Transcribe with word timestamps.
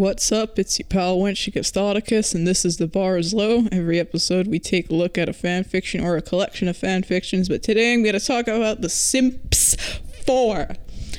What's 0.00 0.32
up? 0.32 0.58
It's 0.58 0.78
your 0.78 0.86
pal 0.86 1.18
Wenchicus 1.18 2.34
and 2.34 2.48
this 2.48 2.64
is 2.64 2.78
The 2.78 2.86
Bar 2.86 3.18
is 3.18 3.34
Low. 3.34 3.66
Every 3.70 4.00
episode 4.00 4.46
we 4.46 4.58
take 4.58 4.88
a 4.88 4.94
look 4.94 5.18
at 5.18 5.28
a 5.28 5.34
fan 5.34 5.62
fiction 5.62 6.02
or 6.02 6.16
a 6.16 6.22
collection 6.22 6.68
of 6.68 6.78
fan 6.78 7.02
fictions, 7.02 7.50
but 7.50 7.62
today 7.62 7.92
I'm 7.92 8.02
going 8.02 8.18
to 8.18 8.26
talk 8.26 8.48
about 8.48 8.80
The 8.80 8.88
Sims 8.88 9.76
4. 10.24 10.68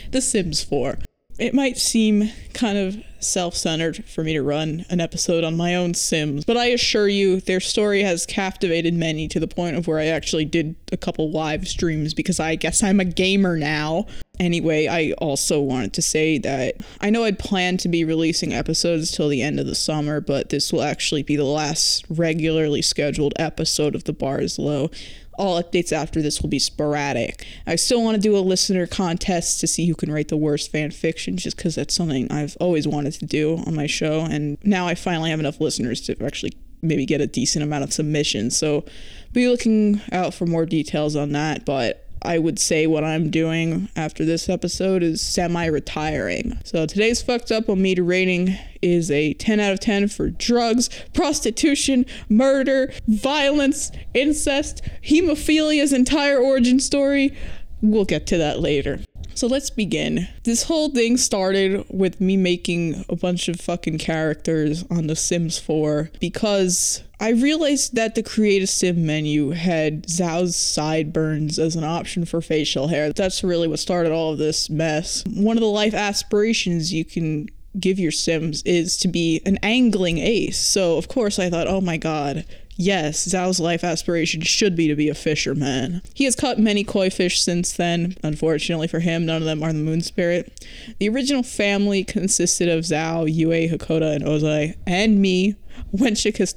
The 0.10 0.20
Sims 0.20 0.64
4. 0.64 0.98
It 1.38 1.54
might 1.54 1.78
seem 1.78 2.32
kind 2.56 2.76
of 2.76 2.98
self 3.20 3.56
centered 3.56 4.04
for 4.06 4.24
me 4.24 4.34
to 4.34 4.42
run 4.42 4.86
an 4.90 5.00
episode 5.00 5.44
on 5.44 5.56
my 5.56 5.76
own 5.76 5.94
Sims, 5.94 6.44
but 6.44 6.58
I 6.58 6.66
assure 6.68 7.08
you, 7.08 7.40
their 7.40 7.60
story 7.60 8.02
has 8.02 8.26
captivated 8.26 8.96
many 8.96 9.28
to 9.28 9.40
the 9.40 9.48
point 9.48 9.76
of 9.76 9.86
where 9.86 10.00
I 10.00 10.08
actually 10.08 10.46
did 10.46 10.76
a 10.92 10.98
couple 10.98 11.30
live 11.30 11.68
streams 11.68 12.16
because 12.16 12.40
I 12.40 12.56
guess 12.56 12.82
I'm 12.82 13.00
a 13.00 13.06
gamer 13.06 13.58
now. 13.58 14.08
Anyway, 14.42 14.88
I 14.88 15.12
also 15.20 15.62
wanted 15.62 15.94
to 15.94 16.02
say 16.02 16.40
that 16.40 16.78
I 17.00 17.12
know 17.12 17.26
I'd 17.26 17.38
planned 17.38 17.80
to 17.82 17.88
be 17.88 18.04
releasing 18.04 18.54
episodes 18.54 19.12
till 19.12 19.30
the 19.30 19.44
end 19.44 19.60
of 19.60 19.68
the 19.68 19.76
summer, 19.76 20.20
but 20.20 20.50
this 20.50 20.74
will 20.74 20.82
actually 20.82 21.22
be 21.22 21.36
the 21.36 21.44
last 21.44 22.06
regularly 22.10 22.82
scheduled 22.82 23.36
episode 23.38 23.94
of 23.94 24.06
The 24.06 24.14
Bar 24.14 24.42
is 24.42 24.58
Low. 24.58 24.90
All 25.38 25.62
updates 25.62 25.92
after 25.92 26.24
this 26.24 26.42
will 26.42 26.50
be 26.50 26.58
sporadic. 26.58 27.46
I 27.68 27.76
still 27.76 28.04
want 28.04 28.16
to 28.16 28.22
do 28.22 28.36
a 28.36 28.40
listener 28.40 28.88
contest 28.88 29.60
to 29.60 29.68
see 29.68 29.86
who 29.86 29.94
can 29.94 30.12
write 30.12 30.30
the 30.30 30.38
worst 30.38 30.72
fan 30.72 30.90
fiction, 30.90 31.38
just 31.38 31.56
because 31.56 31.76
that's 31.76 31.94
something 31.94 32.32
I've 32.32 32.58
always 32.60 32.88
wanted 32.88 33.14
to 33.14 33.28
do 33.28 33.58
on 33.68 33.76
my 33.76 33.86
show, 33.86 34.22
and 34.22 34.58
now 34.64 34.88
I 34.88 34.96
finally 34.96 35.30
have 35.30 35.40
enough 35.40 35.62
listeners 35.62 36.02
to 36.02 36.26
actually 36.26 36.54
maybe 36.82 37.06
get 37.06 37.22
a 37.22 37.28
decent 37.28 37.62
amount 37.62 37.84
of 37.84 37.94
submissions. 37.94 38.58
So 38.58 38.86
be 39.34 39.48
looking 39.48 40.02
out 40.12 40.34
for 40.34 40.48
more 40.48 40.66
details 40.66 41.16
on 41.16 41.32
that, 41.34 41.64
but 41.64 42.08
I 42.24 42.38
would 42.38 42.60
say 42.60 42.88
what 42.88 43.04
I'm 43.04 43.30
doing 43.30 43.90
after 43.96 44.24
this 44.24 44.48
episode 44.48 45.02
is 45.02 45.22
semi 45.22 45.66
retiring. 45.66 46.60
So 46.64 46.86
today's 46.86 47.22
fucked 47.22 47.52
up 47.52 47.68
on 47.70 47.82
meter 47.82 48.04
rating 48.04 48.56
is 48.82 49.10
a 49.10 49.34
10 49.34 49.60
out 49.60 49.74
of 49.74 49.80
10 49.80 50.08
for 50.08 50.30
drugs, 50.30 50.90
prostitution, 51.14 52.06
murder, 52.30 52.94
violence, 53.08 53.92
incest, 54.14 54.82
hemophilia's 55.04 55.94
entire 55.94 56.38
origin 56.38 56.80
story. 56.80 57.36
We'll 57.82 58.06
get 58.06 58.28
to 58.28 58.38
that 58.38 58.60
later. 58.60 59.00
So 59.34 59.48
let's 59.48 59.70
begin. 59.70 60.28
This 60.44 60.64
whole 60.64 60.90
thing 60.90 61.18
started 61.18 61.86
with 61.90 62.22
me 62.22 62.38
making 62.38 63.06
a 63.10 63.16
bunch 63.16 63.48
of 63.48 63.60
fucking 63.60 63.98
characters 63.98 64.86
on 64.90 65.08
The 65.08 65.16
Sims 65.16 65.58
4 65.58 66.12
because 66.20 67.04
I 67.20 67.30
realized 67.30 67.96
that 67.96 68.16
the 68.16 68.24
create 68.24 68.64
a 68.64 68.68
sim 68.68 69.06
menu 69.06 69.52
had 69.52 70.08
Zhao's 70.08 70.56
sideburns 70.56 71.60
as 71.60 71.76
an 71.76 71.84
option 71.84 72.26
for 72.26 72.42
facial 72.42 72.88
hair. 72.88 73.14
That's 73.14 73.44
really 73.44 73.68
what 73.68 73.80
started 73.80 74.12
all 74.12 74.34
of 74.34 74.40
this 74.40 74.70
mess. 74.70 75.24
One 75.28 75.58
of 75.58 75.62
the 75.62 75.68
life 75.68 75.94
aspirations 75.94 76.94
you 76.94 77.06
can 77.06 77.48
give 77.80 78.00
your 78.00 78.12
sims 78.12 78.62
is 78.64 78.98
to 78.98 79.08
be 79.08 79.42
an 79.46 79.58
angling 79.64 80.18
ace. 80.18 80.60
So, 80.60 80.98
of 80.98 81.08
course, 81.08 81.40
I 81.40 81.50
thought, 81.50 81.68
oh 81.68 81.82
my 81.82 81.98
god, 81.98 82.46
Yes, 82.78 83.28
Zhao's 83.28 83.60
life 83.60 83.84
aspiration 83.84 84.42
should 84.42 84.76
be 84.76 84.88
to 84.88 84.96
be 84.96 85.10
a 85.10 85.14
fisherman. 85.14 86.02
He 86.14 86.24
has 86.26 86.36
caught 86.36 86.58
many 86.58 86.84
koi 86.84 87.10
fish 87.10 87.42
since 87.42 87.74
then. 87.74 88.16
Unfortunately 88.24 88.88
for 88.88 89.00
him, 89.00 89.26
none 89.26 89.42
of 89.42 89.46
them 89.46 89.62
are 89.62 89.74
the 89.74 89.80
moon 89.80 90.02
spirit. 90.02 90.66
The 91.00 91.10
original 91.10 91.44
family 91.44 92.04
consisted 92.04 92.70
of 92.70 92.86
Zhao, 92.86 93.32
Yue, 93.32 93.70
Hakoda, 93.70 94.16
and 94.16 94.24
Ozai, 94.24 94.76
and 94.88 95.22
me, 95.22 95.56
Wenchicus 95.94 96.54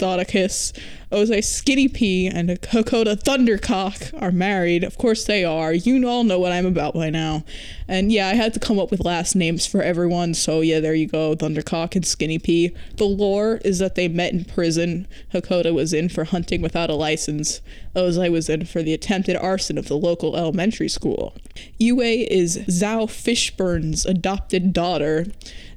Ozai 1.15 1.45
Skinny 1.45 1.87
P, 1.87 2.27
and 2.27 2.49
Hakoda 2.49 3.15
Thundercock 3.15 4.21
are 4.21 4.33
married. 4.33 4.83
Of 4.83 4.99
course 4.99 5.25
they 5.25 5.45
are. 5.45 5.73
You 5.73 6.09
all 6.09 6.25
know 6.25 6.41
what 6.41 6.51
I'm 6.51 6.67
about 6.67 6.95
by 6.95 7.11
now. 7.11 7.45
And 7.87 8.11
yeah, 8.11 8.29
I 8.29 8.35
had 8.35 8.53
to 8.55 8.61
come 8.61 8.81
up 8.81 8.91
with 8.91 9.05
last 9.05 9.37
names 9.37 9.65
for 9.65 9.81
everyone, 9.81 10.35
so 10.35 10.61
yeah, 10.61 10.81
there 10.81 10.95
you 10.95 11.07
go, 11.07 11.37
Thundercock 11.37 11.95
and 11.95 12.05
Skinny 12.05 12.39
P. 12.39 12.75
The 12.97 13.05
lore 13.05 13.61
is 13.65 13.79
that 13.79 13.95
they 13.95 14.09
met 14.09 14.33
in 14.33 14.45
prison. 14.45 15.07
Hakoda 15.33 15.73
was 15.73 15.93
in 15.93 16.09
for 16.09 16.25
hunting 16.25 16.63
without 16.63 16.91
a 16.91 16.95
license. 16.95 17.61
Ozai 17.95 18.31
was 18.31 18.49
in 18.49 18.65
for 18.65 18.83
the 18.83 18.95
attempted 18.95 19.37
arson 19.37 19.79
of 19.79 19.87
the 19.87 19.97
local 19.97 20.37
elementary 20.37 20.89
school. 20.89 21.37
Yue 21.79 22.01
is 22.01 22.59
Zhao 22.69 23.07
Fishburne's 23.07 24.05
adopted 24.05 24.73
daughter. 24.73 25.27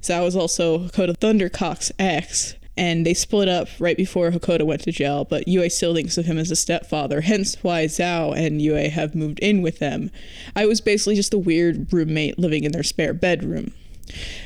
Zhao 0.02 0.26
is 0.26 0.36
also 0.36 0.80
Hakoda 0.80 1.16
Thundercock's 1.16 1.92
ex 2.00 2.56
and 2.78 3.06
they 3.06 3.14
split 3.14 3.50
up 3.50 3.68
right 3.80 3.98
before 3.98 4.32
Hakoda 4.32 4.66
went 4.66 4.82
to 4.84 4.92
jail, 4.92 5.26
but 5.26 5.48
Yue 5.48 5.70
still 5.70 5.96
thinks 5.96 6.18
of 6.18 6.26
him 6.26 6.38
as 6.38 6.52
a 6.52 6.56
stepfather, 6.56 7.22
hence 7.22 7.58
why 7.64 7.86
Zhao 7.86 8.36
and 8.36 8.62
Yue 8.62 8.90
have 8.90 9.16
moved 9.16 9.40
in 9.40 9.62
with 9.62 9.80
them. 9.80 10.12
I 10.56 10.66
was 10.66 10.82
basically 10.82 11.16
just 11.16 11.34
a 11.34 11.40
weird 11.40 11.92
roommate 11.92 12.38
living 12.38 12.64
in 12.64 12.72
their 12.72 12.84
spare 12.84 13.14
bedroom. 13.14 13.74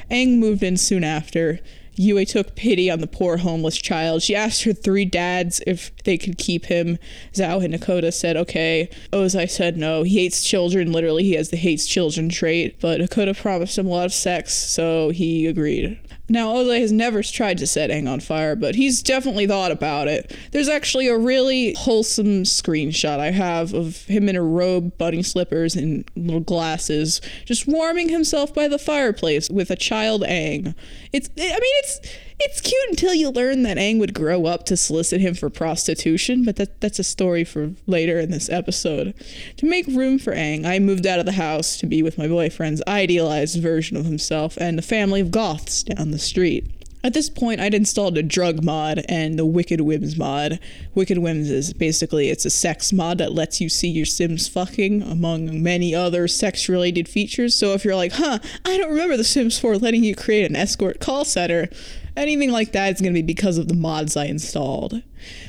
Aang 0.10 0.38
moved 0.38 0.64
in 0.64 0.78
soon 0.78 1.04
after. 1.04 1.60
Yue 1.96 2.26
took 2.26 2.56
pity 2.56 2.90
on 2.90 3.00
the 3.00 3.08
poor 3.08 3.38
homeless 3.38 3.78
child. 3.78 4.22
She 4.22 4.36
asked 4.36 4.64
her 4.64 4.74
three 4.74 5.06
dads 5.06 5.62
if 5.68 5.96
they 6.04 6.18
could 6.18 6.38
keep 6.38 6.66
him. 6.66 6.98
Zhao 7.34 7.64
and 7.64 7.74
Hakoda 7.74 8.14
said 8.14 8.38
okay. 8.38 8.90
Ozai 9.12 9.50
said 9.50 9.78
no. 9.78 10.04
He 10.04 10.20
hates 10.20 10.44
children. 10.44 10.92
Literally, 10.92 11.24
he 11.24 11.34
has 11.34 11.50
the 11.50 11.58
hates 11.58 11.86
children 11.86 12.30
trait. 12.30 12.80
But 12.80 13.02
Hakoda 13.02 13.38
promised 13.38 13.78
him 13.78 13.88
a 13.88 13.90
lot 13.90 14.06
of 14.06 14.14
sex, 14.14 14.54
so 14.54 15.10
he 15.10 15.46
agreed. 15.46 16.00
Now, 16.32 16.54
Ozai 16.54 16.80
has 16.80 16.94
never 16.94 17.22
tried 17.22 17.58
to 17.58 17.68
set 17.68 17.90
Aang 17.90 18.10
on 18.10 18.22
fire, 18.22 18.56
but 18.56 18.76
he's 18.76 19.04
definitely 19.04 19.48
thought 19.48 19.70
about 19.70 20.08
it. 20.08 20.34
There's 20.52 20.70
actually 20.70 21.10
a 21.10 21.18
really 21.18 21.74
wholesome 21.74 22.44
screenshot 22.44 23.20
I 23.20 23.32
have 23.32 23.74
of 23.74 24.06
him 24.06 24.30
in 24.30 24.38
a 24.38 24.42
robe, 24.42 24.98
bunny 24.98 25.24
slippers, 25.24 25.76
and 25.76 26.10
little 26.16 26.40
glasses, 26.40 27.20
just 27.44 27.68
warming 27.68 28.08
himself 28.08 28.54
by 28.54 28.70
the 28.70 28.80
fireplace 28.80 29.50
with 29.50 29.70
a 29.72 29.76
child 29.76 30.22
Aang. 30.22 30.74
It's, 31.12 31.30
I 31.38 31.42
mean, 31.42 31.60
it's 31.60 32.00
it's 32.44 32.62
cute 32.62 32.90
until 32.90 33.14
you 33.14 33.30
learn 33.30 33.64
that 33.64 33.78
Aang 33.78 34.00
would 34.00 34.14
grow 34.14 34.46
up 34.46 34.66
to 34.66 34.78
solicit 34.78 35.22
him 35.22 35.34
for 35.34 35.50
prostitution, 35.50 36.44
but 36.44 36.56
that, 36.56 36.82
that's 36.82 37.00
a 37.00 37.04
story 37.04 37.44
for 37.44 37.74
later 37.88 38.20
in 38.20 38.32
this 38.32 38.50
episode. 38.50 39.14
To 39.58 39.66
make 39.66 39.88
room 39.88 40.18
for 40.18 40.34
Aang, 40.34 40.66
I 40.66 40.80
moved 40.80 41.06
out 41.06 41.20
of 41.20 41.26
the 41.26 41.34
house 41.34 41.78
to 41.78 41.86
be 41.86 42.02
with 42.02 42.18
my 42.18 42.28
boyfriend's 42.28 42.82
idealized 42.88 43.62
version 43.62 43.96
of 43.98 44.06
himself 44.06 44.58
and 44.58 44.78
the 44.78 44.84
family 44.84 45.22
of 45.22 45.32
goths 45.32 45.84
down 45.84 46.12
the 46.12 46.20
street. 46.20 46.70
At 47.04 47.14
this 47.14 47.32
point, 47.32 47.60
I'd 47.60 47.74
installed 47.74 48.18
a 48.18 48.24
drug 48.24 48.64
mod 48.64 49.04
and 49.10 49.38
the 49.38 49.46
Wicked 49.46 49.82
Whims 49.82 50.18
mod. 50.18 50.60
Wicked 50.94 51.18
Whims 51.18 51.50
is 51.50 51.74
basically 51.74 52.30
it's 52.30 52.46
a 52.46 52.52
sex 52.52 52.94
mod 52.94 53.18
that 53.18 53.34
lets 53.34 53.60
you 53.60 53.70
see 53.70 53.88
your 53.88 54.06
Sims 54.06 54.48
fucking, 54.48 55.02
among 55.02 55.64
many 55.64 55.96
other 55.96 56.28
sex-related 56.28 57.10
features. 57.10 57.56
So 57.56 57.74
if 57.74 57.84
you're 57.84 57.96
like, 57.96 58.14
huh, 58.14 58.38
I 58.66 58.78
don't 58.78 58.92
remember 58.92 59.18
The 59.18 59.24
Sims 59.24 59.60
4 59.60 59.78
letting 59.78 60.04
you 60.04 60.16
create 60.16 60.48
an 60.48 60.56
escort 60.56 61.00
call 61.00 61.26
center, 61.26 61.70
anything 62.16 62.52
like 62.52 62.72
that 62.74 62.94
is 62.96 63.02
going 63.02 63.14
to 63.14 63.18
be 63.18 63.26
because 63.26 63.58
of 63.58 63.68
the 63.68 63.74
mods 63.74 64.18
I 64.18 64.26
installed. 64.26 65.02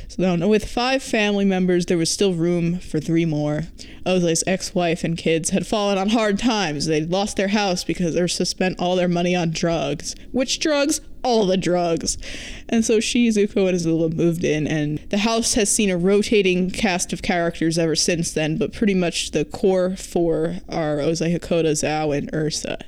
So 0.09 0.47
with 0.47 0.71
five 0.71 1.03
family 1.03 1.47
members, 1.47 1.87
there 1.87 1.97
was 1.97 2.11
still 2.11 2.35
room 2.35 2.79
for 2.79 3.01
three 3.01 3.25
more. 3.25 3.63
Ozai's 4.05 4.45
ex-wife 4.47 5.05
and 5.05 5.17
kids 5.17 5.51
had 5.51 5.67
fallen 5.67 5.97
on 5.97 6.11
hard 6.11 6.39
times. 6.39 6.85
They'd 6.85 7.11
lost 7.11 7.39
their 7.39 7.49
house 7.49 7.83
because 7.83 8.15
Ursa 8.15 8.45
spent 8.45 8.79
all 8.79 8.95
their 8.95 9.09
money 9.09 9.35
on 9.35 9.53
drugs. 9.53 10.15
Which 10.31 10.61
drugs? 10.61 11.01
All 11.25 11.47
the 11.47 11.57
drugs. 11.57 12.19
And 12.69 12.85
so 12.85 13.01
she, 13.01 13.29
Zuko, 13.29 13.69
and 13.69 13.79
Azula 13.79 14.13
moved 14.13 14.45
in, 14.45 14.67
and 14.67 14.99
the 15.09 15.19
house 15.19 15.55
has 15.55 15.71
seen 15.71 15.89
a 15.89 15.97
rotating 15.97 16.71
cast 16.71 17.13
of 17.13 17.23
characters 17.23 17.79
ever 17.79 17.97
since 17.97 18.33
then, 18.33 18.59
but 18.59 18.75
pretty 18.75 18.95
much 18.95 19.31
the 19.31 19.45
core 19.45 19.97
four 19.97 20.59
are 20.69 20.99
Ozai, 20.99 21.35
Hakoda, 21.35 21.71
Zhao, 21.71 22.15
and 22.17 22.29
Ursa. 22.35 22.79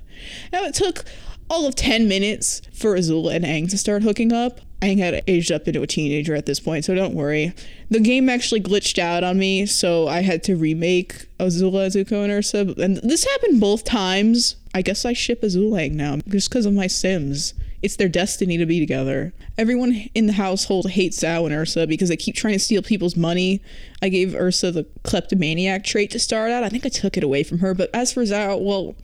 Now, 0.52 0.64
it 0.64 0.74
took 0.74 1.04
all 1.50 1.66
of 1.66 1.74
10 1.74 2.08
minutes 2.08 2.62
for 2.72 2.96
Azula 2.96 3.34
and 3.34 3.44
Aang 3.44 3.70
to 3.70 3.78
start 3.78 4.02
hooking 4.02 4.32
up. 4.32 4.60
Aang 4.80 4.98
had 4.98 5.22
aged 5.26 5.50
up 5.50 5.66
into 5.66 5.82
a 5.82 5.86
teenager 5.86 6.34
at 6.34 6.46
this 6.46 6.60
point, 6.60 6.84
so 6.84 6.94
don't 6.94 7.14
worry. 7.14 7.54
The 7.90 8.00
game 8.00 8.28
actually 8.28 8.60
glitched 8.60 8.98
out 8.98 9.24
on 9.24 9.38
me, 9.38 9.66
so 9.66 10.08
I 10.08 10.20
had 10.20 10.42
to 10.44 10.56
remake 10.56 11.26
Azula, 11.38 11.86
Zuko, 11.86 12.22
and 12.22 12.32
Ursa. 12.32 12.74
And 12.78 12.98
this 12.98 13.24
happened 13.24 13.60
both 13.60 13.84
times. 13.84 14.56
I 14.74 14.82
guess 14.82 15.04
I 15.04 15.12
ship 15.12 15.42
Azula 15.42 15.88
Aang 15.88 15.92
now, 15.92 16.18
just 16.28 16.50
because 16.50 16.66
of 16.66 16.74
my 16.74 16.86
Sims. 16.86 17.54
It's 17.82 17.96
their 17.96 18.08
destiny 18.08 18.56
to 18.56 18.64
be 18.64 18.80
together. 18.80 19.34
Everyone 19.58 20.08
in 20.14 20.26
the 20.26 20.32
household 20.32 20.90
hates 20.90 21.20
Zhao 21.20 21.44
and 21.44 21.54
Ursa 21.54 21.86
because 21.86 22.08
they 22.08 22.16
keep 22.16 22.34
trying 22.34 22.54
to 22.54 22.58
steal 22.58 22.82
people's 22.82 23.14
money. 23.14 23.60
I 24.00 24.08
gave 24.08 24.34
Ursa 24.34 24.70
the 24.70 24.86
kleptomaniac 25.02 25.84
trait 25.84 26.10
to 26.12 26.18
start 26.18 26.50
out. 26.50 26.64
I 26.64 26.70
think 26.70 26.86
I 26.86 26.88
took 26.88 27.18
it 27.18 27.22
away 27.22 27.42
from 27.42 27.58
her, 27.58 27.74
but 27.74 27.90
as 27.92 28.12
for 28.12 28.22
Zhao, 28.22 28.58
well, 28.62 28.96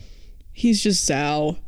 he's 0.52 0.82
just 0.82 1.08
Zhao. 1.08 1.58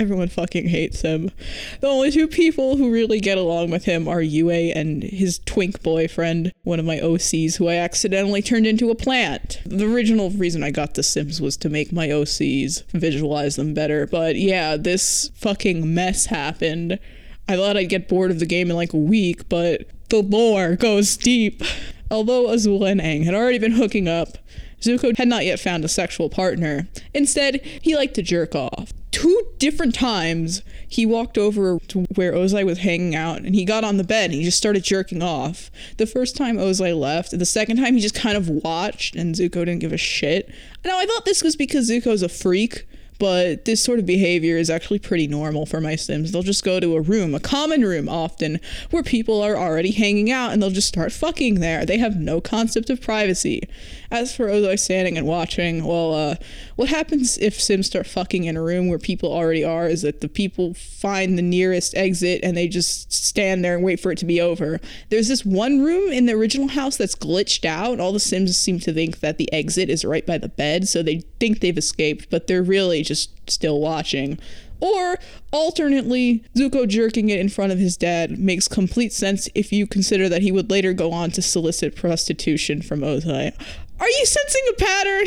Everyone 0.00 0.28
fucking 0.28 0.68
hates 0.68 1.00
him. 1.00 1.32
The 1.80 1.88
only 1.88 2.12
two 2.12 2.28
people 2.28 2.76
who 2.76 2.92
really 2.92 3.18
get 3.18 3.36
along 3.36 3.70
with 3.70 3.84
him 3.84 4.06
are 4.06 4.22
Yue 4.22 4.48
and 4.48 5.02
his 5.02 5.40
twink 5.40 5.82
boyfriend, 5.82 6.52
one 6.62 6.78
of 6.78 6.84
my 6.84 6.98
OCs 6.98 7.56
who 7.56 7.66
I 7.66 7.74
accidentally 7.74 8.40
turned 8.40 8.68
into 8.68 8.90
a 8.90 8.94
plant. 8.94 9.60
The 9.66 9.92
original 9.92 10.30
reason 10.30 10.62
I 10.62 10.70
got 10.70 10.94
The 10.94 11.02
Sims 11.02 11.40
was 11.40 11.56
to 11.56 11.68
make 11.68 11.90
my 11.90 12.06
OCs 12.06 12.84
visualize 12.92 13.56
them 13.56 13.74
better, 13.74 14.06
but 14.06 14.36
yeah, 14.36 14.76
this 14.76 15.32
fucking 15.34 15.92
mess 15.92 16.26
happened. 16.26 17.00
I 17.48 17.56
thought 17.56 17.76
I'd 17.76 17.88
get 17.88 18.08
bored 18.08 18.30
of 18.30 18.38
the 18.38 18.46
game 18.46 18.70
in 18.70 18.76
like 18.76 18.92
a 18.92 18.98
week, 18.98 19.48
but 19.48 19.88
the 20.10 20.22
lore 20.22 20.76
goes 20.76 21.16
deep. 21.16 21.60
Although 22.08 22.46
Azula 22.46 22.92
and 22.92 23.00
Aang 23.00 23.24
had 23.24 23.34
already 23.34 23.58
been 23.58 23.72
hooking 23.72 24.06
up, 24.06 24.38
Zuko 24.80 25.16
had 25.18 25.26
not 25.26 25.44
yet 25.44 25.58
found 25.58 25.84
a 25.84 25.88
sexual 25.88 26.30
partner. 26.30 26.86
Instead, 27.12 27.56
he 27.82 27.96
liked 27.96 28.14
to 28.14 28.22
jerk 28.22 28.54
off 28.54 28.92
two 29.18 29.42
different 29.58 29.96
times 29.96 30.62
he 30.88 31.04
walked 31.04 31.36
over 31.36 31.80
to 31.88 32.06
where 32.14 32.32
Ozai 32.32 32.64
was 32.64 32.78
hanging 32.78 33.16
out 33.16 33.38
and 33.38 33.52
he 33.52 33.64
got 33.64 33.82
on 33.82 33.96
the 33.96 34.04
bed 34.04 34.26
and 34.26 34.34
he 34.34 34.44
just 34.44 34.58
started 34.58 34.84
jerking 34.84 35.22
off. 35.22 35.72
The 35.96 36.06
first 36.06 36.36
time 36.36 36.56
Ozai 36.56 36.96
left, 36.96 37.36
the 37.36 37.44
second 37.44 37.78
time 37.78 37.94
he 37.94 38.00
just 38.00 38.14
kind 38.14 38.36
of 38.36 38.48
watched 38.48 39.16
and 39.16 39.34
Zuko 39.34 39.64
didn't 39.64 39.80
give 39.80 39.92
a 39.92 39.96
shit. 39.96 40.48
Now 40.84 41.00
I 41.00 41.04
thought 41.04 41.24
this 41.24 41.42
was 41.42 41.56
because 41.56 41.90
Zuko's 41.90 42.22
a 42.22 42.28
freak 42.28 42.86
but 43.18 43.64
this 43.64 43.82
sort 43.82 43.98
of 43.98 44.06
behavior 44.06 44.56
is 44.56 44.70
actually 44.70 45.00
pretty 45.00 45.26
normal 45.26 45.66
for 45.66 45.80
my 45.80 45.96
Sims. 45.96 46.30
They'll 46.30 46.42
just 46.42 46.64
go 46.64 46.78
to 46.78 46.96
a 46.96 47.00
room, 47.00 47.34
a 47.34 47.40
common 47.40 47.82
room 47.82 48.08
often, 48.08 48.60
where 48.90 49.02
people 49.02 49.42
are 49.42 49.56
already 49.56 49.90
hanging 49.90 50.30
out 50.30 50.52
and 50.52 50.62
they'll 50.62 50.70
just 50.70 50.88
start 50.88 51.12
fucking 51.12 51.56
there. 51.56 51.84
They 51.84 51.98
have 51.98 52.16
no 52.16 52.40
concept 52.40 52.90
of 52.90 53.00
privacy. 53.00 53.68
As 54.10 54.34
for 54.34 54.46
Ozai 54.46 54.78
standing 54.78 55.18
and 55.18 55.26
watching, 55.26 55.84
well, 55.84 56.14
uh, 56.14 56.36
what 56.76 56.88
happens 56.88 57.36
if 57.38 57.60
Sims 57.60 57.88
start 57.88 58.06
fucking 58.06 58.44
in 58.44 58.56
a 58.56 58.62
room 58.62 58.88
where 58.88 58.98
people 58.98 59.30
already 59.30 59.62
are 59.62 59.86
is 59.86 60.00
that 60.00 60.22
the 60.22 60.28
people 60.28 60.72
find 60.72 61.36
the 61.36 61.42
nearest 61.42 61.94
exit 61.94 62.40
and 62.42 62.56
they 62.56 62.68
just 62.68 63.12
stand 63.12 63.62
there 63.62 63.74
and 63.74 63.84
wait 63.84 64.00
for 64.00 64.10
it 64.10 64.18
to 64.18 64.24
be 64.24 64.40
over. 64.40 64.80
There's 65.10 65.28
this 65.28 65.44
one 65.44 65.82
room 65.82 66.10
in 66.10 66.24
the 66.24 66.32
original 66.32 66.68
house 66.68 66.96
that's 66.96 67.14
glitched 67.14 67.66
out. 67.66 67.92
And 67.92 68.00
all 68.00 68.12
the 68.12 68.20
Sims 68.20 68.56
seem 68.56 68.78
to 68.80 68.94
think 68.94 69.20
that 69.20 69.36
the 69.36 69.52
exit 69.52 69.90
is 69.90 70.06
right 70.06 70.24
by 70.24 70.38
the 70.38 70.48
bed, 70.48 70.88
so 70.88 71.02
they 71.02 71.20
think 71.38 71.60
they've 71.60 71.76
escaped, 71.76 72.30
but 72.30 72.46
they're 72.46 72.62
really 72.62 73.02
just 73.02 73.50
still 73.50 73.78
watching. 73.78 74.38
Or 74.80 75.18
alternately, 75.52 76.44
Zuko 76.56 76.86
jerking 76.86 77.30
it 77.30 77.40
in 77.40 77.48
front 77.48 77.72
of 77.72 77.78
his 77.78 77.96
dad 77.96 78.38
makes 78.38 78.68
complete 78.68 79.12
sense 79.12 79.48
if 79.54 79.72
you 79.72 79.86
consider 79.86 80.28
that 80.28 80.42
he 80.42 80.52
would 80.52 80.70
later 80.70 80.92
go 80.92 81.12
on 81.12 81.30
to 81.32 81.42
solicit 81.42 81.96
prostitution 81.96 82.82
from 82.82 83.00
Ozai. 83.00 83.52
Are 84.00 84.08
you 84.08 84.26
sensing 84.26 84.62
a 84.70 84.72
pattern? 84.74 85.26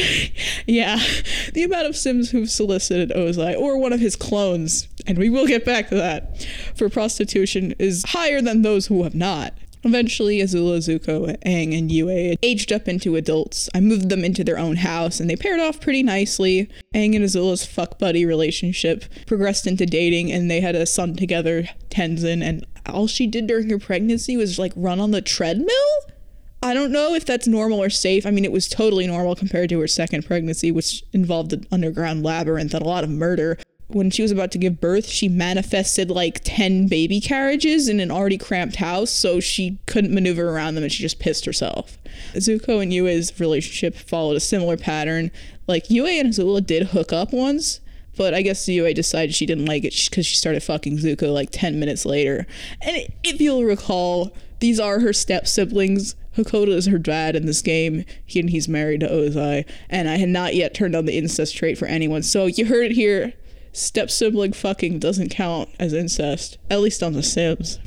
yeah, 0.68 1.00
the 1.54 1.64
amount 1.64 1.88
of 1.88 1.98
Sims 1.98 2.32
who've 2.32 2.50
solicited 2.50 3.12
Ozai 3.12 3.58
or 3.58 3.78
one 3.78 3.94
of 3.94 4.00
his 4.00 4.16
clones, 4.16 4.88
and 5.06 5.18
we 5.18 5.30
will 5.30 5.48
get 5.48 5.66
back 5.66 5.90
to 5.90 5.96
that, 5.96 6.48
for 6.76 6.90
prostitution 6.90 7.74
is 7.80 8.06
higher 8.10 8.42
than 8.42 8.62
those 8.62 8.88
who 8.88 9.04
have 9.04 9.16
not. 9.16 9.54
Eventually, 9.84 10.40
Azula, 10.40 10.78
Zuko, 10.78 11.36
Aang, 11.44 11.76
and 11.76 11.92
Yue 11.92 12.38
aged 12.44 12.72
up 12.72 12.88
into 12.88 13.16
adults. 13.16 13.68
I 13.74 13.80
moved 13.80 14.10
them 14.10 14.24
into 14.24 14.44
their 14.44 14.60
own 14.60 14.76
house, 14.76 15.20
and 15.20 15.28
they 15.28 15.36
paired 15.36 15.60
off 15.60 15.82
pretty 15.82 16.04
nicely. 16.04 16.70
Aang 16.94 17.16
and 17.16 17.26
Azula's 17.26 17.66
fuck 17.66 17.98
buddy 17.98 18.24
relationship 18.24 19.06
progressed 19.26 19.66
into 19.66 19.88
dating, 19.88 20.32
and 20.32 20.52
they 20.52 20.62
had 20.62 20.76
a 20.76 20.86
son 20.86 21.16
together, 21.16 21.68
Tenzin, 21.90 22.44
and 22.44 22.66
all 22.86 23.08
she 23.08 23.26
did 23.26 23.48
during 23.48 23.70
her 23.72 23.80
pregnancy 23.80 24.38
was 24.38 24.60
like 24.60 24.74
run 24.76 25.00
on 25.00 25.12
the 25.12 25.22
treadmill? 25.22 25.88
I 26.64 26.74
don't 26.74 26.92
know 26.92 27.16
if 27.16 27.26
that's 27.26 27.48
normal 27.48 27.82
or 27.82 27.90
safe. 27.90 28.26
I 28.26 28.32
mean, 28.32 28.46
it 28.46 28.52
was 28.52 28.68
totally 28.68 29.08
normal 29.08 29.36
compared 29.36 29.70
to 29.70 29.80
her 29.80 29.88
second 29.88 30.26
pregnancy, 30.26 30.72
which 30.72 31.04
involved 31.12 31.54
an 31.54 31.66
underground 31.72 32.24
labyrinth 32.24 32.74
and 32.74 32.84
a 32.84 32.88
lot 32.88 33.04
of 33.04 33.10
murder 33.10 33.58
when 33.96 34.10
she 34.10 34.22
was 34.22 34.32
about 34.32 34.52
to 34.52 34.58
give 34.58 34.82
birth, 34.82 35.08
she 35.08 35.28
manifested 35.28 36.10
like 36.10 36.42
10 36.44 36.88
baby 36.88 37.20
carriages 37.20 37.88
in 37.88 38.00
an 38.00 38.12
already 38.12 38.38
cramped 38.38 38.78
house, 38.78 39.12
so 39.12 39.40
she 39.40 39.78
couldn't 39.86 40.14
maneuver 40.14 40.50
around 40.50 40.76
them 40.76 40.84
and 40.84 40.92
she 40.92 41.04
just 41.04 41.20
pissed 41.20 41.46
herself. 41.46 41.98
Zuko 42.34 42.82
and 42.82 42.94
Yue's 42.94 43.38
relationship 43.40 43.96
followed 43.96 44.38
a 44.38 44.42
similar 44.42 44.78
pattern. 44.78 45.32
Like, 45.68 45.90
Yue 45.90 46.06
and 46.06 46.30
Azula 46.30 46.66
did 46.66 46.88
hook 46.88 47.14
up 47.14 47.34
once, 47.34 47.80
but 48.18 48.34
I 48.34 48.42
guess 48.42 48.68
Yue 48.68 48.94
decided 48.94 49.36
she 49.36 49.46
didn't 49.46 49.66
like 49.66 49.84
it 49.84 49.96
because 50.10 50.26
she 50.26 50.36
started 50.36 50.64
fucking 50.64 50.98
Zuko 50.98 51.34
like 51.34 51.50
10 51.52 51.80
minutes 51.80 52.06
later. 52.06 52.46
And 52.82 53.08
if 53.24 53.40
you'll 53.40 53.64
recall, 53.64 54.34
these 54.60 54.80
are 54.80 55.00
her 55.00 55.14
step 55.14 55.48
siblings. 55.48 56.16
Hakoda 56.38 56.70
is 56.70 56.86
her 56.88 56.98
dad 56.98 57.36
in 57.36 57.46
this 57.46 57.62
game, 57.62 58.06
he, 58.26 58.40
and 58.40 58.50
he's 58.50 58.68
married 58.68 59.02
to 59.02 59.10
Ozai, 59.10 59.66
and 59.90 60.10
I 60.10 60.18
had 60.18 60.30
not 60.30 60.56
yet 60.56 60.74
turned 60.74 60.96
on 60.96 61.06
the 61.06 61.18
incest 61.18 61.56
trait 61.56 61.78
for 61.78 61.86
anyone. 61.86 62.24
So 62.24 62.46
you 62.46 62.66
heard 62.66 62.86
it 62.86 62.94
here 62.94 63.34
step 63.74 64.10
sibling 64.12 64.54
fucking 64.54 65.00
doesn't 65.00 65.30
count 65.30 65.70
as 65.80 65.94
incest, 65.94 66.58
at 66.70 66.82
least 66.82 67.02
on 67.04 67.14
The 67.14 67.24
Sims. 67.24 67.80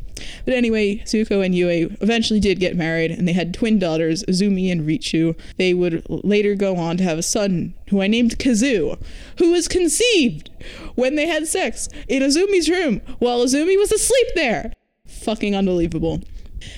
But 0.44 0.55
anyway, 0.55 0.99
Zuko 1.05 1.44
and 1.44 1.55
Yue 1.55 1.96
eventually 2.00 2.41
did 2.41 2.61
get 2.61 2.76
married, 2.76 3.11
and 3.11 3.26
they 3.26 3.32
had 3.32 3.52
twin 3.52 3.79
daughters, 3.79 4.23
Izumi 4.25 4.70
and 4.70 4.82
Richu. 4.82 5.37
They 5.56 5.75
would 5.75 6.06
later 6.08 6.55
go 6.55 6.76
on 6.76 6.96
to 6.99 7.05
have 7.05 7.19
a 7.19 7.23
son, 7.23 7.75
who 7.88 8.00
I 8.00 8.06
named 8.06 8.38
Kazoo, 8.38 8.99
who 9.38 9.50
was 9.50 9.69
conceived 9.69 10.50
when 10.94 11.17
they 11.17 11.26
had 11.26 11.49
sex 11.49 11.88
in 12.08 12.23
Izumi's 12.23 12.70
room 12.70 13.00
while 13.19 13.44
Izumi 13.44 13.76
was 13.76 13.93
asleep 13.93 14.29
there. 14.35 14.73
Fucking 15.06 15.55
unbelievable. 15.55 16.23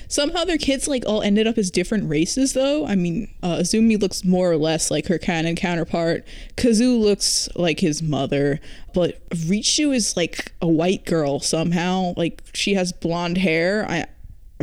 Somehow 0.07 0.43
their 0.43 0.57
kids 0.57 0.87
like 0.87 1.05
all 1.05 1.21
ended 1.21 1.47
up 1.47 1.57
as 1.57 1.71
different 1.71 2.09
races 2.09 2.53
though. 2.53 2.85
I 2.85 2.95
mean, 2.95 3.33
uh, 3.43 3.57
Izumi 3.57 3.99
looks 3.99 4.23
more 4.23 4.51
or 4.51 4.57
less 4.57 4.89
like 4.91 5.07
her 5.07 5.17
canon 5.17 5.55
counterpart. 5.55 6.25
Kazoo 6.55 6.99
looks 6.99 7.49
like 7.55 7.79
his 7.79 8.01
mother, 8.01 8.59
but 8.93 9.27
Richu 9.29 9.93
is 9.93 10.15
like 10.15 10.51
a 10.61 10.67
white 10.67 11.05
girl 11.05 11.39
somehow. 11.39 12.13
Like 12.15 12.41
she 12.53 12.73
has 12.75 12.93
blonde 12.93 13.37
hair. 13.37 13.85
I 13.89 14.05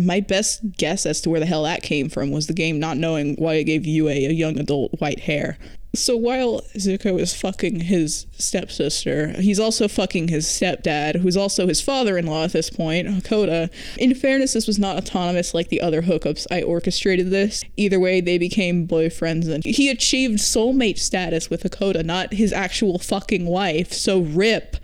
my 0.00 0.20
best 0.20 0.76
guess 0.76 1.06
as 1.06 1.20
to 1.20 1.30
where 1.30 1.40
the 1.40 1.46
hell 1.46 1.62
that 1.62 1.82
came 1.82 2.08
from 2.08 2.30
was 2.32 2.46
the 2.46 2.52
game 2.52 2.80
not 2.80 2.96
knowing 2.96 3.36
why 3.36 3.54
it 3.54 3.64
gave 3.64 3.86
Yue 3.86 4.08
a 4.08 4.32
young 4.32 4.58
adult 4.58 4.92
white 5.00 5.20
hair. 5.20 5.56
So 5.94 6.16
while 6.16 6.60
Zuko 6.76 7.18
is 7.20 7.34
fucking 7.34 7.80
his 7.80 8.26
stepsister, 8.32 9.40
he's 9.40 9.60
also 9.60 9.88
fucking 9.88 10.28
his 10.28 10.46
stepdad, 10.46 11.20
who's 11.20 11.36
also 11.36 11.66
his 11.66 11.80
father 11.80 12.18
in 12.18 12.26
law 12.26 12.44
at 12.44 12.52
this 12.52 12.70
point, 12.70 13.08
Hakoda. 13.08 13.70
In 13.98 14.14
fairness, 14.14 14.52
this 14.52 14.66
was 14.66 14.78
not 14.78 14.96
autonomous 14.96 15.54
like 15.54 15.68
the 15.68 15.80
other 15.80 16.02
hookups. 16.02 16.46
I 16.50 16.62
orchestrated 16.62 17.30
this. 17.30 17.62
Either 17.76 18.00
way, 18.00 18.20
they 18.20 18.38
became 18.38 18.88
boyfriends, 18.88 19.48
and 19.48 19.64
he 19.64 19.88
achieved 19.88 20.38
soulmate 20.38 20.98
status 20.98 21.48
with 21.48 21.62
Hakoda, 21.62 22.04
not 22.04 22.34
his 22.34 22.52
actual 22.52 22.98
fucking 22.98 23.46
wife. 23.46 23.92
So 23.92 24.20
rip. 24.20 24.76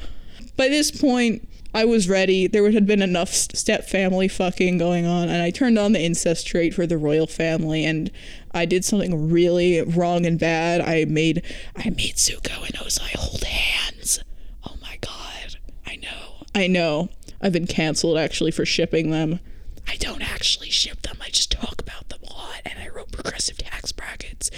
By 0.57 0.69
this 0.69 0.91
point, 0.91 1.49
I 1.73 1.85
was 1.85 2.09
ready. 2.09 2.47
There 2.49 2.69
had 2.71 2.87
been 2.87 3.03
enough 3.03 3.29
step 3.29 3.89
family 3.89 4.27
fucking 4.27 4.79
going 4.79 5.07
on, 5.07 5.29
and 5.29 5.43
I 5.43 5.51
turned 5.51 5.79
on 5.79 5.93
the 5.93 6.01
incest 6.01 6.47
trait 6.47 6.75
for 6.75 6.87
the 6.87 6.99
royal 6.99 7.27
family, 7.27 7.85
and 7.85 8.11
I 8.53 8.65
did 8.65 8.85
something 8.85 9.31
really 9.31 9.81
wrong 9.83 10.27
and 10.27 10.39
bad. 10.39 10.81
I 10.81 11.05
made 11.05 11.45
I 11.77 11.91
made 11.91 12.17
Zuko 12.17 12.67
and 12.67 12.75
Ozai 12.75 13.15
hold 13.17 13.45
hands. 13.45 14.23
Oh 14.65 14.75
my 14.83 14.99
god. 15.01 15.57
I 15.87 15.97
know. 15.97 16.47
I 16.55 16.67
know. 16.67 17.09
I've 17.41 17.53
been 17.53 17.67
canceled 17.67 18.19
actually 18.19 18.51
for 18.51 18.65
shipping 18.67 19.11
them. 19.11 19.41
I 19.89 19.97
don't 19.97 20.23
actually 20.23 20.71
ship 20.71 21.03
them. 21.03 21.17
I 21.21 21.31
just 21.31 21.51
talk 21.51 21.81
about 21.81 22.09
them 22.11 22.21
a 22.29 22.33
lot, 22.33 22.61
and 22.65 22.79
I 22.79 22.89
wrote 22.89 23.11
progressive 23.11 23.59
tax 23.59 23.93
brackets. 23.93 24.51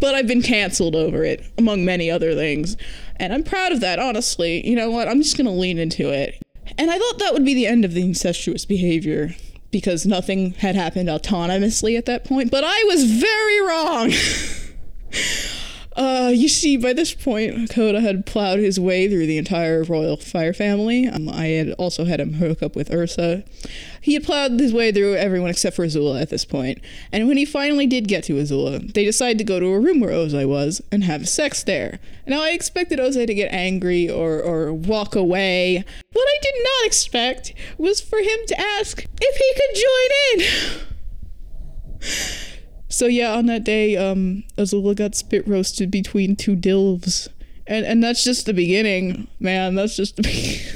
But 0.00 0.14
I've 0.14 0.26
been 0.26 0.42
canceled 0.42 0.94
over 0.94 1.24
it, 1.24 1.44
among 1.56 1.84
many 1.84 2.10
other 2.10 2.34
things. 2.34 2.76
And 3.16 3.32
I'm 3.32 3.42
proud 3.42 3.72
of 3.72 3.80
that, 3.80 3.98
honestly. 3.98 4.66
You 4.68 4.76
know 4.76 4.90
what? 4.90 5.08
I'm 5.08 5.22
just 5.22 5.36
going 5.36 5.46
to 5.46 5.52
lean 5.52 5.78
into 5.78 6.10
it. 6.10 6.42
And 6.76 6.90
I 6.90 6.98
thought 6.98 7.18
that 7.20 7.32
would 7.32 7.44
be 7.44 7.54
the 7.54 7.66
end 7.66 7.84
of 7.84 7.94
the 7.94 8.02
incestuous 8.02 8.66
behavior 8.66 9.34
because 9.76 10.06
nothing 10.06 10.52
had 10.52 10.74
happened 10.74 11.10
autonomously 11.10 11.98
at 11.98 12.06
that 12.06 12.24
point, 12.24 12.50
but 12.50 12.64
I 12.64 12.84
was 12.84 13.04
very 13.04 13.60
wrong. 13.60 14.10
Uh, 15.96 16.30
you 16.34 16.46
see, 16.46 16.76
by 16.76 16.92
this 16.92 17.14
point, 17.14 17.70
Koda 17.70 18.02
had 18.02 18.26
plowed 18.26 18.58
his 18.58 18.78
way 18.78 19.08
through 19.08 19.26
the 19.26 19.38
entire 19.38 19.82
royal 19.82 20.18
fire 20.18 20.52
family. 20.52 21.08
Um, 21.08 21.26
I 21.26 21.46
had 21.46 21.72
also 21.72 22.04
had 22.04 22.20
him 22.20 22.34
hook 22.34 22.62
up 22.62 22.76
with 22.76 22.92
Ursa. 22.92 23.44
He 24.02 24.12
had 24.12 24.22
plowed 24.22 24.60
his 24.60 24.74
way 24.74 24.92
through 24.92 25.14
everyone 25.14 25.48
except 25.48 25.74
for 25.74 25.86
Azula 25.86 26.20
at 26.20 26.28
this 26.28 26.44
point. 26.44 26.80
And 27.12 27.26
when 27.26 27.38
he 27.38 27.46
finally 27.46 27.86
did 27.86 28.08
get 28.08 28.24
to 28.24 28.34
Azula, 28.34 28.92
they 28.92 29.06
decided 29.06 29.38
to 29.38 29.44
go 29.44 29.58
to 29.58 29.72
a 29.72 29.80
room 29.80 30.00
where 30.00 30.10
Ozai 30.10 30.46
was 30.46 30.82
and 30.92 31.02
have 31.04 31.30
sex 31.30 31.64
there. 31.64 31.98
Now, 32.26 32.42
I 32.42 32.50
expected 32.50 32.98
Ozai 32.98 33.26
to 33.26 33.34
get 33.34 33.50
angry 33.50 34.10
or, 34.10 34.42
or 34.42 34.74
walk 34.74 35.16
away. 35.16 35.82
What 36.12 36.28
I 36.28 36.38
did 36.42 36.54
not 36.62 36.86
expect 36.86 37.54
was 37.78 38.02
for 38.02 38.18
him 38.18 38.38
to 38.48 38.60
ask 38.60 39.02
if 39.02 39.36
he 39.36 39.54
could 39.56 39.74
join 40.36 40.84
in. 42.02 42.55
So 42.88 43.06
yeah, 43.06 43.34
on 43.34 43.46
that 43.46 43.64
day, 43.64 43.96
um, 43.96 44.44
Azula 44.56 44.94
got 44.94 45.14
spit 45.14 45.46
roasted 45.46 45.90
between 45.90 46.36
two 46.36 46.56
DILFs, 46.56 47.28
and 47.66 47.84
and 47.84 48.02
that's 48.02 48.22
just 48.22 48.46
the 48.46 48.54
beginning, 48.54 49.28
man. 49.40 49.74
That's 49.74 49.96
just 49.96 50.16
the 50.16 50.22
beginning. 50.22 50.66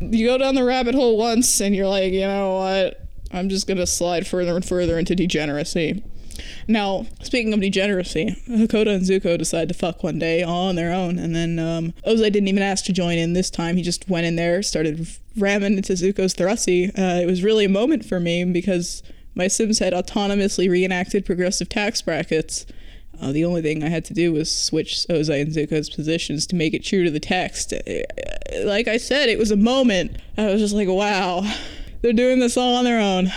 you 0.00 0.26
go 0.26 0.38
down 0.38 0.54
the 0.54 0.64
rabbit 0.64 0.94
hole 0.94 1.16
once, 1.16 1.60
and 1.60 1.74
you're 1.74 1.88
like, 1.88 2.12
you 2.12 2.20
know 2.20 2.56
what? 2.56 3.00
I'm 3.32 3.48
just 3.48 3.66
gonna 3.66 3.86
slide 3.86 4.26
further 4.26 4.54
and 4.54 4.64
further 4.64 4.98
into 4.98 5.16
degeneracy. 5.16 6.02
Now, 6.68 7.06
speaking 7.22 7.52
of 7.52 7.60
degeneracy, 7.60 8.36
Hakoda 8.48 8.94
and 8.94 9.04
Zuko 9.04 9.38
decide 9.38 9.68
to 9.68 9.74
fuck 9.74 10.02
one 10.02 10.18
day 10.18 10.42
all 10.42 10.68
on 10.68 10.76
their 10.76 10.92
own, 10.92 11.18
and 11.18 11.34
then 11.34 11.58
um, 11.58 11.94
Ozai 12.06 12.32
didn't 12.32 12.48
even 12.48 12.62
ask 12.62 12.84
to 12.86 12.92
join 12.92 13.18
in 13.18 13.32
this 13.32 13.50
time. 13.50 13.76
He 13.76 13.82
just 13.82 14.08
went 14.08 14.26
in 14.26 14.36
there, 14.36 14.62
started 14.62 15.08
ramming 15.36 15.76
into 15.76 15.94
Zuko's 15.94 16.34
thrusty. 16.34 16.86
Uh, 16.94 17.20
it 17.20 17.26
was 17.26 17.42
really 17.42 17.64
a 17.64 17.70
moment 17.70 18.04
for 18.04 18.20
me 18.20 18.44
because 18.44 19.02
my 19.36 19.46
Sims 19.46 19.78
had 19.78 19.92
autonomously 19.92 20.68
reenacted 20.68 21.24
progressive 21.24 21.68
tax 21.68 22.02
brackets. 22.02 22.66
Uh, 23.20 23.32
the 23.32 23.44
only 23.44 23.62
thing 23.62 23.84
I 23.84 23.88
had 23.88 24.04
to 24.06 24.14
do 24.14 24.32
was 24.32 24.50
switch 24.54 25.06
Ozai 25.08 25.42
and 25.42 25.52
Zuko's 25.52 25.88
positions 25.88 26.46
to 26.48 26.56
make 26.56 26.74
it 26.74 26.84
true 26.84 27.04
to 27.04 27.10
the 27.10 27.20
text. 27.20 27.72
Uh, 27.72 28.02
like 28.64 28.88
I 28.88 28.96
said, 28.96 29.28
it 29.28 29.38
was 29.38 29.50
a 29.50 29.56
moment. 29.56 30.16
I 30.36 30.46
was 30.46 30.60
just 30.60 30.74
like, 30.74 30.88
wow, 30.88 31.42
they're 32.02 32.12
doing 32.12 32.40
this 32.40 32.56
all 32.56 32.74
on 32.74 32.84
their 32.84 33.00
own. 33.00 33.30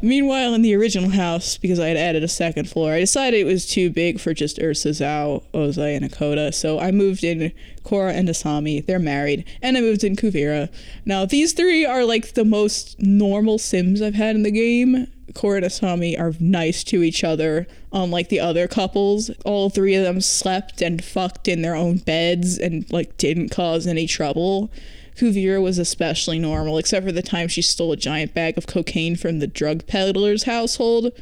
Meanwhile, 0.00 0.54
in 0.54 0.62
the 0.62 0.76
original 0.76 1.10
house, 1.10 1.58
because 1.58 1.80
I 1.80 1.88
had 1.88 1.96
added 1.96 2.22
a 2.22 2.28
second 2.28 2.68
floor, 2.70 2.92
I 2.92 3.00
decided 3.00 3.40
it 3.40 3.44
was 3.44 3.66
too 3.66 3.90
big 3.90 4.20
for 4.20 4.32
just 4.32 4.60
Ursa, 4.60 4.90
Zhao, 4.90 5.42
Ozai, 5.52 5.96
and 5.96 6.08
Hakoda, 6.08 6.54
so 6.54 6.78
I 6.78 6.92
moved 6.92 7.24
in 7.24 7.52
Korra 7.82 8.12
and 8.12 8.28
Asami. 8.28 8.86
They're 8.86 9.00
married. 9.00 9.44
And 9.60 9.76
I 9.76 9.80
moved 9.80 10.04
in 10.04 10.14
Kuvira. 10.14 10.68
Now, 11.04 11.24
these 11.26 11.52
three 11.52 11.84
are 11.84 12.04
like 12.04 12.34
the 12.34 12.44
most 12.44 13.00
normal 13.00 13.58
Sims 13.58 14.00
I've 14.00 14.14
had 14.14 14.36
in 14.36 14.44
the 14.44 14.52
game. 14.52 15.08
Korra 15.32 15.58
and 15.58 15.66
Asami 15.66 16.18
are 16.18 16.32
nice 16.40 16.82
to 16.84 17.02
each 17.02 17.24
other, 17.24 17.66
um, 17.92 18.04
unlike 18.04 18.28
the 18.28 18.40
other 18.40 18.66
couples. 18.66 19.30
All 19.44 19.70
three 19.70 19.94
of 19.94 20.04
them 20.04 20.20
slept 20.20 20.80
and 20.82 21.04
fucked 21.04 21.48
in 21.48 21.62
their 21.62 21.74
own 21.74 21.98
beds 21.98 22.58
and 22.58 22.90
like 22.92 23.16
didn't 23.16 23.50
cause 23.50 23.86
any 23.86 24.06
trouble. 24.06 24.70
Kuvira 25.16 25.60
was 25.60 25.78
especially 25.78 26.38
normal, 26.38 26.78
except 26.78 27.04
for 27.04 27.12
the 27.12 27.22
time 27.22 27.48
she 27.48 27.62
stole 27.62 27.92
a 27.92 27.96
giant 27.96 28.34
bag 28.34 28.56
of 28.56 28.66
cocaine 28.66 29.16
from 29.16 29.40
the 29.40 29.46
drug 29.48 29.86
peddler's 29.86 30.44
household. 30.44 31.12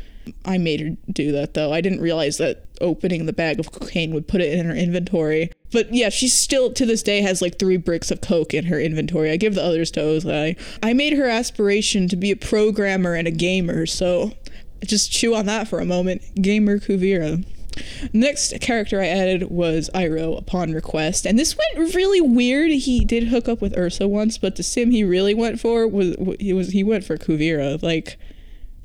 I 0.44 0.58
made 0.58 0.80
her 0.80 0.96
do 1.10 1.32
that 1.32 1.54
though. 1.54 1.72
I 1.72 1.80
didn't 1.80 2.00
realize 2.00 2.38
that 2.38 2.64
opening 2.80 3.26
the 3.26 3.32
bag 3.32 3.58
of 3.58 3.72
cocaine 3.72 4.12
would 4.14 4.28
put 4.28 4.40
it 4.40 4.52
in 4.52 4.66
her 4.66 4.74
inventory. 4.74 5.50
But 5.72 5.92
yeah, 5.92 6.08
she 6.08 6.28
still 6.28 6.72
to 6.72 6.86
this 6.86 7.02
day 7.02 7.20
has 7.22 7.42
like 7.42 7.58
three 7.58 7.76
bricks 7.76 8.10
of 8.10 8.20
coke 8.20 8.54
in 8.54 8.66
her 8.66 8.80
inventory. 8.80 9.30
I 9.30 9.36
give 9.36 9.54
the 9.54 9.64
others 9.64 9.90
to 9.92 10.00
Ozai. 10.00 10.58
I 10.82 10.92
made 10.92 11.14
her 11.14 11.28
aspiration 11.28 12.08
to 12.08 12.16
be 12.16 12.30
a 12.30 12.36
programmer 12.36 13.14
and 13.14 13.28
a 13.28 13.32
gamer, 13.32 13.86
so 13.86 14.32
just 14.84 15.10
chew 15.10 15.34
on 15.34 15.46
that 15.46 15.68
for 15.68 15.80
a 15.80 15.84
moment. 15.84 16.22
Gamer 16.40 16.78
Kuvira. 16.78 17.44
Next 18.12 18.58
character 18.60 19.00
I 19.00 19.06
added 19.06 19.50
was 19.50 19.90
Iroh 19.94 20.38
upon 20.38 20.72
request, 20.72 21.26
and 21.26 21.38
this 21.38 21.56
went 21.56 21.94
really 21.94 22.20
weird. 22.20 22.70
He 22.70 23.04
did 23.04 23.24
hook 23.24 23.48
up 23.48 23.60
with 23.60 23.76
Ursa 23.76 24.08
once, 24.08 24.38
but 24.38 24.56
the 24.56 24.62
sim 24.62 24.90
he 24.90 25.04
really 25.04 25.34
went 25.34 25.60
for 25.60 25.86
was 25.86 26.16
he 26.40 26.52
was 26.52 26.70
he 26.70 26.82
went 26.82 27.04
for 27.04 27.18
Kuvira. 27.18 27.82
Like 27.82 28.18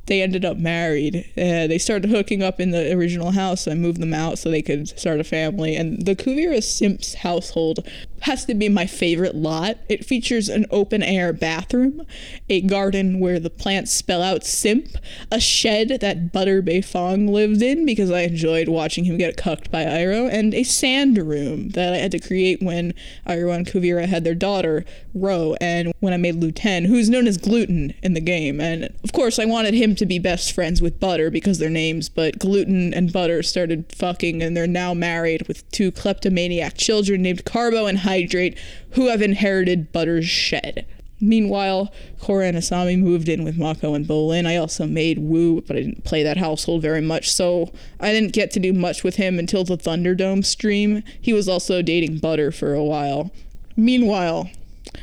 they 0.07 0.21
ended 0.21 0.43
up 0.43 0.57
married. 0.57 1.25
Uh, 1.37 1.67
they 1.67 1.77
started 1.77 2.09
hooking 2.09 2.41
up 2.41 2.59
in 2.59 2.71
the 2.71 2.93
original 2.93 3.31
house. 3.31 3.67
I 3.67 3.75
moved 3.75 4.01
them 4.01 4.13
out 4.13 4.39
so 4.39 4.49
they 4.49 4.61
could 4.61 4.89
start 4.99 5.19
a 5.19 5.23
family. 5.23 5.75
And 5.75 6.05
the 6.05 6.15
Kuvira 6.15 6.61
Simps 6.63 7.15
household 7.15 7.87
has 8.21 8.45
to 8.45 8.53
be 8.53 8.69
my 8.69 8.85
favorite 8.85 9.35
lot. 9.35 9.77
It 9.89 10.05
features 10.05 10.47
an 10.47 10.65
open 10.69 11.01
air 11.01 11.33
bathroom, 11.33 12.05
a 12.49 12.61
garden 12.61 13.19
where 13.19 13.39
the 13.39 13.49
plants 13.49 13.91
spell 13.91 14.21
out 14.21 14.45
simp, 14.45 14.89
a 15.31 15.39
shed 15.39 15.99
that 16.01 16.31
Butter 16.31 16.61
Beifong 16.61 17.29
lived 17.29 17.61
in 17.61 17.85
because 17.85 18.11
I 18.11 18.21
enjoyed 18.21 18.69
watching 18.69 19.05
him 19.05 19.17
get 19.17 19.37
cucked 19.37 19.71
by 19.71 19.85
Iroh, 19.85 20.31
and 20.31 20.53
a 20.53 20.63
sand 20.63 21.17
room 21.17 21.69
that 21.69 21.93
I 21.93 21.97
had 21.97 22.11
to 22.11 22.19
create 22.19 22.61
when 22.61 22.93
Iroh 23.27 23.55
and 23.55 23.67
Kuvira 23.67 24.05
had 24.07 24.23
their 24.23 24.35
daughter, 24.35 24.85
Ro, 25.13 25.55
and 25.59 25.91
when 25.99 26.13
I 26.13 26.17
made 26.17 26.35
Luten, 26.35 26.85
who's 26.85 27.09
known 27.09 27.27
as 27.27 27.37
Gluten 27.37 27.93
in 28.03 28.13
the 28.13 28.21
game. 28.21 28.61
And 28.61 28.89
of 29.03 29.13
course, 29.13 29.39
I 29.39 29.45
wanted 29.45 29.73
him 29.73 29.95
to 30.01 30.05
be 30.07 30.17
best 30.17 30.51
friends 30.51 30.81
with 30.81 30.99
Butter 30.99 31.29
because 31.29 31.59
their 31.59 31.69
names, 31.69 32.09
but 32.09 32.39
Gluten 32.39 32.91
and 32.91 33.13
Butter 33.13 33.43
started 33.43 33.85
fucking 33.91 34.41
and 34.41 34.57
they're 34.57 34.65
now 34.65 34.95
married 34.95 35.47
with 35.47 35.69
two 35.69 35.91
kleptomaniac 35.91 36.75
children 36.75 37.21
named 37.21 37.45
Carbo 37.45 37.85
and 37.85 37.99
Hydrate, 37.99 38.57
who 38.93 39.09
have 39.09 39.21
inherited 39.21 39.91
Butter's 39.91 40.27
shed. 40.27 40.87
Meanwhile, 41.19 41.93
Korra 42.19 42.49
and 42.49 42.57
Asami 42.57 42.97
moved 42.97 43.29
in 43.29 43.43
with 43.43 43.59
Mako 43.59 43.93
and 43.93 44.07
Bolin. 44.07 44.47
I 44.47 44.55
also 44.55 44.87
made 44.87 45.19
Wu, 45.19 45.61
but 45.61 45.77
I 45.77 45.81
didn't 45.81 46.03
play 46.03 46.23
that 46.23 46.37
household 46.37 46.81
very 46.81 47.01
much, 47.01 47.31
so 47.31 47.71
I 47.99 48.11
didn't 48.11 48.33
get 48.33 48.49
to 48.51 48.59
do 48.59 48.73
much 48.73 49.03
with 49.03 49.17
him 49.17 49.37
until 49.37 49.63
the 49.63 49.77
Thunderdome 49.77 50.43
stream. 50.43 51.03
He 51.21 51.31
was 51.31 51.47
also 51.47 51.83
dating 51.83 52.17
Butter 52.17 52.51
for 52.51 52.73
a 52.73 52.83
while. 52.83 53.29
Meanwhile, 53.77 54.49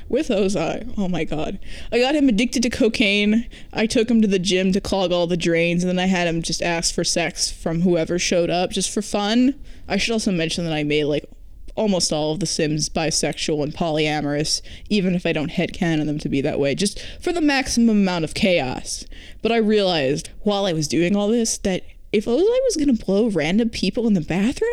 with 0.08 0.28
Ozai. 0.28 0.92
Oh 0.96 1.08
my 1.08 1.24
god. 1.24 1.58
I 1.92 1.98
got 1.98 2.14
him 2.14 2.28
addicted 2.28 2.62
to 2.62 2.70
cocaine. 2.70 3.48
I 3.72 3.86
took 3.86 4.10
him 4.10 4.22
to 4.22 4.28
the 4.28 4.38
gym 4.38 4.72
to 4.72 4.80
clog 4.80 5.12
all 5.12 5.26
the 5.26 5.36
drains, 5.36 5.82
and 5.82 5.90
then 5.90 5.98
I 5.98 6.06
had 6.06 6.28
him 6.28 6.42
just 6.42 6.62
ask 6.62 6.94
for 6.94 7.04
sex 7.04 7.50
from 7.50 7.82
whoever 7.82 8.18
showed 8.18 8.50
up 8.50 8.70
just 8.70 8.92
for 8.92 9.02
fun. 9.02 9.54
I 9.86 9.96
should 9.96 10.12
also 10.12 10.32
mention 10.32 10.64
that 10.64 10.72
I 10.72 10.82
made 10.82 11.04
like 11.04 11.28
almost 11.74 12.12
all 12.12 12.32
of 12.32 12.40
the 12.40 12.46
Sims 12.46 12.88
bisexual 12.88 13.62
and 13.62 13.72
polyamorous, 13.72 14.60
even 14.88 15.14
if 15.14 15.24
I 15.24 15.32
don't 15.32 15.52
headcanon 15.52 16.06
them 16.06 16.18
to 16.18 16.28
be 16.28 16.40
that 16.40 16.58
way, 16.58 16.74
just 16.74 17.00
for 17.20 17.32
the 17.32 17.40
maximum 17.40 17.98
amount 17.98 18.24
of 18.24 18.34
chaos. 18.34 19.04
But 19.42 19.52
I 19.52 19.58
realized 19.58 20.30
while 20.42 20.66
I 20.66 20.72
was 20.72 20.88
doing 20.88 21.14
all 21.14 21.28
this 21.28 21.56
that 21.58 21.84
if 22.12 22.24
Ozai 22.24 22.40
was 22.40 22.76
gonna 22.76 22.94
blow 22.94 23.28
random 23.28 23.70
people 23.70 24.06
in 24.06 24.14
the 24.14 24.20
bathroom, 24.20 24.70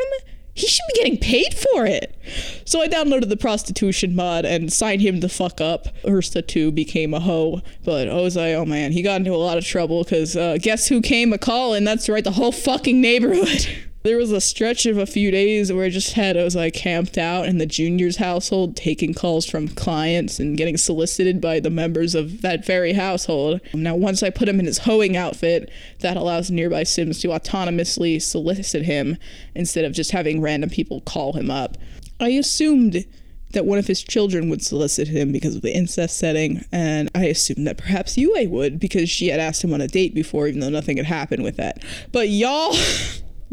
he 0.55 0.67
should 0.67 0.85
be 0.93 0.99
getting 0.99 1.17
paid 1.17 1.53
for 1.53 1.85
it. 1.85 2.15
So 2.63 2.81
I 2.81 2.87
downloaded 2.87 3.27
the 3.27 3.35
prostitution 3.37 4.15
mod 4.15 4.45
and 4.45 4.71
signed 4.71 5.01
him 5.01 5.19
the 5.19 5.27
fuck 5.27 5.59
up. 5.59 5.89
Ursa 6.07 6.41
too 6.41 6.71
became 6.71 7.13
a 7.13 7.19
hoe. 7.19 7.61
But 7.83 8.07
Ozai, 8.07 8.55
oh 8.55 8.65
man, 8.65 8.93
he 8.93 9.01
got 9.01 9.17
into 9.17 9.33
a 9.33 9.35
lot 9.35 9.57
of 9.57 9.65
trouble 9.65 10.05
because 10.05 10.37
uh, 10.37 10.57
guess 10.59 10.87
who 10.87 11.01
came 11.01 11.33
a 11.33 11.37
calling? 11.37 11.83
That's 11.83 12.07
right, 12.07 12.23
the 12.23 12.31
whole 12.31 12.53
fucking 12.53 12.99
neighborhood. 13.01 13.67
There 14.05 14.17
was 14.17 14.31
a 14.31 14.39
stretch 14.39 14.85
of 14.85 14.99
a 14.99 15.07
few 15.07 15.31
days 15.31 15.73
where 15.73 15.83
I 15.83 15.89
just 15.89 16.13
had 16.13 16.37
I 16.37 16.43
was 16.43 16.55
like 16.55 16.75
camped 16.75 17.17
out 17.17 17.47
in 17.47 17.57
the 17.57 17.65
junior's 17.65 18.17
household, 18.17 18.75
taking 18.75 19.15
calls 19.15 19.47
from 19.47 19.67
clients 19.67 20.39
and 20.39 20.55
getting 20.55 20.77
solicited 20.77 21.41
by 21.41 21.59
the 21.59 21.71
members 21.71 22.13
of 22.13 22.43
that 22.43 22.63
very 22.63 22.93
household. 22.93 23.61
Now, 23.73 23.95
once 23.95 24.21
I 24.21 24.29
put 24.29 24.47
him 24.47 24.59
in 24.59 24.67
his 24.67 24.77
hoeing 24.77 25.17
outfit, 25.17 25.71
that 26.01 26.17
allows 26.17 26.51
nearby 26.51 26.83
Sims 26.83 27.19
to 27.21 27.29
autonomously 27.29 28.21
solicit 28.21 28.83
him 28.83 29.17
instead 29.55 29.85
of 29.85 29.93
just 29.93 30.11
having 30.11 30.39
random 30.39 30.69
people 30.69 31.01
call 31.01 31.33
him 31.33 31.49
up. 31.49 31.75
I 32.19 32.29
assumed 32.29 33.05
that 33.53 33.65
one 33.65 33.79
of 33.79 33.87
his 33.87 34.03
children 34.03 34.51
would 34.51 34.63
solicit 34.63 35.07
him 35.07 35.31
because 35.31 35.55
of 35.55 35.63
the 35.63 35.75
incest 35.75 36.19
setting, 36.19 36.63
and 36.71 37.09
I 37.15 37.25
assumed 37.25 37.65
that 37.65 37.79
perhaps 37.79 38.19
Yue 38.19 38.49
would 38.51 38.79
because 38.79 39.09
she 39.09 39.29
had 39.29 39.39
asked 39.39 39.63
him 39.63 39.73
on 39.73 39.81
a 39.81 39.87
date 39.87 40.13
before, 40.13 40.47
even 40.47 40.59
though 40.59 40.69
nothing 40.69 40.97
had 40.97 41.07
happened 41.07 41.41
with 41.41 41.57
that. 41.57 41.83
But 42.11 42.29
y'all. 42.29 42.75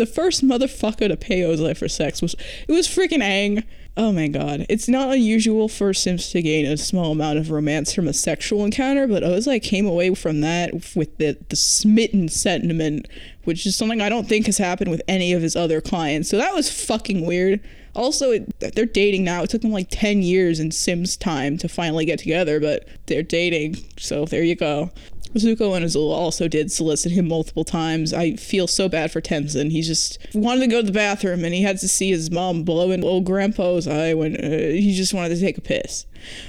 the 0.03 0.07
first 0.07 0.45
motherfucker 0.45 1.07
to 1.07 1.17
pay 1.17 1.43
Ozai 1.43 1.77
for 1.77 1.89
sex 1.89 2.21
was 2.21 2.35
it 2.67 2.73
was 2.73 2.89
freaking 2.89 3.23
Aang. 3.23 3.63
Oh 3.97 4.11
my 4.11 4.27
god. 4.27 4.67
It's 4.69 4.89
not 4.89 5.13
unusual 5.15 5.69
for 5.69 5.95
Sims 5.95 6.31
to 6.31 6.43
gain 6.43 6.67
a 6.67 6.77
small 6.77 7.13
amount 7.13 7.39
of 7.39 7.53
romance 7.53 7.93
from 7.93 8.09
a 8.09 8.13
sexual 8.13 8.65
encounter, 8.65 9.07
but 9.07 9.23
Ozai 9.23 9.63
came 9.63 9.87
away 9.87 10.13
from 10.15 10.41
that 10.41 10.73
with 10.97 11.17
the, 11.19 11.39
the 11.51 11.55
smitten 11.55 12.29
sentiment, 12.29 13.07
which 13.45 13.65
is 13.65 13.77
something 13.77 14.01
I 14.01 14.09
don't 14.09 14.29
think 14.29 14.47
has 14.47 14.59
happened 14.59 14.91
with 14.91 15.03
any 15.07 15.33
of 15.35 15.43
his 15.43 15.55
other 15.55 15.81
clients. 15.81 16.29
So 16.29 16.37
that 16.39 16.53
was 16.53 16.69
fucking 16.69 17.25
weird. 17.25 17.61
Also, 17.95 18.33
it, 18.33 18.75
they're 18.75 18.87
dating 18.87 19.23
now. 19.23 19.45
It 19.45 19.51
took 19.51 19.63
them 19.63 19.71
like 19.71 19.89
10 19.91 20.23
years 20.23 20.59
in 20.59 20.73
Sims 20.73 21.17
time 21.17 21.59
to 21.59 21.69
finally 21.69 22.07
get 22.07 22.19
together, 22.19 22.59
but 22.59 22.89
they're 23.07 23.23
dating. 23.23 23.77
So 23.99 24.25
there 24.25 24.43
you 24.43 24.57
go. 24.57 24.91
Zuko 25.35 25.77
and 25.77 25.85
Azula 25.85 26.15
also 26.15 26.49
did 26.49 26.71
solicit 26.71 27.13
him 27.13 27.29
multiple 27.29 27.65
times. 27.65 28.13
I 28.13 28.37
feel 28.37 28.67
so 28.67 28.89
bad 28.89 29.11
for 29.11 29.21
Tenzin. 29.21 29.71
He 29.71 29.83
just 29.83 30.19
wanted 30.35 30.61
to 30.61 30.67
go 30.67 30.81
to 30.81 30.87
the 30.87 30.93
bathroom 30.93 31.45
and 31.45 31.55
he 31.55 31.63
had 31.63 31.79
to 31.79 31.89
see 31.89 32.11
his 32.11 32.31
mom 32.31 32.63
blowing 32.65 33.05
old 33.05 33.25
grandpa's 33.25 33.89
eye 33.89 34.15
when 34.15 34.37
uh, 34.37 34.49
he 34.49 34.95
just 34.95 35.15
wanted 35.15 35.35
to 35.35 35.41
take 35.41 35.59
a 35.59 35.63
piss. 35.63 36.07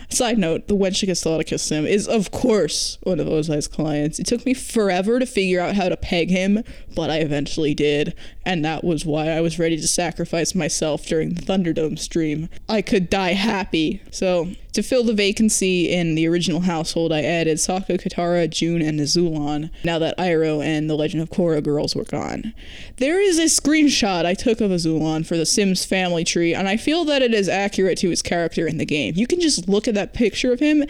Side 0.10 0.38
note, 0.38 0.68
the 0.68 1.44
Kiss 1.46 1.70
Him 1.70 1.86
is, 1.86 2.08
of 2.08 2.32
course, 2.32 2.98
one 3.04 3.20
of 3.20 3.28
Ozai's 3.28 3.68
clients. 3.68 4.20
It 4.20 4.28
took 4.28 4.46
me 4.46 4.54
forever 4.54 5.20
to 5.20 5.26
figure 5.26 5.60
out 5.60 5.76
how 5.76 5.90
to 5.90 5.98
peg 5.98 6.30
him, 6.30 6.64
but 6.96 7.10
I 7.10 7.18
eventually 7.18 7.74
did, 7.74 8.14
and 8.46 8.64
that 8.64 8.84
was 8.84 9.06
why 9.06 9.30
I 9.30 9.42
was 9.42 9.58
ready 9.58 9.78
to 9.78 9.88
sacrifice 9.88 10.54
myself 10.54 11.06
during 11.06 11.34
the 11.34 11.42
Thunderdome 11.42 11.98
stream. 11.98 12.50
I 12.70 12.82
could 12.82 13.10
die 13.10 13.34
happy. 13.34 14.02
So, 14.12 14.52
to 14.74 14.84
fill 14.84 15.04
the 15.04 15.14
vacancy 15.14 15.92
in 15.92 16.16
the 16.16 16.28
original 16.28 16.62
household, 16.62 17.14
I 17.14 17.22
added 17.22 17.58
Sokka, 17.58 18.02
Katara, 18.02 18.50
June, 18.50 18.82
and 18.82 19.00
Azulon, 19.00 19.70
now 19.84 20.00
that 20.00 20.18
Iroh 20.18 20.64
and 20.64 20.90
the 20.90 20.96
Legend 20.96 21.22
of 21.22 21.30
Korra 21.30 21.64
girls 21.64 21.96
were 21.96 22.04
gone. 22.04 22.54
There 22.98 23.22
is 23.22 23.38
a 23.38 23.44
screenshot 23.44 24.26
I 24.26 24.34
took 24.34 24.62
of 24.62 24.72
Azulon 24.72 25.26
for 25.26 25.38
the 25.38 25.46
Sims 25.46 25.86
family 25.86 26.24
tree, 26.24 26.54
and 26.54 26.68
I 26.68 26.78
feel 26.78 27.06
that 27.06 27.22
it 27.22 27.34
is 27.34 27.48
accurate 27.48 27.98
to 28.00 28.10
his 28.10 28.22
character 28.22 28.68
in 28.68 28.78
the 28.78 28.86
game. 28.86 29.14
You 29.16 29.28
can 29.28 29.40
just 29.40 29.70
look 29.70 29.88
at 29.88 29.94
that 29.94 30.14
picture 30.14 30.52
of 30.52 30.60
him 30.60 30.84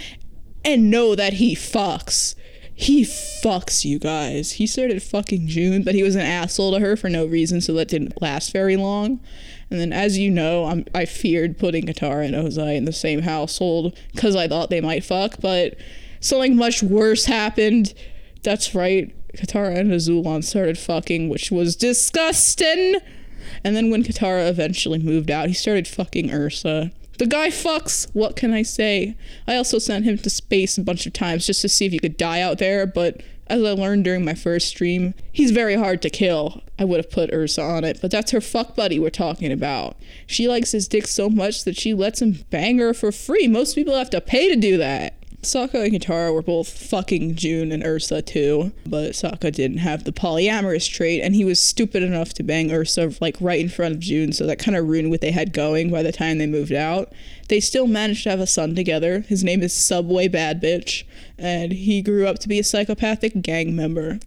and 0.63 0.90
know 0.90 1.13
that 1.16 1.34
he 1.34 1.56
fucks. 1.56 2.36
He 2.75 3.04
fucks 3.04 3.86
you 3.86 4.00
guys. 4.00 4.54
He 4.54 4.66
started 4.66 5.04
fucking 5.04 5.48
June, 5.48 5.84
but 5.84 5.94
he 5.94 6.04
was 6.04 6.16
an 6.16 6.22
asshole 6.22 6.72
to 6.72 6.80
her 6.80 6.96
for 6.96 7.10
no 7.10 7.25
reason, 7.25 7.62
so 7.62 7.74
that 7.74 7.88
didn't 7.88 8.20
last 8.22 8.52
very 8.52 8.75
long. 8.75 9.20
And 9.74 9.82
then, 9.82 9.92
as 9.92 10.20
you 10.20 10.30
know, 10.30 10.65
I'm, 10.65 10.86
I 10.94 11.06
feared 11.06 11.58
putting 11.58 11.88
Katara 11.88 12.27
and 12.27 12.36
Ozai 12.36 12.75
in 12.75 12.86
the 12.86 12.94
same 12.94 13.24
household 13.24 13.98
because 14.13 14.36
I 14.36 14.48
thought 14.48 14.70
they 14.70 14.82
might 14.82 15.03
fuck, 15.03 15.42
but 15.42 15.74
something 16.20 16.56
much 16.56 16.84
worse 16.84 17.25
happened. 17.25 17.96
That's 18.44 18.75
right, 18.75 19.12
Katara 19.36 19.80
and 19.80 19.92
Azulon 19.92 20.44
started 20.44 20.77
fucking, 20.77 21.27
which 21.27 21.50
was 21.50 21.75
disgusting. 21.75 22.98
And 23.63 23.75
then 23.75 23.89
when 23.89 24.03
Katara 24.03 24.48
eventually 24.48 25.00
moved 25.00 25.32
out, 25.32 25.48
he 25.48 25.56
started 25.56 25.88
fucking 25.88 26.32
Ursa. 26.32 26.92
The 27.18 27.25
guy 27.25 27.48
fucks. 27.48 28.08
What 28.13 28.36
can 28.36 28.53
I 28.53 28.62
say? 28.62 29.18
I 29.48 29.56
also 29.56 29.80
sent 29.80 30.06
him 30.06 30.20
to 30.20 30.30
space 30.30 30.77
a 30.77 30.84
bunch 30.84 31.08
of 31.08 31.13
times 31.13 31.48
just 31.48 31.63
to 31.63 31.70
see 31.70 31.88
if 31.88 31.92
he 31.92 31.98
could 31.98 32.18
die 32.18 32.42
out 32.42 32.60
there, 32.60 32.86
but 32.86 33.24
as 33.47 33.63
I 33.63 33.71
learned 33.71 34.03
during 34.03 34.23
my 34.23 34.33
first 34.33 34.67
stream, 34.67 35.13
he's 35.31 35.51
very 35.51 35.75
hard 35.75 36.01
to 36.03 36.09
kill. 36.09 36.62
I 36.79 36.85
would 36.85 36.97
have 36.97 37.12
put 37.12 37.33
Ursa 37.33 37.62
on 37.62 37.83
it, 37.83 38.00
but 38.01 38.12
that's 38.12 38.31
her 38.31 38.41
fuck 38.41 38.75
buddy 38.75 39.00
we're 39.00 39.09
talking 39.09 39.51
about. 39.51 39.97
She 40.25 40.47
likes 40.47 40.71
his 40.71 40.88
dick 40.88 41.07
so 41.07 41.29
much 41.29 41.63
that 41.63 41.77
she 41.77 41.93
lets 41.93 42.21
him 42.21 42.45
bang 42.50 42.79
her 42.79 42.93
for 42.93 43.12
free. 43.12 43.47
Most 43.47 43.75
people 43.75 43.95
have 43.95 44.09
to 44.12 44.21
pay 44.21 44.50
to 44.50 44.55
do 44.55 44.77
that. 44.77 45.15
Sokka 45.43 45.83
and 45.83 45.93
Katara 45.93 46.33
were 46.33 46.41
both 46.41 46.69
fucking 46.69 47.35
June 47.35 47.71
and 47.71 47.83
Ursa 47.83 48.21
too, 48.21 48.71
but 48.85 49.12
Sokka 49.12 49.51
didn't 49.51 49.77
have 49.77 50.03
the 50.03 50.12
polyamorous 50.12 50.89
trait, 50.89 51.21
and 51.21 51.35
he 51.35 51.45
was 51.45 51.59
stupid 51.59 52.03
enough 52.03 52.33
to 52.33 52.43
bang 52.43 52.71
Ursa 52.71 53.13
like 53.21 53.35
right 53.39 53.59
in 53.59 53.69
front 53.69 53.93
of 53.93 54.00
June, 54.00 54.33
so 54.33 54.45
that 54.45 54.59
kind 54.59 54.77
of 54.77 54.88
ruined 54.88 55.09
what 55.09 55.21
they 55.21 55.31
had 55.31 55.53
going 55.53 55.91
by 55.91 56.01
the 56.01 56.12
time 56.12 56.38
they 56.38 56.47
moved 56.47 56.71
out. 56.71 57.12
They 57.50 57.59
still 57.59 57.88
managed 57.88 58.23
to 58.23 58.29
have 58.29 58.39
a 58.39 58.47
son 58.47 58.73
together. 58.73 59.21
His 59.21 59.43
name 59.43 59.62
is 59.62 59.73
Subway 59.73 60.27
Bad 60.27 60.62
Bitch, 60.62 61.03
and 61.38 61.71
he 61.71 62.01
grew 62.01 62.25
up 62.25 62.39
to 62.39 62.47
be 62.47 62.59
a 62.59 62.63
psychopathic 62.63 63.41
gang 63.41 63.75
member. 63.75 64.19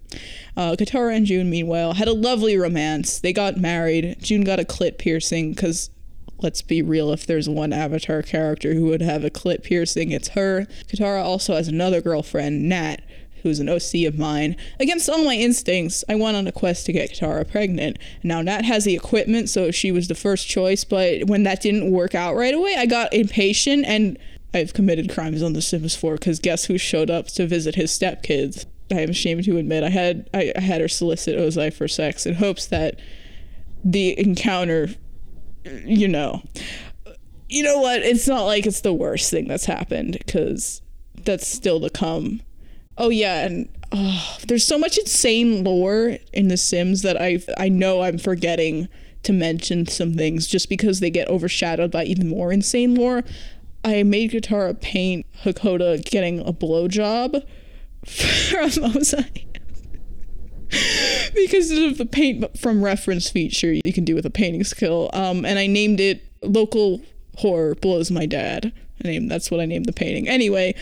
Uh, 0.57 0.77
Katara 0.79 1.17
and 1.17 1.27
June, 1.27 1.51
meanwhile, 1.51 1.95
had 1.95 2.09
a 2.09 2.13
lovely 2.13 2.57
romance. 2.57 3.19
They 3.19 3.33
got 3.33 3.57
married. 3.57 4.17
June 4.21 4.45
got 4.45 4.61
a 4.61 4.65
clit 4.65 4.99
piercing 4.99 5.53
because 5.53 5.91
let's 6.39 6.63
be 6.63 6.83
real, 6.83 7.13
if 7.13 7.27
there's 7.27 7.49
one 7.49 7.73
Avatar 7.73 8.23
character 8.23 8.75
who 8.75 8.87
would 8.87 9.03
have 9.03 9.25
a 9.25 9.31
clit 9.31 9.63
piercing, 9.63 10.11
it's 10.11 10.29
her. 10.29 10.67
Katara 10.89 11.23
also 11.23 11.55
has 11.55 11.69
another 11.69 12.01
girlfriend, 12.01 12.69
Nat, 12.69 13.03
who's 13.43 13.61
an 13.61 13.69
OC 13.69 14.07
of 14.07 14.19
mine. 14.19 14.57
Against 14.81 15.09
all 15.09 15.25
my 15.25 15.35
instincts, 15.35 16.05
I 16.09 16.15
went 16.17 16.37
on 16.37 16.47
a 16.47 16.53
quest 16.53 16.87
to 16.87 16.93
get 16.93 17.13
Katara 17.13 17.49
pregnant. 17.51 17.99
Now, 18.23 18.43
Nat 18.43 18.65
has 18.65 18.85
the 18.85 18.95
equipment, 18.95 19.49
so 19.49 19.71
she 19.71 19.93
was 19.93 20.09
the 20.09 20.15
first 20.15 20.49
choice, 20.49 20.85
but 20.85 21.25
when 21.25 21.45
that 21.45 21.63
didn't 21.63 21.91
work 21.91 22.15
out 22.15 22.35
right 22.35 22.55
away, 22.55 22.75
I 22.77 22.87
got 22.87 23.15
impatient 23.15 23.87
and 23.87 24.19
I've 24.53 24.75
committed 24.75 25.11
crimes 25.11 25.43
on 25.43 25.53
The 25.53 25.63
Sims 25.63 25.95
4 25.95 26.15
because 26.15 26.39
guess 26.39 26.65
who 26.65 26.79
showed 26.79 27.11
up 27.11 27.29
to 27.29 27.47
visit 27.47 27.75
his 27.75 27.91
stepkids? 27.91 28.67
I 28.91 29.01
am 29.01 29.11
ashamed 29.11 29.45
to 29.45 29.59
admit 29.59 29.83
I 29.83 29.91
had 29.91 30.31
I, 30.33 30.53
I 30.57 30.61
had 30.61 30.81
her 30.81 30.89
solicit 30.89 31.37
Ozai 31.37 31.73
for 31.73 31.89
sex 31.89 32.25
in 32.25 32.35
hopes 32.35 32.67
that 32.67 33.01
the 33.85 34.19
encounter 34.19 34.91
you 35.85 36.09
know, 36.09 36.43
you 37.49 37.63
know 37.63 37.79
what? 37.79 38.03
It's 38.03 38.29
not 38.29 38.45
like 38.45 38.67
it's 38.67 38.81
the 38.81 38.93
worst 38.93 39.31
thing 39.31 39.49
that's 39.49 39.67
happened 39.67 40.19
because 40.19 40.83
that's 41.25 41.47
still 41.47 41.81
to 41.81 41.91
come. 41.91 42.41
Oh 42.99 43.11
yeah, 43.11 43.45
and 43.45 43.69
oh, 43.93 44.37
there's 44.47 44.67
so 44.67 44.79
much 44.79 44.99
insane 44.99 45.65
lore 45.65 46.19
in 46.33 46.49
The 46.49 46.57
Sims 46.57 47.03
that 47.03 47.21
I 47.21 47.41
I 47.59 47.69
know 47.69 48.03
I'm 48.03 48.19
forgetting 48.19 48.89
to 49.23 49.33
mention 49.33 49.87
some 49.87 50.15
things 50.15 50.47
just 50.47 50.69
because 50.69 51.01
they 51.01 51.11
get 51.11 51.29
overshadowed 51.29 51.91
by 51.91 52.05
even 52.05 52.29
more 52.29 52.53
insane 52.53 52.95
lore. 52.95 53.25
I 53.85 54.03
made 54.03 54.33
Katara 54.33 54.81
paint 54.81 55.27
Hakoda 55.45 56.05
getting 56.05 56.41
a 56.41 56.53
blowjob 56.53 57.43
from 58.05 58.71
Ozai. 58.93 59.46
because 61.35 61.71
of 61.71 61.99
the 61.99 62.07
paint 62.07 62.59
from 62.59 62.83
reference 62.83 63.31
feature 63.31 63.73
you 63.73 63.93
can 63.93 64.05
do 64.05 64.15
with 64.15 64.27
a 64.27 64.31
painting 64.31 64.65
skill. 64.65 65.11
Um, 65.13 65.45
and 65.45 65.59
I 65.59 65.67
named 65.67 66.01
it 66.01 66.23
Local 66.43 67.01
Horror 67.39 67.75
Blows 67.75 68.11
My 68.11 68.27
Dad. 68.27 68.73
I 69.05 69.09
named 69.09 69.31
that's 69.31 69.51
what 69.51 69.61
I 69.61 69.67
named 69.67 69.87
the 69.87 69.93
painting. 69.93 70.27
Anyway, 70.27 70.75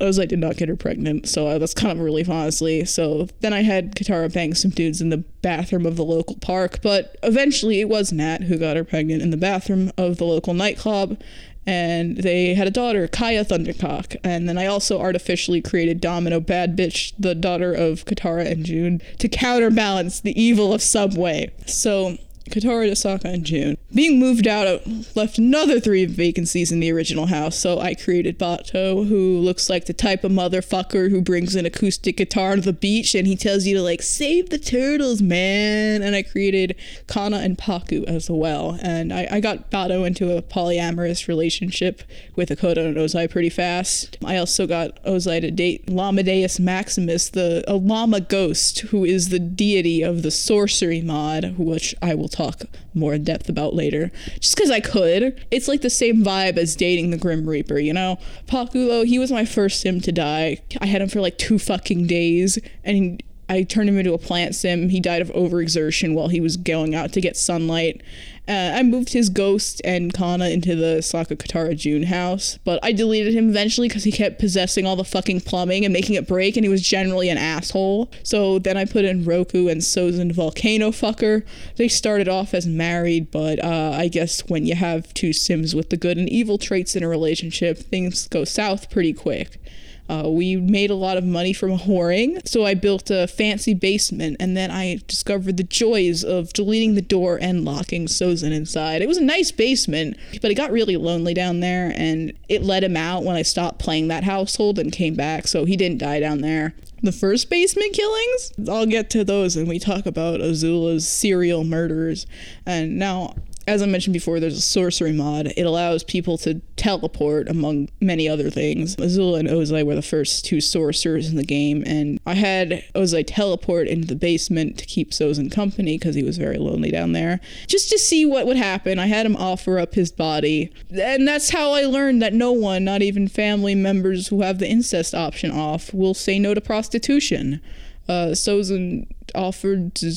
I 0.00 0.04
was 0.04 0.18
like, 0.18 0.28
did 0.28 0.38
not 0.38 0.56
get 0.56 0.68
her 0.68 0.76
pregnant, 0.76 1.28
so 1.28 1.58
that's 1.58 1.72
kind 1.72 1.92
of 1.92 2.00
a 2.00 2.04
relief, 2.04 2.28
honestly. 2.28 2.84
So 2.84 3.28
then 3.40 3.54
I 3.54 3.62
had 3.62 3.94
Katara 3.94 4.32
bang 4.32 4.54
some 4.54 4.70
dudes 4.70 5.00
in 5.00 5.08
the 5.08 5.18
bathroom 5.40 5.86
of 5.86 5.96
the 5.96 6.04
local 6.04 6.36
park, 6.36 6.80
but 6.82 7.16
eventually 7.22 7.80
it 7.80 7.88
was 7.88 8.12
Nat 8.12 8.42
who 8.42 8.58
got 8.58 8.76
her 8.76 8.84
pregnant 8.84 9.22
in 9.22 9.30
the 9.30 9.36
bathroom 9.38 9.90
of 9.96 10.18
the 10.18 10.24
local 10.24 10.52
nightclub, 10.52 11.20
and 11.66 12.18
they 12.18 12.54
had 12.54 12.66
a 12.66 12.70
daughter, 12.70 13.06
Kaya 13.06 13.44
Thundercock. 13.44 14.16
And 14.24 14.48
then 14.48 14.58
I 14.58 14.66
also 14.66 15.00
artificially 15.00 15.60
created 15.60 16.00
Domino 16.00 16.40
Bad 16.40 16.76
Bitch, 16.76 17.12
the 17.18 17.34
daughter 17.34 17.72
of 17.72 18.04
Katara 18.04 18.50
and 18.50 18.64
June, 18.64 19.00
to 19.18 19.28
counterbalance 19.28 20.20
the 20.20 20.40
evil 20.40 20.72
of 20.72 20.82
Subway. 20.82 21.52
So 21.66 22.18
Katara, 22.50 22.90
Sokka, 22.92 23.32
and 23.32 23.44
June. 23.44 23.76
Being 23.94 24.18
moved 24.18 24.46
out 24.46 24.66
uh, 24.66 24.78
left 25.14 25.36
another 25.36 25.78
three 25.78 26.06
vacancies 26.06 26.72
in 26.72 26.80
the 26.80 26.90
original 26.90 27.26
house, 27.26 27.58
so 27.58 27.78
I 27.78 27.94
created 27.94 28.38
Bato, 28.38 29.06
who 29.06 29.38
looks 29.38 29.68
like 29.68 29.84
the 29.84 29.92
type 29.92 30.24
of 30.24 30.32
motherfucker 30.32 31.10
who 31.10 31.20
brings 31.20 31.54
an 31.54 31.66
acoustic 31.66 32.16
guitar 32.16 32.54
to 32.54 32.62
the 32.62 32.72
beach 32.72 33.14
and 33.14 33.26
he 33.26 33.36
tells 33.36 33.66
you 33.66 33.76
to 33.76 33.82
like 33.82 34.00
save 34.00 34.48
the 34.48 34.58
turtles, 34.58 35.20
man. 35.20 36.00
And 36.02 36.16
I 36.16 36.22
created 36.22 36.74
Kana 37.06 37.38
and 37.38 37.58
Pakku 37.58 38.04
as 38.04 38.30
well. 38.30 38.78
And 38.82 39.12
I, 39.12 39.28
I 39.30 39.40
got 39.40 39.70
Bato 39.70 40.06
into 40.06 40.34
a 40.36 40.40
polyamorous 40.40 41.28
relationship 41.28 42.02
with 42.34 42.48
Hakoda 42.48 42.86
and 42.86 42.96
Ozai 42.96 43.30
pretty 43.30 43.50
fast. 43.50 44.16
I 44.24 44.38
also 44.38 44.66
got 44.66 45.02
Ozai 45.04 45.42
to 45.42 45.50
date 45.50 45.86
Lamadeus 45.86 46.58
Maximus, 46.58 47.28
the 47.28 47.62
a 47.68 47.74
llama 47.74 48.20
ghost, 48.20 48.80
who 48.80 49.04
is 49.04 49.28
the 49.28 49.38
deity 49.38 50.02
of 50.02 50.22
the 50.22 50.30
sorcery 50.30 51.02
mod, 51.02 51.56
which 51.58 51.94
I 52.00 52.14
will 52.14 52.28
talk 52.28 52.62
more 52.94 53.14
in 53.14 53.24
depth 53.24 53.48
about 53.48 53.74
later. 53.74 54.10
Just 54.40 54.56
because 54.56 54.70
I 54.70 54.80
could. 54.80 55.44
It's 55.50 55.68
like 55.68 55.82
the 55.82 55.90
same 55.90 56.24
vibe 56.24 56.56
as 56.56 56.76
dating 56.76 57.10
the 57.10 57.16
Grim 57.16 57.48
Reaper, 57.48 57.78
you 57.78 57.92
know? 57.92 58.18
Pakulo, 58.46 59.04
he 59.04 59.18
was 59.18 59.32
my 59.32 59.44
first 59.44 59.80
sim 59.80 60.00
to 60.00 60.12
die. 60.12 60.58
I 60.80 60.86
had 60.86 61.02
him 61.02 61.08
for 61.08 61.20
like 61.20 61.38
two 61.38 61.58
fucking 61.58 62.06
days, 62.06 62.58
and 62.84 63.22
I 63.48 63.64
turned 63.64 63.88
him 63.88 63.98
into 63.98 64.14
a 64.14 64.18
plant 64.18 64.54
sim. 64.54 64.88
He 64.88 65.00
died 65.00 65.20
of 65.20 65.28
overexertion 65.30 66.14
while 66.14 66.28
he 66.28 66.40
was 66.40 66.56
going 66.56 66.94
out 66.94 67.12
to 67.12 67.20
get 67.20 67.36
sunlight. 67.36 68.00
Uh, 68.48 68.72
I 68.74 68.82
moved 68.82 69.12
his 69.12 69.28
ghost 69.28 69.80
and 69.84 70.12
Kana 70.12 70.48
into 70.48 70.74
the 70.74 70.98
Sokka 70.98 71.36
Katara 71.36 71.76
June 71.76 72.04
house, 72.04 72.58
but 72.64 72.80
I 72.82 72.90
deleted 72.90 73.34
him 73.34 73.50
eventually 73.50 73.86
because 73.86 74.02
he 74.02 74.10
kept 74.10 74.40
possessing 74.40 74.84
all 74.84 74.96
the 74.96 75.04
fucking 75.04 75.42
plumbing 75.42 75.84
and 75.84 75.92
making 75.92 76.16
it 76.16 76.26
break, 76.26 76.56
and 76.56 76.64
he 76.64 76.68
was 76.68 76.82
generally 76.82 77.28
an 77.28 77.38
asshole. 77.38 78.10
So 78.24 78.58
then 78.58 78.76
I 78.76 78.84
put 78.84 79.04
in 79.04 79.24
Roku 79.24 79.68
and 79.68 79.80
Sozin 79.80 80.32
Volcano 80.32 80.90
Fucker. 80.90 81.44
They 81.76 81.86
started 81.86 82.28
off 82.28 82.52
as 82.52 82.66
married, 82.66 83.30
but 83.30 83.62
uh, 83.62 83.92
I 83.94 84.08
guess 84.08 84.40
when 84.48 84.66
you 84.66 84.74
have 84.74 85.14
two 85.14 85.32
Sims 85.32 85.72
with 85.72 85.90
the 85.90 85.96
good 85.96 86.18
and 86.18 86.28
evil 86.28 86.58
traits 86.58 86.96
in 86.96 87.04
a 87.04 87.08
relationship, 87.08 87.78
things 87.78 88.26
go 88.26 88.44
south 88.44 88.90
pretty 88.90 89.12
quick. 89.12 89.60
Uh, 90.08 90.28
we 90.28 90.56
made 90.56 90.90
a 90.90 90.94
lot 90.94 91.16
of 91.16 91.24
money 91.24 91.52
from 91.52 91.78
whoring, 91.78 92.46
so 92.46 92.64
I 92.64 92.74
built 92.74 93.10
a 93.10 93.26
fancy 93.26 93.74
basement, 93.74 94.36
and 94.40 94.56
then 94.56 94.70
I 94.70 95.00
discovered 95.06 95.56
the 95.56 95.62
joys 95.62 96.22
of 96.24 96.52
deleting 96.52 96.94
the 96.94 97.02
door 97.02 97.38
and 97.40 97.64
locking 97.64 98.06
Sozin 98.06 98.52
inside. 98.52 99.00
It 99.00 99.08
was 99.08 99.18
a 99.18 99.24
nice 99.24 99.50
basement, 99.50 100.16
but 100.40 100.50
it 100.50 100.54
got 100.54 100.72
really 100.72 100.96
lonely 100.96 101.34
down 101.34 101.60
there, 101.60 101.92
and 101.96 102.32
it 102.48 102.62
let 102.62 102.84
him 102.84 102.96
out 102.96 103.24
when 103.24 103.36
I 103.36 103.42
stopped 103.42 103.78
playing 103.78 104.08
that 104.08 104.24
household 104.24 104.78
and 104.78 104.92
came 104.92 105.14
back, 105.14 105.46
so 105.46 105.64
he 105.64 105.76
didn't 105.76 105.98
die 105.98 106.20
down 106.20 106.40
there. 106.40 106.74
The 107.02 107.10
first 107.10 107.50
basement 107.50 107.94
killings? 107.94 108.52
I'll 108.68 108.86
get 108.86 109.10
to 109.10 109.24
those 109.24 109.56
and 109.56 109.66
we 109.66 109.80
talk 109.80 110.06
about 110.06 110.40
Azula's 110.40 111.06
serial 111.06 111.64
murders. 111.64 112.26
And 112.64 112.96
now 112.96 113.34
as 113.66 113.82
I 113.82 113.86
mentioned 113.86 114.12
before, 114.12 114.40
there's 114.40 114.56
a 114.56 114.60
sorcery 114.60 115.12
mod. 115.12 115.52
It 115.56 115.62
allows 115.62 116.02
people 116.02 116.36
to 116.38 116.60
teleport 116.76 117.48
among 117.48 117.88
many 118.00 118.28
other 118.28 118.50
things. 118.50 118.96
Azula 118.96 119.38
and 119.38 119.48
Ozai 119.48 119.84
were 119.84 119.94
the 119.94 120.02
first 120.02 120.44
two 120.44 120.60
sorcerers 120.60 121.28
in 121.28 121.36
the 121.36 121.44
game, 121.44 121.84
and 121.86 122.20
I 122.26 122.34
had 122.34 122.84
Ozai 122.94 123.24
teleport 123.26 123.86
into 123.86 124.08
the 124.08 124.16
basement 124.16 124.78
to 124.78 124.86
keep 124.86 125.12
Sozin 125.12 125.50
company 125.50 125.96
because 125.96 126.16
he 126.16 126.24
was 126.24 126.38
very 126.38 126.58
lonely 126.58 126.90
down 126.90 127.12
there, 127.12 127.40
just 127.68 127.88
to 127.90 127.98
see 127.98 128.26
what 128.26 128.46
would 128.46 128.56
happen. 128.56 128.98
I 128.98 129.06
had 129.06 129.26
him 129.26 129.36
offer 129.36 129.78
up 129.78 129.94
his 129.94 130.10
body, 130.10 130.72
and 130.90 131.26
that's 131.26 131.50
how 131.50 131.72
I 131.72 131.82
learned 131.82 132.20
that 132.22 132.34
no 132.34 132.52
one, 132.52 132.84
not 132.84 133.02
even 133.02 133.28
family 133.28 133.74
members 133.74 134.28
who 134.28 134.42
have 134.42 134.58
the 134.58 134.68
incest 134.68 135.14
option 135.14 135.52
off, 135.52 135.94
will 135.94 136.14
say 136.14 136.38
no 136.38 136.54
to 136.54 136.60
prostitution. 136.60 137.60
Uh, 138.08 138.32
Sozin 138.32 139.06
offered 139.34 139.94
to 139.94 140.12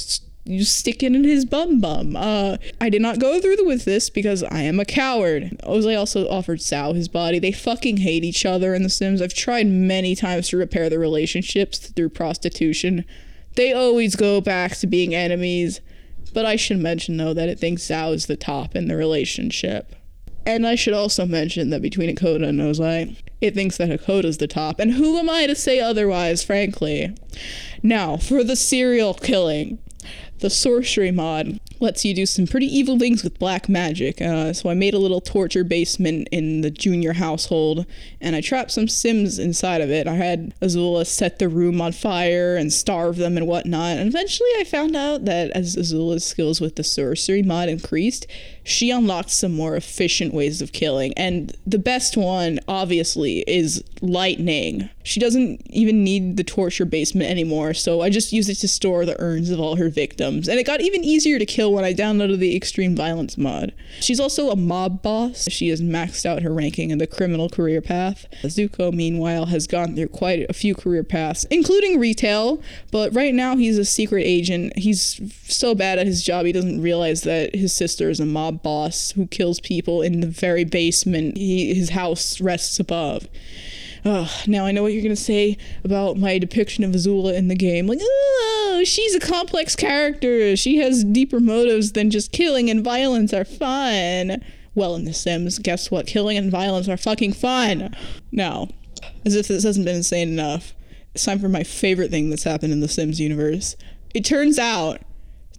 you 0.45 0.63
stick 0.63 1.01
it 1.01 1.13
in 1.13 1.23
his 1.23 1.43
bum 1.43 1.79
bum. 1.79 2.15
Uh, 2.15 2.57
I 2.79 2.89
did 2.89 3.01
not 3.01 3.19
go 3.19 3.41
through 3.41 3.65
with 3.65 3.85
this 3.85 4.09
because 4.09 4.43
I 4.43 4.61
am 4.61 4.79
a 4.79 4.85
coward. 4.85 5.59
Ozai 5.63 5.97
also 5.97 6.29
offered 6.29 6.59
Zhao 6.59 6.95
his 6.95 7.07
body. 7.07 7.39
They 7.39 7.51
fucking 7.51 7.97
hate 7.97 8.23
each 8.23 8.45
other 8.45 8.73
in 8.75 8.83
The 8.83 8.89
Sims. 8.89 9.21
I've 9.21 9.33
tried 9.33 9.67
many 9.67 10.15
times 10.15 10.49
to 10.49 10.57
repair 10.57 10.89
their 10.89 10.99
relationships 10.99 11.79
through 11.79 12.09
prostitution. 12.09 13.05
They 13.55 13.73
always 13.73 14.15
go 14.15 14.39
back 14.39 14.75
to 14.77 14.87
being 14.87 15.15
enemies. 15.15 15.81
But 16.33 16.45
I 16.45 16.57
should 16.57 16.79
mention, 16.79 17.17
though, 17.17 17.33
that 17.33 17.49
it 17.49 17.59
thinks 17.59 17.83
Zhao 17.83 18.13
is 18.13 18.25
the 18.25 18.35
top 18.35 18.75
in 18.75 18.87
the 18.87 18.95
relationship. 18.95 19.95
And 20.45 20.67
I 20.67 20.75
should 20.75 20.93
also 20.93 21.25
mention 21.25 21.71
that 21.71 21.81
between 21.81 22.15
Hakoda 22.15 22.47
and 22.47 22.59
Ozai, 22.59 23.17
it 23.41 23.55
thinks 23.55 23.77
that 23.77 23.89
Hakoda's 23.89 24.37
the 24.37 24.47
top. 24.47 24.79
And 24.79 24.93
who 24.93 25.17
am 25.17 25.29
I 25.29 25.47
to 25.47 25.55
say 25.55 25.79
otherwise, 25.79 26.43
frankly? 26.43 27.15
Now, 27.81 28.17
for 28.17 28.43
the 28.43 28.55
serial 28.55 29.15
killing. 29.15 29.79
The 30.39 30.49
sorcery 30.49 31.11
mod 31.11 31.59
lets 31.79 32.05
you 32.05 32.13
do 32.13 32.25
some 32.25 32.47
pretty 32.47 32.65
evil 32.65 32.97
things 32.97 33.23
with 33.23 33.39
black 33.39 33.67
magic. 33.69 34.21
Uh, 34.21 34.53
so 34.53 34.69
I 34.69 34.73
made 34.73 34.93
a 34.93 34.99
little 34.99 35.21
torture 35.21 35.63
basement 35.63 36.27
in 36.31 36.61
the 36.61 36.71
junior 36.71 37.13
household, 37.13 37.85
and 38.21 38.35
I 38.35 38.41
trapped 38.41 38.71
some 38.71 38.87
Sims 38.87 39.39
inside 39.39 39.81
of 39.81 39.89
it. 39.89 40.07
I 40.07 40.15
had 40.15 40.53
Azula 40.59 41.05
set 41.05 41.39
the 41.39 41.49
room 41.49 41.81
on 41.81 41.91
fire 41.91 42.55
and 42.55 42.71
starve 42.71 43.17
them 43.17 43.37
and 43.37 43.47
whatnot. 43.47 43.97
And 43.97 44.07
eventually, 44.07 44.49
I 44.57 44.63
found 44.63 44.95
out 44.95 45.25
that 45.25 45.51
as 45.51 45.75
Azula's 45.75 46.23
skills 46.23 46.61
with 46.61 46.75
the 46.75 46.83
sorcery 46.83 47.43
mod 47.43 47.69
increased, 47.69 48.27
she 48.65 48.89
unlocked 48.89 49.29
some 49.29 49.53
more 49.53 49.75
efficient 49.75 50.33
ways 50.33 50.61
of 50.61 50.73
killing. 50.73 51.13
And 51.13 51.55
the 51.67 51.77
best 51.77 52.17
one, 52.17 52.59
obviously, 52.67 53.39
is 53.47 53.83
lightning. 54.01 54.89
She 55.03 55.19
doesn't 55.19 55.61
even 55.69 56.03
need 56.03 56.35
the 56.35 56.43
torture 56.43 56.83
basement 56.83 57.29
anymore, 57.29 57.75
so 57.75 58.01
I 58.01 58.09
just 58.09 58.33
use 58.33 58.49
it 58.49 58.55
to 58.55 58.67
store 58.67 59.05
the 59.05 59.15
urns 59.21 59.51
of 59.51 59.59
all 59.59 59.75
her 59.75 59.89
victims. 59.89 60.47
And 60.47 60.59
it 60.59 60.65
got 60.65 60.81
even 60.81 61.03
easier 61.03 61.37
to 61.37 61.45
kill 61.45 61.71
when 61.71 61.85
I 61.85 61.93
downloaded 61.93 62.39
the 62.39 62.55
extreme 62.55 62.95
violence 62.95 63.37
mod. 63.37 63.71
She's 63.99 64.19
also 64.19 64.49
a 64.49 64.55
mob 64.55 65.03
boss. 65.03 65.47
She 65.51 65.69
has 65.69 65.79
maxed 65.79 66.25
out 66.25 66.41
her 66.41 66.51
ranking 66.51 66.89
in 66.89 66.97
the 66.97 67.05
criminal 67.05 67.49
career 67.49 67.81
path. 67.81 68.25
Zuko, 68.43 68.91
meanwhile, 68.91 69.45
has 69.45 69.67
gone 69.67 69.95
through 69.95 70.07
quite 70.07 70.49
a 70.49 70.53
few 70.53 70.73
career 70.73 71.03
paths, 71.03 71.43
including 71.51 71.99
retail, 71.99 72.63
but 72.91 73.13
right 73.13 73.35
now 73.35 73.55
he's 73.57 73.77
a 73.77 73.85
secret 73.85 74.23
agent. 74.23 74.75
He's 74.75 75.21
so 75.43 75.75
bad 75.75 75.99
at 75.99 76.07
his 76.07 76.23
job 76.23 76.47
he 76.47 76.51
doesn't 76.51 76.81
realize 76.81 77.21
that 77.21 77.53
his 77.53 77.71
sister 77.73 78.09
is 78.09 78.19
a 78.19 78.25
mob 78.25 78.54
boss 78.55 79.11
who 79.11 79.27
kills 79.27 79.59
people 79.59 80.01
in 80.01 80.21
the 80.21 80.27
very 80.27 80.63
basement 80.63 81.37
he, 81.37 81.73
his 81.73 81.89
house 81.91 82.41
rests 82.41 82.79
above. 82.79 83.27
Ugh, 84.05 84.29
now 84.47 84.65
I 84.65 84.71
know 84.71 84.83
what 84.83 84.93
you're 84.93 85.01
gonna 85.01 85.15
say 85.15 85.57
about 85.83 86.17
my 86.17 86.37
depiction 86.37 86.83
of 86.83 86.91
Azula 86.91 87.33
in 87.33 87.47
the 87.47 87.55
game. 87.55 87.87
Like, 87.87 87.99
oh, 88.01 88.83
she's 88.85 89.15
a 89.15 89.19
complex 89.19 89.75
character. 89.75 90.55
She 90.55 90.77
has 90.77 91.03
deeper 91.03 91.39
motives 91.39 91.93
than 91.93 92.11
just 92.11 92.31
killing 92.31 92.69
and 92.69 92.83
violence 92.83 93.33
are 93.33 93.45
fun. 93.45 94.43
Well, 94.75 94.95
in 94.95 95.05
The 95.05 95.13
Sims, 95.13 95.57
guess 95.57 95.89
what? 95.89 96.05
Killing 96.05 96.37
and 96.37 96.51
violence 96.51 96.87
are 96.87 96.97
fucking 96.97 97.33
fun. 97.33 97.95
Now, 98.31 98.67
as 99.25 99.35
if 99.35 99.47
this 99.47 99.63
hasn't 99.63 99.85
been 99.85 99.95
insane 99.95 100.29
enough, 100.29 100.75
it's 101.13 101.25
time 101.25 101.39
for 101.39 101.49
my 101.49 101.63
favorite 101.63 102.11
thing 102.11 102.29
that's 102.29 102.43
happened 102.43 102.73
in 102.73 102.81
The 102.81 102.89
Sims 102.89 103.19
universe. 103.19 103.75
It 104.13 104.25
turns 104.25 104.59
out 104.59 105.01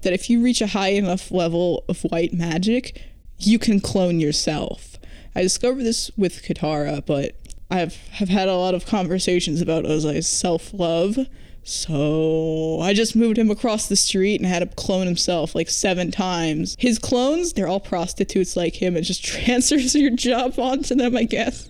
that 0.07 0.13
if 0.13 0.31
you 0.31 0.41
reach 0.41 0.61
a 0.61 0.69
high 0.69 0.91
enough 0.91 1.33
level 1.33 1.85
of 1.89 2.03
white 2.03 2.33
magic, 2.33 3.03
you 3.39 3.59
can 3.59 3.81
clone 3.81 4.21
yourself. 4.21 4.99
I 5.35 5.43
discovered 5.43 5.83
this 5.83 6.13
with 6.17 6.45
Katara, 6.45 7.05
but 7.05 7.35
I've 7.73 7.97
have 8.13 8.29
had 8.29 8.49
a 8.49 8.55
lot 8.55 8.77
of 8.77 8.87
conversations 8.87 9.61
about 9.61 9.85
Ozai's 9.85 10.29
self 10.29 10.73
love. 10.73 11.19
So 11.65 12.79
I 12.81 12.95
just 12.95 13.17
moved 13.17 13.37
him 13.37 13.51
across 13.51 13.89
the 13.89 13.97
street 13.97 14.41
and 14.41 14.49
had 14.49 14.63
him 14.63 14.71
clone 14.77 15.09
himself 15.09 15.57
like 15.57 15.69
seven 15.69 16.13
times. 16.13 16.77
His 16.79 17.01
clones, 17.01 17.55
they're 17.55 17.67
all 17.67 17.81
prostitutes 17.81 18.57
like 18.57 18.77
him. 18.81 18.97
It 18.97 19.03
just 19.03 19.25
transfers 19.45 19.97
your 19.97 20.13
job 20.13 20.57
onto 20.57 20.95
them, 20.95 21.17
I 21.17 21.25
guess. 21.25 21.69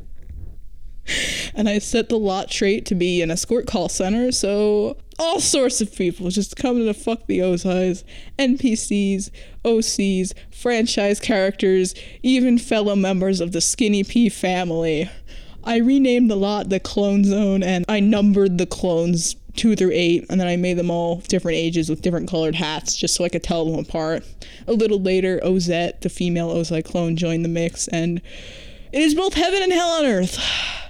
And 1.54 1.70
I 1.70 1.78
set 1.78 2.10
the 2.10 2.18
lot 2.18 2.50
trait 2.50 2.84
to 2.86 2.94
be 2.94 3.22
an 3.22 3.30
escort 3.30 3.66
call 3.66 3.88
center, 3.88 4.30
so 4.30 4.98
all 5.18 5.40
sorts 5.40 5.80
of 5.80 5.94
people 5.94 6.28
just 6.28 6.56
coming 6.56 6.84
to 6.84 6.92
fuck 6.92 7.26
the 7.26 7.38
Ozais, 7.38 8.04
NPCs, 8.38 9.30
OCs, 9.64 10.34
franchise 10.50 11.18
characters, 11.18 11.94
even 12.22 12.58
fellow 12.58 12.94
members 12.94 13.40
of 13.40 13.52
the 13.52 13.62
Skinny 13.62 14.04
P 14.04 14.28
family. 14.28 15.08
I 15.64 15.78
renamed 15.78 16.30
the 16.30 16.36
lot 16.36 16.68
the 16.68 16.78
Clone 16.78 17.24
Zone 17.24 17.62
and 17.62 17.86
I 17.88 18.00
numbered 18.00 18.58
the 18.58 18.66
clones 18.66 19.36
two 19.56 19.74
through 19.74 19.92
eight, 19.92 20.26
and 20.30 20.38
then 20.38 20.46
I 20.46 20.56
made 20.56 20.76
them 20.76 20.90
all 20.90 21.16
different 21.28 21.56
ages 21.56 21.88
with 21.88 22.02
different 22.02 22.28
colored 22.28 22.54
hats 22.54 22.94
just 22.94 23.14
so 23.14 23.24
I 23.24 23.28
could 23.28 23.42
tell 23.42 23.64
them 23.64 23.80
apart. 23.80 24.22
A 24.66 24.72
little 24.72 25.00
later, 25.00 25.40
Ozette, 25.42 26.02
the 26.02 26.08
female 26.08 26.50
Ozai 26.50 26.84
clone, 26.84 27.16
joined 27.16 27.44
the 27.44 27.48
mix, 27.48 27.88
and 27.88 28.20
it 28.92 29.02
is 29.02 29.14
both 29.14 29.34
heaven 29.34 29.62
and 29.62 29.72
hell 29.72 29.88
on 29.88 30.04
earth. 30.04 30.38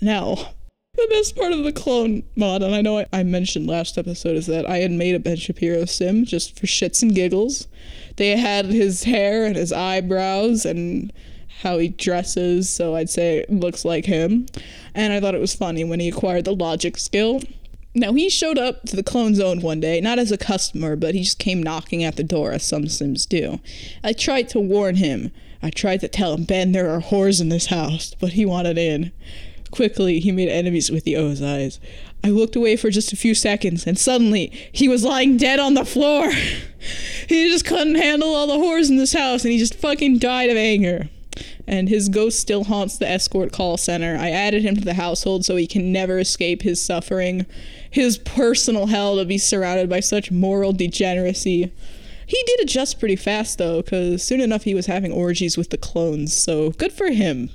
Now, 0.00 0.52
the 0.94 1.06
best 1.10 1.36
part 1.36 1.52
of 1.52 1.64
the 1.64 1.72
clone 1.72 2.22
mod, 2.36 2.62
and 2.62 2.74
I 2.74 2.80
know 2.80 2.98
I, 2.98 3.06
I 3.12 3.22
mentioned 3.22 3.66
last 3.66 3.98
episode, 3.98 4.36
is 4.36 4.46
that 4.46 4.68
I 4.68 4.78
had 4.78 4.90
made 4.90 5.14
a 5.14 5.18
Ben 5.18 5.36
Shapiro 5.36 5.84
sim 5.84 6.24
just 6.24 6.58
for 6.58 6.66
shits 6.66 7.02
and 7.02 7.14
giggles. 7.14 7.68
They 8.16 8.36
had 8.36 8.66
his 8.66 9.04
hair 9.04 9.44
and 9.44 9.56
his 9.56 9.72
eyebrows 9.72 10.64
and 10.64 11.12
how 11.62 11.78
he 11.78 11.88
dresses, 11.88 12.68
so 12.68 12.94
I'd 12.94 13.10
say 13.10 13.38
it 13.38 13.50
looks 13.50 13.84
like 13.84 14.06
him. 14.06 14.46
And 14.94 15.12
I 15.12 15.20
thought 15.20 15.34
it 15.34 15.40
was 15.40 15.54
funny 15.54 15.84
when 15.84 16.00
he 16.00 16.08
acquired 16.08 16.44
the 16.44 16.54
logic 16.54 16.96
skill. 16.96 17.40
Now, 17.94 18.12
he 18.12 18.28
showed 18.28 18.58
up 18.58 18.82
to 18.84 18.96
the 18.96 19.02
clone 19.02 19.34
zone 19.34 19.60
one 19.60 19.80
day, 19.80 20.02
not 20.02 20.18
as 20.18 20.30
a 20.30 20.36
customer, 20.36 20.96
but 20.96 21.14
he 21.14 21.22
just 21.22 21.38
came 21.38 21.62
knocking 21.62 22.04
at 22.04 22.16
the 22.16 22.22
door, 22.22 22.52
as 22.52 22.62
some 22.62 22.88
Sims 22.88 23.24
do. 23.24 23.58
I 24.04 24.12
tried 24.12 24.50
to 24.50 24.60
warn 24.60 24.96
him. 24.96 25.30
I 25.62 25.70
tried 25.70 26.00
to 26.00 26.08
tell 26.08 26.34
him, 26.34 26.44
Ben, 26.44 26.72
there 26.72 26.90
are 26.90 27.00
whores 27.00 27.40
in 27.40 27.48
this 27.48 27.66
house, 27.66 28.14
but 28.20 28.34
he 28.34 28.44
wanted 28.44 28.76
in. 28.76 29.12
Quickly, 29.76 30.20
he 30.20 30.32
made 30.32 30.48
enemies 30.48 30.90
with 30.90 31.04
the 31.04 31.14
Ozais. 31.14 31.78
I 32.24 32.30
looked 32.30 32.56
away 32.56 32.76
for 32.76 32.90
just 32.90 33.12
a 33.12 33.16
few 33.16 33.34
seconds, 33.34 33.86
and 33.86 33.98
suddenly, 33.98 34.50
he 34.72 34.88
was 34.88 35.04
lying 35.04 35.36
dead 35.36 35.60
on 35.60 35.74
the 35.74 35.84
floor. 35.84 36.30
he 37.28 37.50
just 37.50 37.66
couldn't 37.66 37.96
handle 37.96 38.34
all 38.34 38.46
the 38.46 38.54
whores 38.54 38.88
in 38.88 38.96
this 38.96 39.12
house, 39.12 39.44
and 39.44 39.52
he 39.52 39.58
just 39.58 39.74
fucking 39.74 40.18
died 40.18 40.50
of 40.50 40.56
anger 40.56 41.10
and 41.66 41.88
his 41.88 42.08
ghost 42.08 42.38
still 42.38 42.64
haunts 42.64 42.96
the 42.96 43.08
escort 43.08 43.52
call 43.52 43.76
center. 43.76 44.16
I 44.16 44.30
added 44.30 44.62
him 44.62 44.76
to 44.76 44.84
the 44.84 44.94
household 44.94 45.44
so 45.44 45.56
he 45.56 45.66
can 45.66 45.92
never 45.92 46.18
escape 46.18 46.62
his 46.62 46.80
suffering, 46.80 47.46
his 47.90 48.18
personal 48.18 48.86
hell 48.86 49.16
to 49.16 49.24
be 49.24 49.38
surrounded 49.38 49.90
by 49.90 50.00
such 50.00 50.30
moral 50.30 50.72
degeneracy. 50.72 51.72
He 52.26 52.42
did 52.46 52.60
adjust 52.60 52.98
pretty 52.98 53.16
fast 53.16 53.58
though, 53.58 53.82
because 53.82 54.22
soon 54.22 54.40
enough 54.40 54.64
he 54.64 54.74
was 54.74 54.86
having 54.86 55.12
orgies 55.12 55.56
with 55.56 55.70
the 55.70 55.78
clones, 55.78 56.34
so 56.34 56.70
good 56.70 56.92
for 56.92 57.10
him. 57.10 57.50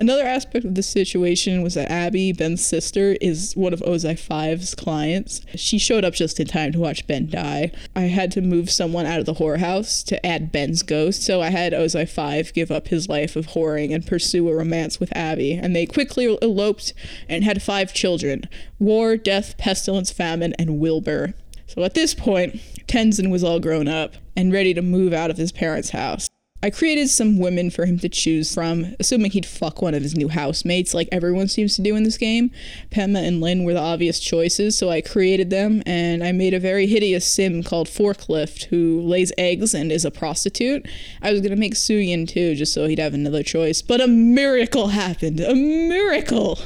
Another 0.00 0.24
aspect 0.24 0.64
of 0.64 0.74
the 0.74 0.82
situation 0.82 1.62
was 1.62 1.74
that 1.74 1.90
Abby, 1.90 2.32
Ben's 2.32 2.64
sister, 2.64 3.16
is 3.20 3.54
one 3.54 3.72
of 3.72 3.80
Ozai 3.80 4.14
5's 4.18 4.74
clients. 4.74 5.40
She 5.54 5.78
showed 5.78 6.04
up 6.04 6.14
just 6.14 6.40
in 6.40 6.46
time 6.46 6.72
to 6.72 6.78
watch 6.78 7.06
Ben 7.06 7.28
die. 7.28 7.72
I 7.94 8.02
had 8.02 8.30
to 8.32 8.40
move 8.40 8.70
someone 8.70 9.06
out 9.06 9.20
of 9.20 9.26
the 9.26 9.34
whorehouse 9.34 10.04
to 10.06 10.24
add 10.24 10.52
Ben's 10.52 10.82
ghost, 10.82 11.22
so 11.22 11.40
I 11.40 11.50
had 11.50 11.72
Ozai 11.72 12.08
5 12.08 12.52
give 12.54 12.70
up 12.70 12.88
his 12.88 13.08
life 13.08 13.36
of 13.36 13.48
whoring 13.48 13.94
and 13.94 14.06
pursue 14.06 14.48
a 14.48 14.54
romance 14.54 15.00
with 15.00 15.14
Abby, 15.16 15.52
and 15.52 15.74
they 15.74 15.86
quickly 15.86 16.38
eloped 16.40 16.94
and 17.28 17.44
had 17.44 17.62
five 17.62 17.92
children 17.92 18.48
war, 18.78 19.16
death, 19.16 19.56
pestilence, 19.58 20.12
famine, 20.12 20.54
and 20.58 20.78
Wilbur. 20.78 21.34
So 21.66 21.82
at 21.82 21.94
this 21.94 22.14
point, 22.14 22.56
Tenzin 22.86 23.30
was 23.30 23.44
all 23.44 23.60
grown 23.60 23.88
up 23.88 24.14
and 24.36 24.52
ready 24.52 24.72
to 24.74 24.82
move 24.82 25.12
out 25.12 25.30
of 25.30 25.36
his 25.36 25.52
parents' 25.52 25.90
house. 25.90 26.28
I 26.60 26.70
created 26.70 27.08
some 27.08 27.38
women 27.38 27.70
for 27.70 27.86
him 27.86 28.00
to 28.00 28.08
choose 28.08 28.52
from, 28.52 28.96
assuming 28.98 29.30
he'd 29.30 29.46
fuck 29.46 29.80
one 29.80 29.94
of 29.94 30.02
his 30.02 30.16
new 30.16 30.26
housemates, 30.26 30.92
like 30.92 31.08
everyone 31.12 31.46
seems 31.46 31.76
to 31.76 31.82
do 31.82 31.94
in 31.94 32.02
this 32.02 32.18
game. 32.18 32.50
Pema 32.90 33.24
and 33.24 33.40
Lin 33.40 33.62
were 33.62 33.74
the 33.74 33.80
obvious 33.80 34.18
choices, 34.18 34.76
so 34.76 34.90
I 34.90 35.00
created 35.00 35.50
them, 35.50 35.84
and 35.86 36.24
I 36.24 36.32
made 36.32 36.54
a 36.54 36.58
very 36.58 36.88
hideous 36.88 37.24
sim 37.24 37.62
called 37.62 37.86
Forklift, 37.86 38.64
who 38.64 39.00
lays 39.00 39.32
eggs 39.38 39.72
and 39.72 39.92
is 39.92 40.04
a 40.04 40.10
prostitute. 40.10 40.84
I 41.22 41.30
was 41.30 41.42
gonna 41.42 41.54
make 41.54 41.74
Suyin 41.74 42.26
too, 42.26 42.56
just 42.56 42.74
so 42.74 42.88
he'd 42.88 42.98
have 42.98 43.14
another 43.14 43.44
choice, 43.44 43.80
but 43.80 44.00
a 44.00 44.08
miracle 44.08 44.88
happened! 44.88 45.38
A 45.38 45.54
miracle! 45.54 46.58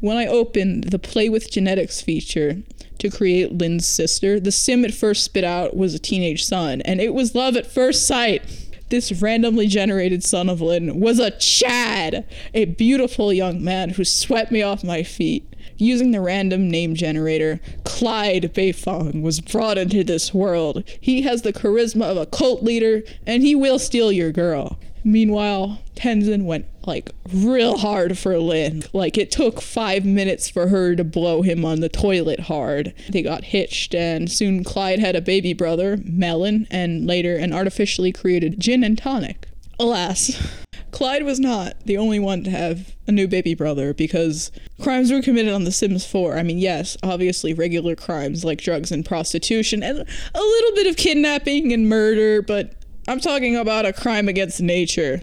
When 0.00 0.18
I 0.18 0.26
opened 0.26 0.84
the 0.84 0.98
Play 0.98 1.30
with 1.30 1.50
Genetics 1.50 2.02
feature 2.02 2.58
to 2.98 3.10
create 3.10 3.56
Lin's 3.56 3.86
sister, 3.86 4.38
the 4.38 4.52
sim 4.52 4.84
at 4.84 4.92
first 4.92 5.24
spit 5.24 5.42
out 5.42 5.74
was 5.74 5.94
a 5.94 5.98
teenage 5.98 6.44
son, 6.44 6.82
and 6.82 7.00
it 7.00 7.14
was 7.14 7.34
love 7.34 7.56
at 7.56 7.66
first 7.66 8.06
sight 8.06 8.42
this 8.90 9.12
randomly 9.20 9.66
generated 9.66 10.24
son 10.24 10.48
of 10.48 10.60
Lin 10.60 11.00
was 11.00 11.18
a 11.18 11.30
Chad, 11.32 12.26
a 12.54 12.64
beautiful 12.66 13.32
young 13.32 13.62
man 13.62 13.90
who 13.90 14.04
swept 14.04 14.50
me 14.50 14.62
off 14.62 14.84
my 14.84 15.02
feet. 15.02 15.44
Using 15.76 16.10
the 16.10 16.20
random 16.20 16.70
name 16.70 16.94
generator, 16.94 17.60
Clyde 17.84 18.52
Beifong 18.54 19.22
was 19.22 19.40
brought 19.40 19.78
into 19.78 20.02
this 20.02 20.34
world. 20.34 20.82
He 21.00 21.22
has 21.22 21.42
the 21.42 21.52
charisma 21.52 22.02
of 22.02 22.16
a 22.16 22.26
cult 22.26 22.62
leader, 22.62 23.02
and 23.26 23.42
he 23.42 23.54
will 23.54 23.78
steal 23.78 24.10
your 24.10 24.32
girl. 24.32 24.78
Meanwhile, 25.04 25.80
Tenzin 25.94 26.44
went 26.44 26.66
like 26.88 27.10
real 27.32 27.78
hard 27.78 28.18
for 28.18 28.36
Lin. 28.38 28.82
Like 28.92 29.16
it 29.16 29.30
took 29.30 29.60
five 29.60 30.04
minutes 30.04 30.48
for 30.48 30.68
her 30.68 30.96
to 30.96 31.04
blow 31.04 31.42
him 31.42 31.64
on 31.64 31.80
the 31.80 31.88
toilet 31.88 32.40
hard. 32.40 32.92
They 33.08 33.22
got 33.22 33.44
hitched, 33.44 33.94
and 33.94 34.30
soon 34.30 34.64
Clyde 34.64 34.98
had 34.98 35.14
a 35.14 35.20
baby 35.20 35.52
brother, 35.52 35.98
Melon, 36.02 36.66
and 36.70 37.06
later 37.06 37.36
an 37.36 37.52
artificially 37.52 38.10
created 38.10 38.58
gin 38.58 38.82
and 38.82 38.98
tonic. 38.98 39.46
Alas, 39.78 40.42
Clyde 40.90 41.22
was 41.22 41.38
not 41.38 41.78
the 41.84 41.96
only 41.96 42.18
one 42.18 42.42
to 42.44 42.50
have 42.50 42.96
a 43.06 43.12
new 43.12 43.28
baby 43.28 43.54
brother 43.54 43.94
because 43.94 44.50
crimes 44.82 45.12
were 45.12 45.22
committed 45.22 45.52
on 45.52 45.64
The 45.64 45.70
Sims 45.70 46.04
4. 46.04 46.36
I 46.36 46.42
mean, 46.42 46.58
yes, 46.58 46.96
obviously 47.02 47.54
regular 47.54 47.94
crimes 47.94 48.44
like 48.44 48.60
drugs 48.60 48.90
and 48.90 49.04
prostitution 49.04 49.82
and 49.82 49.98
a 49.98 50.40
little 50.40 50.72
bit 50.74 50.86
of 50.88 50.96
kidnapping 50.96 51.72
and 51.72 51.88
murder, 51.88 52.42
but 52.42 52.74
I'm 53.06 53.20
talking 53.20 53.56
about 53.56 53.86
a 53.86 53.92
crime 53.92 54.28
against 54.28 54.60
nature. 54.60 55.22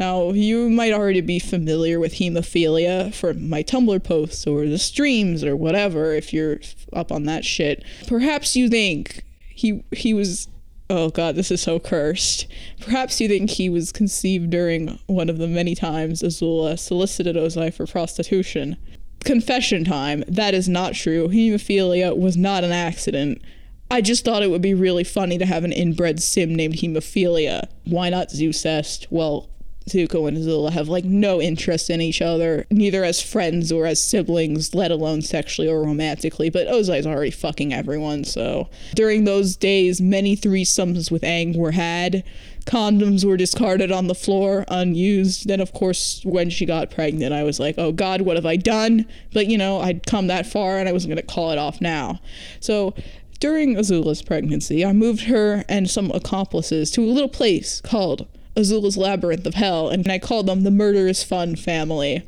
Now, 0.00 0.30
you 0.30 0.70
might 0.70 0.94
already 0.94 1.20
be 1.20 1.38
familiar 1.38 2.00
with 2.00 2.14
hemophilia 2.14 3.12
from 3.12 3.50
my 3.50 3.62
Tumblr 3.62 4.02
posts 4.02 4.46
or 4.46 4.64
the 4.66 4.78
streams 4.78 5.44
or 5.44 5.54
whatever 5.54 6.14
if 6.14 6.32
you're 6.32 6.58
up 6.94 7.12
on 7.12 7.24
that 7.24 7.44
shit. 7.44 7.84
Perhaps 8.06 8.56
you 8.56 8.70
think 8.70 9.22
he 9.50 9.84
he 9.92 10.14
was 10.14 10.48
oh 10.88 11.10
god, 11.10 11.36
this 11.36 11.50
is 11.50 11.60
so 11.60 11.78
cursed. 11.78 12.46
Perhaps 12.80 13.20
you 13.20 13.28
think 13.28 13.50
he 13.50 13.68
was 13.68 13.92
conceived 13.92 14.48
during 14.48 14.98
one 15.06 15.28
of 15.28 15.36
the 15.36 15.46
many 15.46 15.74
times 15.74 16.22
Azula 16.22 16.78
solicited 16.78 17.36
Ozai 17.36 17.72
for 17.72 17.86
prostitution. 17.86 18.78
Confession 19.22 19.84
time. 19.84 20.24
That 20.26 20.54
is 20.54 20.66
not 20.66 20.94
true. 20.94 21.28
Hemophilia 21.28 22.16
was 22.16 22.38
not 22.38 22.64
an 22.64 22.72
accident. 22.72 23.42
I 23.90 24.00
just 24.00 24.24
thought 24.24 24.42
it 24.42 24.50
would 24.50 24.62
be 24.62 24.72
really 24.72 25.04
funny 25.04 25.36
to 25.36 25.44
have 25.44 25.64
an 25.64 25.72
inbred 25.72 26.22
sim 26.22 26.54
named 26.54 26.76
Hemophilia. 26.76 27.68
Why 27.84 28.08
not 28.08 28.30
Zeusest? 28.30 29.06
Well, 29.10 29.49
Zuko 29.86 30.28
and 30.28 30.36
Azula 30.36 30.70
have 30.70 30.88
like 30.88 31.04
no 31.04 31.40
interest 31.40 31.90
in 31.90 32.00
each 32.00 32.22
other, 32.22 32.66
neither 32.70 33.04
as 33.04 33.20
friends 33.20 33.72
or 33.72 33.86
as 33.86 34.02
siblings, 34.02 34.74
let 34.74 34.90
alone 34.90 35.22
sexually 35.22 35.68
or 35.68 35.82
romantically. 35.82 36.50
But 36.50 36.68
Ozai's 36.68 37.06
already 37.06 37.30
fucking 37.30 37.72
everyone, 37.72 38.24
so 38.24 38.68
during 38.94 39.24
those 39.24 39.56
days, 39.56 40.00
many 40.00 40.36
threesomes 40.36 41.10
with 41.10 41.22
Aang 41.22 41.56
were 41.56 41.72
had. 41.72 42.24
Condoms 42.66 43.24
were 43.24 43.38
discarded 43.38 43.90
on 43.90 44.06
the 44.06 44.14
floor, 44.14 44.64
unused. 44.68 45.48
Then, 45.48 45.60
of 45.60 45.72
course, 45.72 46.20
when 46.24 46.50
she 46.50 46.66
got 46.66 46.90
pregnant, 46.90 47.32
I 47.32 47.42
was 47.42 47.58
like, 47.58 47.76
oh 47.78 47.90
God, 47.90 48.20
what 48.20 48.36
have 48.36 48.46
I 48.46 48.56
done? 48.56 49.06
But, 49.32 49.46
you 49.46 49.56
know, 49.56 49.80
I'd 49.80 50.06
come 50.06 50.26
that 50.26 50.46
far 50.46 50.78
and 50.78 50.88
I 50.88 50.92
wasn't 50.92 51.14
going 51.14 51.26
to 51.26 51.34
call 51.34 51.50
it 51.50 51.58
off 51.58 51.80
now. 51.80 52.20
So, 52.60 52.94
during 53.40 53.76
Azula's 53.76 54.20
pregnancy, 54.20 54.84
I 54.84 54.92
moved 54.92 55.24
her 55.24 55.64
and 55.68 55.88
some 55.88 56.10
accomplices 56.10 56.90
to 56.92 57.02
a 57.02 57.08
little 57.10 57.28
place 57.28 57.80
called 57.80 58.28
Azula's 58.56 58.96
Labyrinth 58.96 59.46
of 59.46 59.54
Hell, 59.54 59.88
and 59.88 60.10
I 60.10 60.18
called 60.18 60.46
them 60.46 60.62
the 60.62 60.70
Murderous 60.70 61.22
Fun 61.22 61.56
family. 61.56 62.22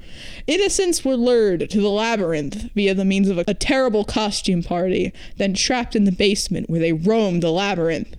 Innocents 0.47 1.05
were 1.05 1.17
lured 1.17 1.69
to 1.71 1.81
the 1.81 1.89
labyrinth 1.89 2.71
via 2.75 2.95
the 2.95 3.05
means 3.05 3.29
of 3.29 3.39
a, 3.39 3.45
a 3.49 3.55
terrible 3.55 4.05
costume 4.05 4.63
party, 4.63 5.13
then 5.37 5.55
trapped 5.55 5.97
in 5.97 6.05
the 6.05 6.13
basement 6.13 6.71
where 6.71 6.81
they 6.81 6.93
roamed 6.93 7.43
the 7.43 7.51
labyrinth. 7.51 8.17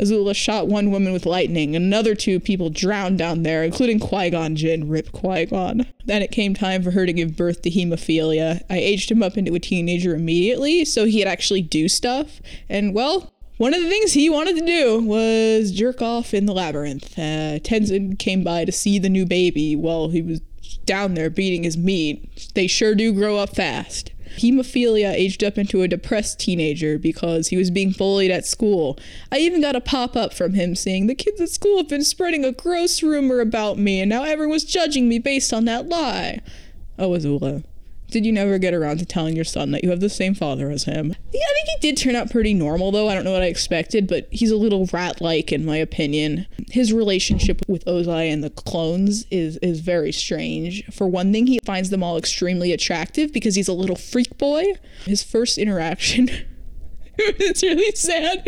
Azula 0.00 0.34
shot 0.34 0.66
one 0.66 0.90
woman 0.90 1.12
with 1.12 1.26
lightning, 1.26 1.76
and 1.76 1.84
another 1.84 2.14
two 2.14 2.40
people 2.40 2.70
drowned 2.70 3.18
down 3.18 3.42
there, 3.42 3.62
including 3.62 3.98
Qui 3.98 4.30
Gon 4.30 4.56
Jinn. 4.56 4.88
Rip 4.88 5.12
Qui 5.12 5.44
Gon. 5.44 5.86
Then 6.06 6.22
it 6.22 6.30
came 6.30 6.54
time 6.54 6.82
for 6.82 6.92
her 6.92 7.04
to 7.04 7.12
give 7.12 7.36
birth 7.36 7.60
to 7.62 7.70
hemophilia. 7.70 8.62
I 8.70 8.78
aged 8.78 9.10
him 9.10 9.22
up 9.22 9.36
into 9.36 9.54
a 9.54 9.60
teenager 9.60 10.14
immediately 10.14 10.86
so 10.86 11.04
he 11.04 11.18
could 11.18 11.28
actually 11.28 11.62
do 11.62 11.86
stuff. 11.88 12.40
And 12.68 12.94
well, 12.94 13.30
one 13.60 13.74
of 13.74 13.82
the 13.82 13.90
things 13.90 14.14
he 14.14 14.30
wanted 14.30 14.56
to 14.56 14.64
do 14.64 15.00
was 15.00 15.70
jerk 15.70 16.00
off 16.00 16.32
in 16.32 16.46
the 16.46 16.54
labyrinth. 16.54 17.18
Uh, 17.18 17.60
Tenzin 17.60 18.18
came 18.18 18.42
by 18.42 18.64
to 18.64 18.72
see 18.72 18.98
the 18.98 19.10
new 19.10 19.26
baby 19.26 19.76
while 19.76 20.08
he 20.08 20.22
was 20.22 20.40
down 20.86 21.12
there 21.12 21.28
beating 21.28 21.64
his 21.64 21.76
meat. 21.76 22.48
They 22.54 22.66
sure 22.66 22.94
do 22.94 23.12
grow 23.12 23.36
up 23.36 23.54
fast. 23.54 24.12
Hemophilia 24.38 25.12
aged 25.12 25.44
up 25.44 25.58
into 25.58 25.82
a 25.82 25.88
depressed 25.88 26.40
teenager 26.40 26.98
because 26.98 27.48
he 27.48 27.58
was 27.58 27.70
being 27.70 27.90
bullied 27.90 28.30
at 28.30 28.46
school. 28.46 28.98
I 29.30 29.40
even 29.40 29.60
got 29.60 29.76
a 29.76 29.82
pop 29.82 30.16
up 30.16 30.32
from 30.32 30.54
him 30.54 30.74
saying, 30.74 31.06
The 31.06 31.14
kids 31.14 31.38
at 31.38 31.50
school 31.50 31.76
have 31.76 31.88
been 31.88 32.02
spreading 32.02 32.46
a 32.46 32.52
gross 32.52 33.02
rumor 33.02 33.40
about 33.40 33.76
me, 33.76 34.00
and 34.00 34.08
now 34.08 34.22
everyone's 34.22 34.64
judging 34.64 35.06
me 35.06 35.18
based 35.18 35.52
on 35.52 35.66
that 35.66 35.86
lie. 35.86 36.40
Oh, 36.98 37.10
Azula. 37.10 37.62
Did 38.10 38.26
you 38.26 38.32
never 38.32 38.58
get 38.58 38.74
around 38.74 38.98
to 38.98 39.06
telling 39.06 39.36
your 39.36 39.44
son 39.44 39.70
that 39.70 39.84
you 39.84 39.90
have 39.90 40.00
the 40.00 40.10
same 40.10 40.34
father 40.34 40.70
as 40.70 40.84
him? 40.84 41.14
Yeah, 41.32 41.40
I 41.40 41.54
think 41.54 41.68
he 41.68 41.78
did 41.80 41.96
turn 41.96 42.16
out 42.16 42.30
pretty 42.30 42.54
normal, 42.54 42.90
though. 42.90 43.08
I 43.08 43.14
don't 43.14 43.24
know 43.24 43.32
what 43.32 43.42
I 43.42 43.46
expected, 43.46 44.08
but 44.08 44.26
he's 44.30 44.50
a 44.50 44.56
little 44.56 44.86
rat 44.92 45.20
like, 45.20 45.52
in 45.52 45.64
my 45.64 45.76
opinion. 45.76 46.46
His 46.70 46.92
relationship 46.92 47.62
with 47.68 47.84
Ozai 47.84 48.32
and 48.32 48.42
the 48.42 48.50
clones 48.50 49.26
is, 49.30 49.58
is 49.58 49.80
very 49.80 50.12
strange. 50.12 50.84
For 50.92 51.06
one 51.06 51.32
thing, 51.32 51.46
he 51.46 51.60
finds 51.64 51.90
them 51.90 52.02
all 52.02 52.16
extremely 52.16 52.72
attractive 52.72 53.32
because 53.32 53.54
he's 53.54 53.68
a 53.68 53.72
little 53.72 53.96
freak 53.96 54.36
boy. 54.38 54.64
His 55.04 55.22
first 55.22 55.56
interaction. 55.56 56.28
it's 57.22 57.62
really 57.62 57.94
sad. 57.94 58.42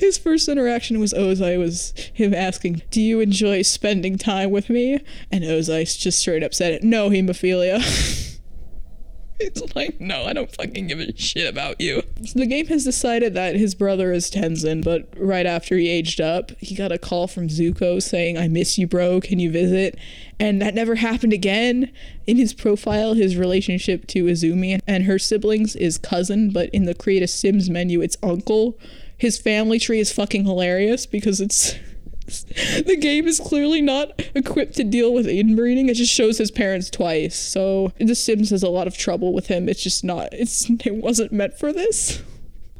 His 0.00 0.16
first 0.18 0.48
interaction 0.48 0.98
with 0.98 1.12
Ozai 1.12 1.58
was 1.58 1.92
him 2.12 2.32
asking, 2.32 2.82
Do 2.90 3.00
you 3.00 3.20
enjoy 3.20 3.62
spending 3.62 4.18
time 4.18 4.50
with 4.50 4.70
me? 4.70 5.04
And 5.30 5.44
Ozai 5.44 5.84
just 5.98 6.18
straight 6.18 6.42
up 6.42 6.54
said, 6.54 6.72
it, 6.72 6.82
No, 6.82 7.10
hemophilia. 7.10 7.80
It's 9.40 9.74
like, 9.74 10.00
no, 10.00 10.24
I 10.24 10.32
don't 10.32 10.54
fucking 10.54 10.86
give 10.86 11.00
a 11.00 11.16
shit 11.16 11.48
about 11.48 11.80
you. 11.80 12.02
So 12.24 12.38
the 12.38 12.46
game 12.46 12.66
has 12.66 12.84
decided 12.84 13.34
that 13.34 13.56
his 13.56 13.74
brother 13.74 14.12
is 14.12 14.30
Tenzin, 14.30 14.84
but 14.84 15.08
right 15.16 15.44
after 15.44 15.76
he 15.76 15.88
aged 15.88 16.20
up, 16.20 16.52
he 16.60 16.74
got 16.74 16.92
a 16.92 16.98
call 16.98 17.26
from 17.26 17.48
Zuko 17.48 18.00
saying, 18.00 18.38
I 18.38 18.46
miss 18.46 18.78
you, 18.78 18.86
bro. 18.86 19.20
Can 19.20 19.40
you 19.40 19.50
visit? 19.50 19.98
And 20.38 20.62
that 20.62 20.74
never 20.74 20.94
happened 20.94 21.32
again. 21.32 21.90
In 22.26 22.36
his 22.36 22.54
profile, 22.54 23.14
his 23.14 23.36
relationship 23.36 24.06
to 24.08 24.24
Izumi 24.24 24.80
and 24.86 25.04
her 25.04 25.18
siblings 25.18 25.74
is 25.74 25.98
cousin, 25.98 26.50
but 26.50 26.70
in 26.70 26.84
the 26.84 26.94
Create 26.94 27.22
a 27.22 27.28
Sims 27.28 27.68
menu, 27.68 28.00
it's 28.00 28.16
uncle. 28.22 28.78
His 29.18 29.38
family 29.38 29.80
tree 29.80 30.00
is 30.00 30.12
fucking 30.12 30.44
hilarious 30.44 31.06
because 31.06 31.40
it's 31.40 31.74
the 32.86 32.96
game 32.98 33.26
is 33.26 33.38
clearly 33.38 33.82
not 33.82 34.22
equipped 34.34 34.74
to 34.76 34.84
deal 34.84 35.12
with 35.12 35.26
inbreeding. 35.26 35.88
It 35.88 35.94
just 35.94 36.12
shows 36.12 36.38
his 36.38 36.50
parents 36.50 36.90
twice. 36.90 37.36
So 37.36 37.92
The 37.98 38.14
Sims 38.14 38.50
has 38.50 38.62
a 38.62 38.68
lot 38.68 38.86
of 38.86 38.96
trouble 38.96 39.32
with 39.32 39.48
him. 39.48 39.68
It's 39.68 39.82
just 39.82 40.04
not. 40.04 40.28
It's 40.32 40.68
it 40.84 40.94
wasn't 40.94 41.32
meant 41.32 41.58
for 41.58 41.72
this. 41.72 42.22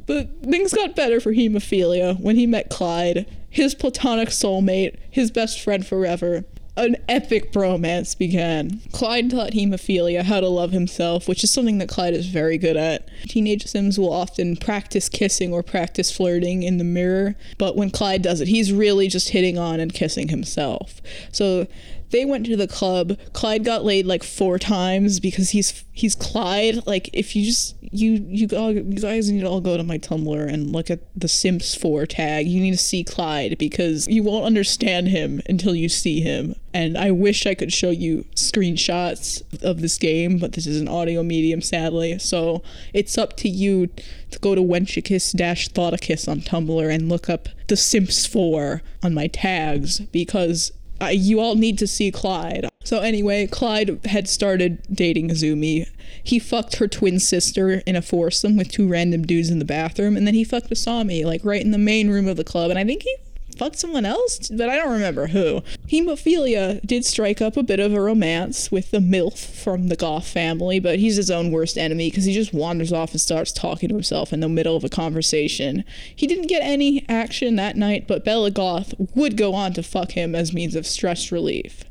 But 0.06 0.42
things 0.42 0.74
got 0.74 0.96
better 0.96 1.20
for 1.20 1.32
hemophilia 1.32 2.20
when 2.20 2.36
he 2.36 2.46
met 2.46 2.68
Clyde, 2.68 3.26
his 3.48 3.74
platonic 3.74 4.28
soulmate, 4.28 4.96
his 5.10 5.30
best 5.30 5.60
friend 5.60 5.86
forever 5.86 6.44
an 6.76 6.96
epic 7.08 7.52
bromance 7.52 8.16
began. 8.16 8.80
Clyde 8.92 9.30
taught 9.30 9.52
hemophilia 9.52 10.22
how 10.22 10.40
to 10.40 10.48
love 10.48 10.72
himself, 10.72 11.28
which 11.28 11.44
is 11.44 11.52
something 11.52 11.78
that 11.78 11.88
Clyde 11.88 12.14
is 12.14 12.26
very 12.26 12.58
good 12.58 12.76
at. 12.76 13.08
Teenage 13.24 13.66
Sims 13.66 13.98
will 13.98 14.12
often 14.12 14.56
practice 14.56 15.08
kissing 15.08 15.52
or 15.52 15.62
practice 15.62 16.10
flirting 16.10 16.62
in 16.62 16.78
the 16.78 16.84
mirror, 16.84 17.36
but 17.58 17.76
when 17.76 17.90
Clyde 17.90 18.22
does 18.22 18.40
it, 18.40 18.48
he's 18.48 18.72
really 18.72 19.08
just 19.08 19.30
hitting 19.30 19.56
on 19.56 19.78
and 19.78 19.94
kissing 19.94 20.28
himself. 20.28 21.00
So 21.30 21.66
they 22.14 22.24
went 22.24 22.46
to 22.46 22.56
the 22.56 22.68
club. 22.68 23.18
Clyde 23.32 23.64
got 23.64 23.84
laid 23.84 24.06
like 24.06 24.22
four 24.22 24.56
times 24.56 25.18
because 25.18 25.50
he's 25.50 25.84
he's 25.90 26.14
Clyde. 26.14 26.86
Like 26.86 27.10
if 27.12 27.34
you 27.34 27.44
just 27.44 27.74
you 27.80 28.24
you, 28.28 28.48
all, 28.56 28.72
you 28.72 28.82
guys 28.82 29.28
need 29.28 29.40
to 29.40 29.48
all 29.48 29.60
go 29.60 29.76
to 29.76 29.82
my 29.82 29.98
Tumblr 29.98 30.48
and 30.48 30.70
look 30.70 30.92
at 30.92 31.00
the 31.16 31.26
Simps 31.26 31.74
4 31.74 32.06
tag. 32.06 32.46
You 32.46 32.60
need 32.60 32.70
to 32.70 32.76
see 32.76 33.02
Clyde 33.02 33.58
because 33.58 34.06
you 34.06 34.22
won't 34.22 34.44
understand 34.44 35.08
him 35.08 35.42
until 35.48 35.74
you 35.74 35.88
see 35.88 36.20
him. 36.20 36.54
And 36.72 36.96
I 36.96 37.10
wish 37.10 37.46
I 37.46 37.54
could 37.54 37.72
show 37.72 37.90
you 37.90 38.24
screenshots 38.36 39.42
of 39.64 39.80
this 39.80 39.98
game, 39.98 40.38
but 40.38 40.52
this 40.52 40.68
is 40.68 40.80
an 40.80 40.88
audio 40.88 41.24
medium, 41.24 41.60
sadly. 41.60 42.20
So 42.20 42.62
it's 42.92 43.18
up 43.18 43.36
to 43.38 43.48
you 43.48 43.88
to 44.30 44.38
go 44.38 44.54
to 44.54 44.60
Wenchicus 44.60 45.34
dash 45.36 45.68
Thoticus 45.68 46.28
on 46.28 46.42
Tumblr 46.42 46.94
and 46.94 47.08
look 47.08 47.28
up 47.28 47.48
the 47.66 47.76
Simps 47.76 48.24
4 48.24 48.82
on 49.02 49.14
my 49.14 49.26
tags 49.26 49.98
because 49.98 50.70
you 51.10 51.40
all 51.40 51.54
need 51.54 51.78
to 51.78 51.86
see 51.86 52.10
Clyde. 52.10 52.68
So 52.84 53.00
anyway, 53.00 53.46
Clyde 53.46 54.04
had 54.06 54.28
started 54.28 54.82
dating 54.92 55.30
Izumi. 55.30 55.88
He 56.22 56.38
fucked 56.38 56.76
her 56.76 56.88
twin 56.88 57.18
sister 57.18 57.82
in 57.86 57.96
a 57.96 58.02
foursome 58.02 58.56
with 58.56 58.70
two 58.70 58.88
random 58.88 59.22
dudes 59.22 59.50
in 59.50 59.58
the 59.58 59.64
bathroom, 59.64 60.16
and 60.16 60.26
then 60.26 60.34
he 60.34 60.44
fucked 60.44 60.70
Asami, 60.70 61.24
like 61.24 61.44
right 61.44 61.62
in 61.62 61.70
the 61.70 61.78
main 61.78 62.08
room 62.10 62.28
of 62.28 62.36
the 62.36 62.44
club. 62.44 62.70
And 62.70 62.78
I 62.78 62.84
think 62.84 63.02
he 63.02 63.16
fucked 63.54 63.78
someone 63.78 64.04
else, 64.04 64.48
but 64.48 64.68
I 64.68 64.76
don't 64.76 64.92
remember 64.92 65.28
who. 65.28 65.62
Hemophilia 65.88 66.84
did 66.86 67.04
strike 67.04 67.40
up 67.40 67.56
a 67.56 67.62
bit 67.62 67.80
of 67.80 67.92
a 67.92 68.00
romance 68.00 68.70
with 68.70 68.90
the 68.90 68.98
MILF 68.98 69.38
from 69.38 69.88
the 69.88 69.96
Goth 69.96 70.26
family, 70.26 70.80
but 70.80 70.98
he's 70.98 71.16
his 71.16 71.30
own 71.30 71.50
worst 71.50 71.78
enemy 71.78 72.10
because 72.10 72.24
he 72.24 72.34
just 72.34 72.52
wanders 72.52 72.92
off 72.92 73.12
and 73.12 73.20
starts 73.20 73.52
talking 73.52 73.88
to 73.88 73.94
himself 73.94 74.32
in 74.32 74.40
the 74.40 74.48
middle 74.48 74.76
of 74.76 74.84
a 74.84 74.88
conversation. 74.88 75.84
He 76.14 76.26
didn't 76.26 76.48
get 76.48 76.62
any 76.62 77.04
action 77.08 77.56
that 77.56 77.76
night, 77.76 78.06
but 78.06 78.24
Bella 78.24 78.50
Goth 78.50 78.94
would 79.14 79.36
go 79.36 79.54
on 79.54 79.72
to 79.74 79.82
fuck 79.82 80.12
him 80.12 80.34
as 80.34 80.52
means 80.52 80.74
of 80.74 80.86
stress 80.86 81.30
relief. 81.32 81.84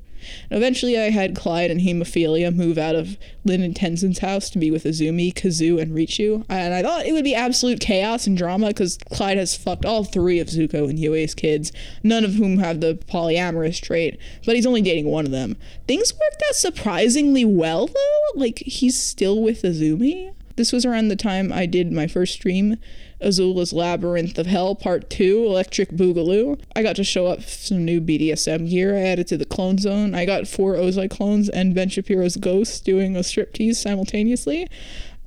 Eventually, 0.52 1.00
I 1.00 1.10
had 1.10 1.36
Clyde 1.36 1.72
and 1.72 1.82
Hemophilia 1.82 2.54
move 2.54 2.78
out 2.78 2.96
of 2.96 3.18
Lin 3.44 3.62
and 3.62 3.76
Tenzin's 3.76 4.20
house 4.20 4.50
to 4.52 4.60
be 4.60 4.72
with 4.72 4.84
Izumi, 4.84 5.34
Kazoo, 5.34 5.82
and 5.82 5.92
Richu. 5.92 6.46
And 6.50 6.74
I 6.74 6.82
thought 6.82 7.06
it 7.06 7.14
would 7.14 7.24
be 7.24 7.36
absolute 7.36 7.80
chaos 7.80 8.28
and 8.28 8.38
drama 8.38 8.68
because 8.68 8.98
Clyde 9.12 9.38
has 9.38 9.56
fucked 9.56 9.86
all 9.86 10.04
three 10.04 10.40
of 10.40 10.48
Zuko 10.48 10.90
and 10.90 11.00
Yue's 11.00 11.34
kids, 11.34 11.72
none 12.04 12.24
of 12.24 12.36
whom 12.36 12.60
have 12.60 12.82
the 12.82 12.96
polyamorous 12.96 13.82
trait, 13.82 14.18
but 14.46 14.56
he's 14.56 14.66
only 14.66 14.82
dating 14.82 15.06
one 15.06 15.26
of 15.26 15.32
them. 15.32 15.58
Things 15.88 16.14
worked 16.14 16.44
out 16.48 16.56
surprisingly 16.56 17.46
well, 17.46 17.88
though. 17.88 18.20
Like, 18.36 18.60
he's 18.60 19.00
still 19.00 19.42
with 19.42 19.64
Izumi. 19.64 20.34
This 20.56 20.72
was 20.72 20.86
around 20.86 21.08
the 21.08 21.16
time 21.16 21.52
I 21.52 21.66
did 21.66 21.92
my 21.92 22.08
first 22.08 22.34
stream 22.34 22.78
Azula's 23.24 23.74
Labyrinth 23.74 24.38
of 24.38 24.46
Hell 24.46 24.76
Part 24.76 25.10
2, 25.10 25.46
Electric 25.46 25.92
Boogaloo. 25.92 26.60
I 26.76 26.84
got 26.84 26.96
to 26.98 27.04
show 27.04 27.28
up 27.28 27.42
some 27.42 27.86
new 27.86 28.00
BDSM 28.00 28.70
gear 28.70 28.96
I 28.96 29.02
added 29.02 29.28
to 29.28 29.38
the 29.38 29.46
clone 29.46 29.78
zone. 29.78 30.14
I 30.14 30.26
got 30.26 30.48
four 30.48 30.76
Ozai 30.76 31.10
clones 31.10 31.50
and 31.50 31.74
Ben 31.74 31.90
Shapiro's 31.90 32.38
ghost 32.38 32.86
doing 32.86 33.16
a 33.16 33.20
striptease 33.20 33.76
simultaneously. 33.76 34.68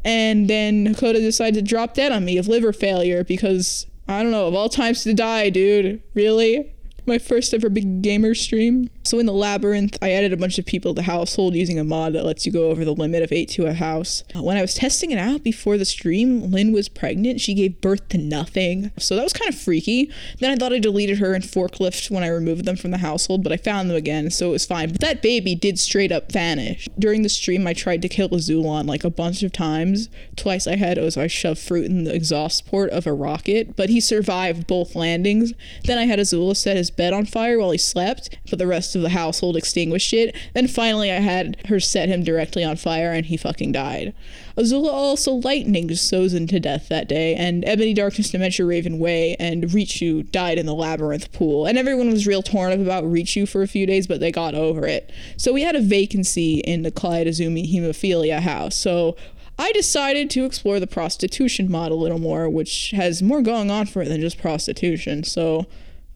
And 0.04 0.48
then 0.48 0.86
Hakoda 0.86 1.14
decided 1.14 1.54
to 1.54 1.68
drop 1.68 1.94
dead 1.94 2.12
on 2.12 2.24
me 2.24 2.38
of 2.38 2.46
liver 2.46 2.72
failure 2.72 3.24
because, 3.24 3.86
I 4.06 4.22
don't 4.22 4.32
know, 4.32 4.46
of 4.46 4.54
all 4.54 4.68
times 4.68 5.02
to 5.02 5.14
die, 5.14 5.50
dude. 5.50 6.02
Really? 6.14 6.72
my 7.06 7.18
first 7.18 7.54
ever 7.54 7.68
big 7.68 8.02
gamer 8.02 8.34
stream. 8.34 8.90
So 9.06 9.18
in 9.18 9.26
the 9.26 9.32
labyrinth, 9.32 9.96
I 10.02 10.10
added 10.10 10.32
a 10.32 10.36
bunch 10.36 10.58
of 10.58 10.66
people 10.66 10.92
to 10.92 10.96
the 10.96 11.02
household 11.02 11.54
using 11.54 11.78
a 11.78 11.84
mod 11.84 12.12
that 12.14 12.24
lets 12.24 12.44
you 12.44 12.52
go 12.52 12.70
over 12.70 12.84
the 12.84 12.94
limit 12.94 13.22
of 13.22 13.32
eight 13.32 13.48
to 13.50 13.66
a 13.66 13.72
house. 13.72 14.24
Uh, 14.34 14.42
when 14.42 14.56
I 14.56 14.62
was 14.62 14.74
testing 14.74 15.10
it 15.10 15.18
out 15.18 15.42
before 15.42 15.76
the 15.76 15.84
stream, 15.84 16.50
Lin 16.50 16.72
was 16.72 16.88
pregnant. 16.88 17.40
She 17.40 17.54
gave 17.54 17.80
birth 17.80 18.08
to 18.10 18.18
nothing. 18.18 18.90
So 18.98 19.16
that 19.16 19.22
was 19.22 19.32
kind 19.32 19.48
of 19.48 19.58
freaky. 19.58 20.10
Then 20.40 20.50
I 20.50 20.56
thought 20.56 20.72
I 20.72 20.78
deleted 20.78 21.18
her 21.18 21.34
and 21.34 21.44
forklift 21.44 22.10
when 22.10 22.24
I 22.24 22.28
removed 22.28 22.64
them 22.64 22.76
from 22.76 22.90
the 22.90 22.98
household, 22.98 23.42
but 23.42 23.52
I 23.52 23.56
found 23.56 23.90
them 23.90 23.96
again, 23.96 24.30
so 24.30 24.48
it 24.48 24.52
was 24.52 24.66
fine. 24.66 24.90
But 24.90 25.00
that 25.00 25.22
baby 25.22 25.54
did 25.54 25.78
straight 25.78 26.10
up 26.10 26.32
vanish. 26.32 26.88
During 26.98 27.22
the 27.22 27.28
stream, 27.28 27.66
I 27.66 27.74
tried 27.74 28.02
to 28.02 28.08
kill 28.08 28.30
Azulon 28.30 28.86
like 28.86 29.04
a 29.04 29.10
bunch 29.10 29.42
of 29.42 29.52
times. 29.52 30.08
Twice 30.34 30.66
I 30.66 30.76
had 30.76 30.98
Ozai 30.98 31.30
shove 31.30 31.58
fruit 31.58 31.86
in 31.86 32.04
the 32.04 32.14
exhaust 32.14 32.66
port 32.66 32.90
of 32.90 33.06
a 33.06 33.12
rocket, 33.12 33.76
but 33.76 33.88
he 33.88 34.00
survived 34.00 34.66
both 34.66 34.96
landings. 34.96 35.52
Then 35.84 35.98
I 35.98 36.06
had 36.06 36.18
Azula 36.18 36.56
set 36.56 36.76
his 36.76 36.90
bed 36.90 37.12
on 37.12 37.26
fire 37.26 37.58
while 37.58 37.70
he 37.70 37.78
slept, 37.78 38.36
but 38.50 38.58
the 38.58 38.66
rest 38.66 38.86
rest 38.86 38.95
of 38.96 39.02
the 39.02 39.10
household 39.10 39.56
extinguished 39.56 40.12
it. 40.12 40.34
Then 40.54 40.66
finally, 40.66 41.12
I 41.12 41.20
had 41.20 41.56
her 41.66 41.78
set 41.78 42.08
him 42.08 42.24
directly 42.24 42.64
on 42.64 42.76
fire, 42.76 43.12
and 43.12 43.26
he 43.26 43.36
fucking 43.36 43.72
died. 43.72 44.14
Azula 44.56 44.90
also 44.90 45.32
lightning 45.34 45.88
Sozin 45.88 46.48
to 46.48 46.58
death 46.58 46.88
that 46.88 47.08
day, 47.08 47.34
and 47.34 47.64
Ebony 47.64 47.94
Darkness 47.94 48.30
Dementia 48.30 48.66
Raven 48.66 48.98
Way 48.98 49.36
and 49.38 49.64
Richu 49.64 50.28
died 50.32 50.58
in 50.58 50.66
the 50.66 50.74
labyrinth 50.74 51.30
pool. 51.32 51.66
And 51.66 51.78
everyone 51.78 52.10
was 52.10 52.26
real 52.26 52.42
torn 52.42 52.72
up 52.72 52.80
about 52.80 53.04
Richu 53.04 53.48
for 53.48 53.62
a 53.62 53.68
few 53.68 53.86
days, 53.86 54.06
but 54.06 54.18
they 54.18 54.32
got 54.32 54.54
over 54.54 54.86
it. 54.86 55.12
So 55.36 55.52
we 55.52 55.62
had 55.62 55.76
a 55.76 55.80
vacancy 55.80 56.60
in 56.60 56.82
the 56.82 56.90
Clyde 56.90 57.26
Izumi 57.26 57.70
hemophilia 57.70 58.40
house. 58.40 58.74
So 58.74 59.16
I 59.58 59.72
decided 59.72 60.30
to 60.30 60.44
explore 60.44 60.80
the 60.80 60.86
prostitution 60.86 61.70
model 61.70 61.98
a 61.98 62.02
little 62.02 62.18
more, 62.18 62.48
which 62.48 62.90
has 62.90 63.22
more 63.22 63.42
going 63.42 63.70
on 63.70 63.86
for 63.86 64.02
it 64.02 64.08
than 64.08 64.20
just 64.20 64.38
prostitution. 64.38 65.24
So 65.24 65.66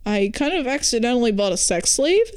I 0.04 0.30
kind 0.34 0.54
of 0.54 0.66
accidentally 0.66 1.32
bought 1.32 1.52
a 1.52 1.56
sex 1.56 1.90
slave. 1.90 2.30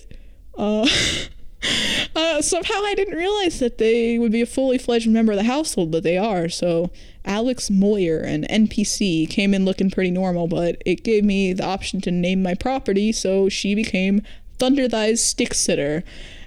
Uh, 0.58 0.88
uh, 2.16 2.42
somehow 2.42 2.82
I 2.84 2.94
didn't 2.96 3.18
realize 3.18 3.60
that 3.60 3.78
they 3.78 4.18
would 4.20 4.32
be 4.32 4.42
a 4.42 4.46
fully 4.46 4.78
fledged 4.78 5.10
member 5.10 5.32
of 5.32 5.38
the 5.38 5.44
household, 5.44 5.92
but 5.92 6.04
they 6.04 6.18
are. 6.18 6.50
So 6.50 6.92
Alex 7.26 7.70
Moyer, 7.70 8.20
an 8.20 8.46
NPC, 8.50 9.30
came 9.30 9.54
in 9.54 9.66
looking 9.66 9.90
pretty 9.90 10.12
normal, 10.12 10.48
but 10.48 10.82
it 10.86 11.04
gave 11.04 11.24
me 11.24 11.54
the 11.54 11.66
option 11.66 12.02
to 12.02 12.12
name 12.12 12.44
my 12.44 12.54
property, 12.54 13.12
so 13.12 13.50
she 13.50 13.76
became 13.76 14.22
Thunder 14.60 14.88
Thighs 14.88 15.24
Stick 15.24 15.54
Sitter. 15.54 16.04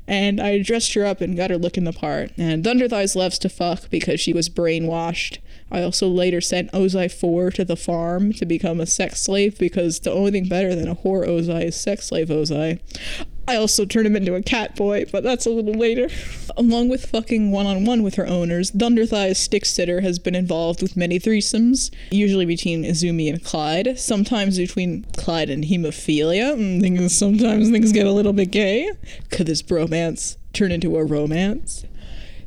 And 0.09 0.41
I 0.41 0.63
dressed 0.63 0.95
her 0.95 1.05
up 1.05 1.21
and 1.21 1.37
got 1.37 1.51
her 1.51 1.59
looking 1.59 1.83
the 1.83 1.93
part. 1.93 2.31
And 2.39 2.63
Thunder 2.63 2.89
Thighs 2.89 3.17
loves 3.17 3.41
to 3.41 3.49
fuck 3.49 3.91
because 3.91 4.21
she 4.21 4.33
was 4.33 4.49
brainwashed. 4.49 5.39
I 5.69 5.83
also 5.83 6.07
later 6.07 6.41
sent 6.41 6.71
Ozai 6.71 7.11
4 7.11 7.51
to 7.53 7.65
the 7.65 7.75
farm 7.75 8.33
to 8.35 8.47
become 8.47 8.81
a 8.81 8.87
sex 8.87 9.21
slave 9.21 9.59
because 9.59 10.01
the 10.01 10.13
only 10.13 10.31
thing 10.31 10.47
better 10.47 10.77
than 10.77 10.87
a 10.87 10.95
whore 10.95 11.27
Ozai 11.27 11.65
is 11.65 11.77
sex 11.77 12.07
slave 12.07 12.29
Ozai. 12.29 12.79
I 13.49 13.57
also 13.57 13.85
turned 13.85 14.07
him 14.07 14.17
into 14.17 14.35
a 14.35 14.43
cat 14.43 14.75
boy, 14.75 15.05
but 15.13 15.23
that's 15.23 15.47
a 15.47 15.51
little 15.51 15.75
later. 15.75 16.09
Along 16.57 16.89
with 16.89 17.07
fucking 17.07 17.53
one 17.53 17.67
on 17.67 17.85
one 17.85 18.03
with 18.03 18.17
her 18.17 18.27
owners, 18.27 18.73
Thunderthigh's 18.73 19.39
stick 19.39 19.65
sitter 19.65 20.01
has 20.01 20.19
been 20.19 20.35
involved 20.35 20.83
with 20.83 20.97
many 20.97 21.21
threesomes, 21.21 21.93
usually 22.11 22.45
between 22.45 22.83
Izumi 22.83 23.29
and 23.29 23.45
Clyde, 23.45 23.99
sometimes 24.01 24.59
between 24.59 25.05
Clyde 25.17 25.51
and 25.51 25.65
hemophilia. 25.65 26.55
And 26.55 26.83
things, 26.83 27.17
sometimes 27.17 27.71
things 27.71 27.93
get 27.93 28.07
a 28.07 28.13
little 28.13 28.33
bit 28.33 28.51
gay. 28.51 28.91
Could 29.31 29.47
this 29.47 29.63
bromance 29.63 30.37
turn 30.53 30.73
into 30.73 30.97
a 30.97 31.05
romance? 31.05 31.85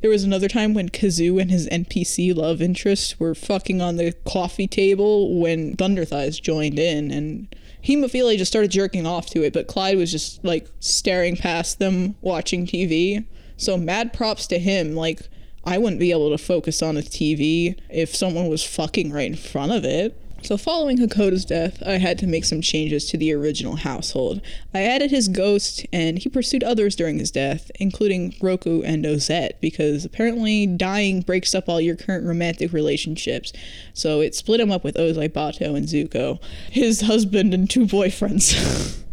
There 0.02 0.10
was 0.10 0.24
another 0.24 0.48
time 0.48 0.74
when 0.74 0.90
Kazoo 0.90 1.42
and 1.42 1.52
his 1.52 1.68
NPC 1.68 2.36
love 2.36 2.62
interest 2.62 3.20
were 3.20 3.36
fucking 3.36 3.82
on 3.82 3.98
the 3.98 4.14
coffee 4.26 4.68
table 4.68 5.40
when 5.40 5.76
Thunderthighs 5.76 6.42
joined 6.42 6.80
in, 6.80 7.12
and 7.12 7.54
Hemophilia 7.84 8.38
just 8.38 8.52
started 8.52 8.72
jerking 8.72 9.06
off 9.06 9.28
to 9.28 9.44
it, 9.44 9.54
but 9.54 9.68
Clyde 9.68 9.98
was 9.98 10.12
just 10.12 10.44
like 10.44 10.68
staring 10.80 11.36
past 11.36 11.80
them 11.80 12.16
watching 12.22 12.66
TV. 12.66 13.26
So 13.58 13.78
mad 13.78 14.14
props 14.14 14.48
to 14.48 14.60
him. 14.60 14.96
Like, 14.96 15.22
I 15.66 15.78
wouldn't 15.78 16.00
be 16.00 16.12
able 16.12 16.30
to 16.32 16.38
focus 16.38 16.82
on 16.82 16.98
a 16.98 17.02
TV 17.02 17.78
if 17.90 18.16
someone 18.16 18.48
was 18.48 18.64
fucking 18.64 19.12
right 19.12 19.28
in 19.28 19.36
front 19.36 19.72
of 19.72 19.84
it. 19.84 20.20
So, 20.42 20.58
following 20.58 20.98
Hakoda's 20.98 21.46
death, 21.46 21.84
I 21.86 21.98
had 21.98 22.18
to 22.20 22.28
make 22.28 22.46
some 22.46 22.62
changes 22.62 23.06
to 23.10 23.18
the 23.18 23.34
original 23.34 23.76
household. 23.76 24.42
I 24.74 24.84
added 24.84 25.12
his 25.12 25.28
ghost, 25.28 25.86
and 25.92 26.18
he 26.18 26.30
pursued 26.30 26.64
others 26.64 26.96
during 26.96 27.20
his 27.20 27.30
death, 27.30 27.70
including 27.80 28.34
Roku 28.42 28.82
and 28.82 29.06
Ozette, 29.06 29.60
because 29.62 30.06
apparently 30.06 30.66
dying 30.66 31.22
breaks 31.22 31.54
up 31.54 31.68
all 31.68 31.82
your 31.82 31.96
current 31.96 32.26
romantic 32.26 32.74
relationships. 32.74 33.52
So, 33.94 34.22
it 34.22 34.34
split 34.34 34.62
him 34.62 34.72
up 34.72 34.84
with 34.84 34.96
Ozai 34.96 35.30
Bato 35.30 35.76
and 35.76 35.88
Zuko, 35.88 36.42
his 36.72 37.02
husband 37.02 37.54
and 37.54 37.70
two 37.70 37.86
boyfriends. 37.86 39.04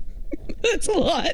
That's 0.62 0.88
a 0.88 0.92
lot. 0.92 1.26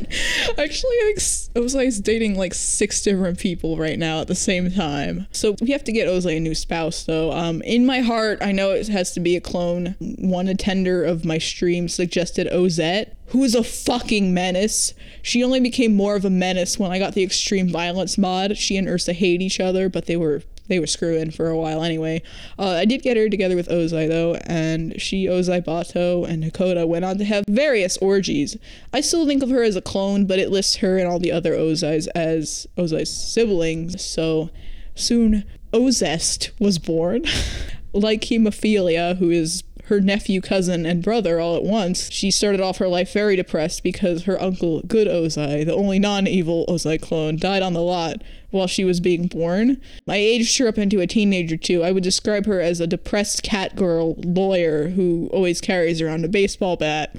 Actually, 0.59 0.97
I 0.97 1.15
think 1.15 1.19
Ozai's 1.55 2.01
dating 2.01 2.37
like 2.37 2.55
six 2.55 3.03
different 3.03 3.39
people 3.39 3.77
right 3.77 3.99
now 3.99 4.21
at 4.21 4.27
the 4.27 4.35
same 4.35 4.71
time. 4.71 5.27
So 5.33 5.57
we 5.61 5.71
have 5.71 5.85
to 5.85 5.93
get 5.93 6.09
Ozai 6.09 6.37
a 6.37 6.41
new 6.41 6.55
spouse, 6.55 7.05
though. 7.05 7.33
Um, 7.33 7.63
in 7.63 7.87
my 7.87 8.01
heart, 8.01 8.39
I 8.43 8.53
know 8.53 8.73
it 8.73 8.89
has 8.89 9.13
to 9.13 9.21
be 9.21 9.37
a 9.37 9.41
clone. 9.41 9.95
One 10.01 10.49
attender 10.49 11.05
of 11.05 11.25
my 11.25 11.39
stream 11.39 11.89
suggested 11.89 12.49
Ozette, 12.49 13.17
who 13.29 13.45
is 13.45 13.55
a 13.55 13.65
fucking 13.65 14.35
menace. 14.35 14.93
She 15.23 15.45
only 15.45 15.61
became 15.61 15.95
more 15.95 16.17
of 16.17 16.25
a 16.25 16.31
menace 16.31 16.79
when 16.79 16.91
I 16.91 16.99
got 16.99 17.15
the 17.15 17.23
extreme 17.23 17.69
violence 17.69 18.19
mod. 18.19 18.59
She 18.59 18.77
and 18.77 18.89
Ursa 18.89 19.13
hate 19.13 19.41
each 19.41 19.61
other, 19.61 19.89
but 19.89 20.07
they 20.07 20.17
were 20.17 20.43
they 20.73 20.81
were 20.81 20.87
screwing 20.87 21.31
for 21.31 21.49
a 21.49 21.57
while 21.57 21.83
anyway. 21.85 22.23
Uh, 22.59 22.71
I 22.71 22.87
did 22.87 23.03
get 23.03 23.19
her 23.19 23.29
together 23.29 23.57
with 23.57 23.69
Ozai 23.69 24.09
though, 24.09 24.37
and 24.47 25.01
she, 25.01 25.27
Ozai 25.27 25.63
Bato, 25.63 26.27
and 26.27 26.43
Hakoda 26.43 26.89
went 26.89 27.05
on 27.05 27.19
to 27.19 27.25
have 27.25 27.45
various 27.47 27.99
orgies. 27.99 28.57
I 28.93 29.03
still 29.03 29.27
think 29.27 29.43
of 29.43 29.51
her 29.51 29.63
as 29.63 29.77
a 29.77 29.83
clone, 29.83 30.25
but 30.25 30.39
it 30.39 30.51
lists 30.51 30.77
her 30.77 30.97
and 30.97 31.07
all 31.07 31.19
the 31.19 31.31
other 31.31 31.53
Ozais 31.53 32.09
as 32.15 32.67
Ozai's 32.79 33.11
siblings. 33.11 34.03
So 34.03 34.49
soon, 34.95 35.45
Ozest 35.75 36.53
was 36.59 36.79
born. 36.79 37.25
like 37.93 38.23
Hemophilia, 38.23 39.19
who 39.19 39.29
is 39.29 39.65
her 39.87 40.01
nephew, 40.01 40.41
cousin, 40.41 40.87
and 40.87 41.03
brother 41.03 41.39
all 41.39 41.57
at 41.57 41.65
once, 41.65 42.11
she 42.11 42.31
started 42.31 42.63
off 42.63 42.79
her 42.79 42.89
life 42.89 43.13
very 43.13 43.37
depressed 43.37 43.83
because 43.83 44.25
her 44.25 44.41
uncle, 44.41 44.81
Good 44.87 45.07
Ozai, 45.07 45.67
the 45.67 45.75
only 45.75 45.99
non 45.99 46.27
evil 46.27 46.65
Ozai 46.67 47.01
clone, 47.01 47.37
died 47.37 47.63
on 47.63 47.75
the 47.75 47.83
lot 47.83 48.23
while 48.53 48.69
she 48.69 48.85
was 48.85 49.01
being 49.01 49.27
born. 49.27 49.81
I 50.07 50.17
aged 50.17 50.57
her 50.59 50.69
up 50.69 50.79
into 50.79 51.01
a 51.01 51.07
teenager 51.07 51.57
too. 51.57 51.83
I 51.83 51.91
would 51.91 52.05
describe 52.05 52.47
her 52.47 52.61
as 52.61 52.81
a 52.81 52.87
depressed 52.87 53.43
cat 53.43 53.75
girl 53.75 54.15
lawyer 54.19 54.89
who 54.89 55.29
always 55.33 55.61
carries 55.61 56.01
around 56.01 56.25
a 56.25 56.29
baseball 56.29 56.77
bat. 56.77 57.17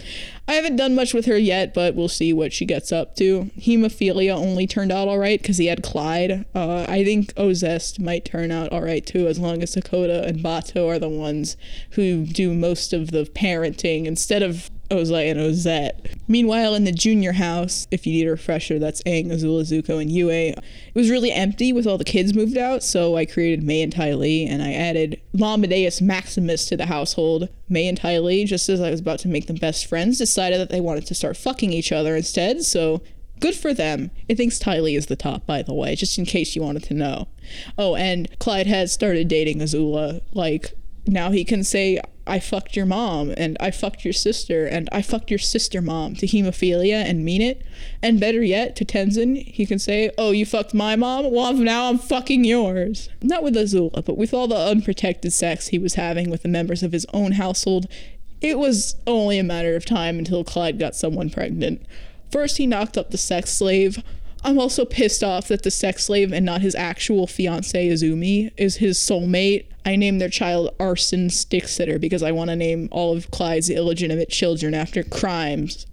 I 0.48 0.54
haven't 0.54 0.76
done 0.76 0.94
much 0.94 1.14
with 1.14 1.26
her 1.26 1.38
yet, 1.38 1.74
but 1.74 1.96
we'll 1.96 2.10
see 2.10 2.34
what 2.34 2.54
she 2.54 2.66
gets 2.66 2.92
up 2.92 3.16
to. 3.16 3.50
Hemophilia 3.58 4.36
only 4.36 4.68
turned 4.68 4.92
out 4.92 5.08
alright 5.08 5.42
because 5.42 5.58
he 5.58 5.68
had 5.68 5.84
Clyde. 5.84 6.46
Uh, 6.54 6.86
I 6.88 7.04
think 7.04 7.34
Ozest 7.36 8.00
might 8.00 8.26
turn 8.26 8.52
out 8.52 8.72
alright 8.72 9.06
too, 9.06 9.28
as 9.28 9.40
long 9.40 9.64
as 9.64 9.76
Hakoda 9.76 10.26
and 10.28 10.40
Bato 10.40 10.88
are 10.88 11.00
the 11.00 11.10
ones 11.10 11.58
who 11.92 12.26
do 12.26 12.54
most 12.54 12.94
of 12.94 13.12
the 13.12 13.24
parenting 13.24 14.06
instead 14.06 14.44
of 14.44 14.70
Ozai 14.94 15.32
and 15.32 15.40
Ozette. 15.40 16.08
Meanwhile, 16.28 16.76
in 16.76 16.84
the 16.84 16.92
junior 16.92 17.34
house, 17.34 17.88
if 17.92 18.08
you 18.08 18.14
need 18.14 18.28
a 18.28 18.32
refresher, 18.32 18.80
that's 18.80 19.04
Aang, 19.04 19.28
Azula, 19.28 19.62
Zuko, 19.62 20.02
and 20.02 20.12
Yue. 20.12 20.30
It 20.30 20.64
was 20.94 21.10
really 21.10 21.32
empty 21.32 21.74
with 21.74 21.86
all 21.86 21.98
the 21.98 22.04
kids 22.04 22.34
moved 22.34 22.58
out, 22.58 22.84
so 22.84 23.16
I 23.18 23.26
created 23.26 23.64
Mai 23.64 23.82
and 23.82 23.92
Ty 23.92 24.14
Lee, 24.14 24.46
and 24.46 24.62
I 24.62 24.74
added 24.74 25.20
Amadeus 25.40 26.02
Maximus 26.02 26.66
to 26.70 26.78
the 26.78 26.86
household. 26.86 27.50
Mai 27.68 27.82
and 27.82 27.98
Ty 27.98 28.20
Lee, 28.20 28.46
just 28.46 28.70
as 28.70 28.80
I 28.80 28.90
was 28.92 29.00
about 29.00 29.20
to 29.20 29.28
make 29.28 29.48
them 29.48 29.58
best 29.58 29.86
friends, 29.86 30.18
decided 30.18 30.60
that 30.60 30.70
they 30.70 30.82
wanted 30.82 31.06
to 31.08 31.16
start 31.16 31.38
fucking 31.38 31.74
each 31.74 31.92
other 31.92 32.16
instead, 32.16 32.64
so 32.64 33.02
good 33.40 33.56
for 33.56 33.74
them. 33.74 34.10
It 34.30 34.38
thinks 34.38 34.58
Ty 34.58 34.80
Lee 34.80 34.96
is 34.96 35.08
the 35.08 35.16
top, 35.16 35.46
by 35.46 35.64
the 35.64 35.74
way, 35.74 35.96
just 35.96 36.18
in 36.18 36.26
case 36.26 36.56
you 36.56 36.62
wanted 36.62 36.84
to 36.84 36.94
know. 36.94 37.28
Oh, 37.78 37.96
and 37.96 38.30
Clyde 38.40 38.68
has 38.68 38.94
started 38.94 39.28
dating 39.28 39.60
Azula, 39.60 40.22
like 40.34 40.72
now 41.06 41.32
he 41.32 41.44
can 41.44 41.64
say 41.64 42.00
I 42.26 42.40
fucked 42.40 42.76
your 42.76 42.86
mom 42.86 43.34
and 43.36 43.58
I 43.60 43.72
fucked 43.72 44.06
your 44.06 44.14
sister 44.14 44.66
and 44.66 44.88
I 44.92 45.02
fucked 45.02 45.30
your 45.30 45.40
sister 45.40 45.82
mom 45.82 46.16
to 46.16 46.26
hemophilia 46.26 47.04
and 47.04 47.26
mean 47.26 47.42
it. 47.42 47.62
And 48.02 48.20
better 48.20 48.42
yet, 48.42 48.76
to 48.78 48.86
Tenzin, 48.86 49.46
he 49.46 49.66
can 49.66 49.80
say, 49.80 50.12
Oh, 50.18 50.32
you 50.32 50.46
fucked 50.46 50.74
my 50.74 50.96
mom? 50.96 51.32
Well, 51.32 51.54
now 51.54 51.90
I'm 51.90 51.98
fucking 51.98 52.46
yours. 52.46 53.10
Not 53.22 53.44
with 53.44 53.56
Azula, 53.56 54.06
but 54.06 54.18
with 54.18 54.34
all 54.34 54.48
the 54.48 54.56
unprotected 54.56 55.34
sex 55.34 55.68
he 55.68 55.80
was 55.80 55.96
having 55.96 56.30
with 56.30 56.44
the 56.44 56.50
members 56.50 56.82
of 56.82 56.94
his 56.94 57.06
own 57.14 57.34
household, 57.34 57.88
it 58.40 58.58
was 58.58 58.96
only 59.06 59.38
a 59.38 59.44
matter 59.44 59.76
of 59.76 59.86
time 59.86 60.18
until 60.18 60.44
Clyde 60.44 60.80
got 60.80 60.96
someone 60.96 61.30
pregnant. 61.30 61.86
First, 62.32 62.58
he 62.58 62.68
knocked 62.68 62.98
up 62.98 63.12
the 63.12 63.18
sex 63.18 63.52
slave. 63.52 64.02
I'm 64.44 64.60
also 64.60 64.84
pissed 64.86 65.24
off 65.24 65.48
that 65.48 65.64
the 65.64 65.72
sex 65.72 66.06
slave 66.06 66.34
and 66.34 66.46
not 66.46 66.62
his 66.62 66.76
actual 66.76 67.28
fiance 67.28 67.88
Izumi 67.88 68.52
is 68.58 68.78
his 68.78 68.98
soulmate 68.98 69.66
I 69.86 69.96
named 69.96 70.22
their 70.22 70.30
child 70.30 70.74
Arson 70.80 71.30
Stick-Sitter 71.30 72.00
because 72.00 72.24
I 72.24 72.32
want 72.32 72.50
to 72.50 72.56
name 72.56 72.88
all 72.92 73.16
of 73.16 73.32
Clyde's 73.32 73.70
illegitimate 73.70 74.30
children 74.30 74.74
after 74.74 75.04
crimes. 75.04 75.86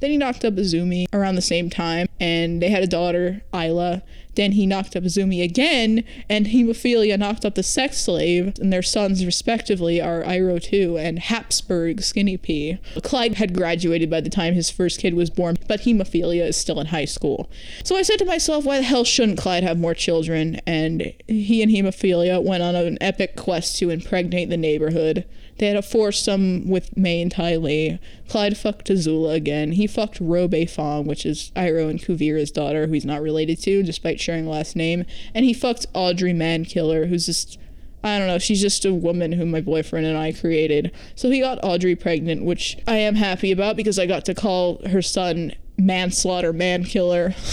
Then 0.00 0.10
he 0.10 0.16
knocked 0.16 0.44
up 0.44 0.54
Izumi 0.54 1.06
around 1.12 1.36
the 1.36 1.42
same 1.42 1.70
time, 1.70 2.08
and 2.20 2.62
they 2.62 2.70
had 2.70 2.82
a 2.82 2.86
daughter, 2.86 3.42
Isla. 3.54 4.02
Then 4.34 4.52
he 4.52 4.66
knocked 4.66 4.96
up 4.96 5.04
Izumi 5.04 5.42
again, 5.42 6.04
and 6.28 6.46
Hemophilia 6.46 7.18
knocked 7.18 7.44
up 7.44 7.54
the 7.54 7.62
sex 7.62 7.98
slave, 7.98 8.54
and 8.58 8.72
their 8.72 8.82
sons, 8.82 9.26
respectively, 9.26 10.00
are 10.00 10.22
Iroh 10.22 10.62
2 10.62 10.96
and 10.96 11.18
Hapsburg 11.18 12.02
Skinny 12.02 12.38
P. 12.38 12.78
Clyde 13.02 13.34
had 13.34 13.54
graduated 13.54 14.08
by 14.08 14.20
the 14.20 14.30
time 14.30 14.54
his 14.54 14.70
first 14.70 15.00
kid 15.00 15.14
was 15.14 15.28
born, 15.28 15.58
but 15.68 15.80
Hemophilia 15.80 16.46
is 16.46 16.56
still 16.56 16.80
in 16.80 16.86
high 16.86 17.04
school. 17.04 17.50
So 17.84 17.96
I 17.96 18.02
said 18.02 18.18
to 18.20 18.24
myself, 18.24 18.64
why 18.64 18.78
the 18.78 18.84
hell 18.84 19.04
shouldn't 19.04 19.38
Clyde 19.38 19.64
have 19.64 19.78
more 19.78 19.94
children? 19.94 20.60
And 20.66 21.12
he 21.28 21.62
and 21.62 21.70
Hemophilia 21.70 22.42
went 22.42 22.62
on 22.62 22.74
an 22.74 22.98
epic 23.02 23.36
quest 23.36 23.78
to 23.78 23.90
impregnate 23.90 24.48
the 24.48 24.56
neighborhood. 24.56 25.26
They 25.62 25.68
had 25.68 25.76
a 25.76 25.82
foursome 25.82 26.68
with 26.68 26.96
Mai 26.96 27.10
and 27.10 27.30
Ty 27.30 27.54
Lee. 27.54 28.00
Clyde 28.28 28.56
fucked 28.56 28.88
Azula 28.88 29.34
again. 29.34 29.70
He 29.70 29.86
fucked 29.86 30.18
Robe 30.20 30.68
Fong, 30.68 31.06
which 31.06 31.24
is 31.24 31.52
Iroh 31.54 31.88
and 31.88 32.00
Kuvira's 32.00 32.50
daughter, 32.50 32.88
who 32.88 32.94
he's 32.94 33.04
not 33.04 33.22
related 33.22 33.62
to, 33.62 33.84
despite 33.84 34.18
sharing 34.18 34.48
last 34.48 34.74
name. 34.74 35.04
And 35.32 35.44
he 35.44 35.54
fucked 35.54 35.86
Audrey 35.94 36.32
Mankiller, 36.34 37.08
who's 37.08 37.26
just 37.26 37.60
I 38.02 38.18
don't 38.18 38.26
know, 38.26 38.40
she's 38.40 38.60
just 38.60 38.84
a 38.84 38.92
woman 38.92 39.30
whom 39.30 39.52
my 39.52 39.60
boyfriend 39.60 40.04
and 40.04 40.18
I 40.18 40.32
created. 40.32 40.90
So 41.14 41.30
he 41.30 41.38
got 41.38 41.60
Audrey 41.62 41.94
pregnant, 41.94 42.44
which 42.44 42.76
I 42.88 42.96
am 42.96 43.14
happy 43.14 43.52
about 43.52 43.76
because 43.76 44.00
I 44.00 44.06
got 44.06 44.24
to 44.24 44.34
call 44.34 44.84
her 44.88 45.00
son 45.00 45.52
manslaughter 45.78 46.52
man 46.52 46.82
killer. 46.82 47.36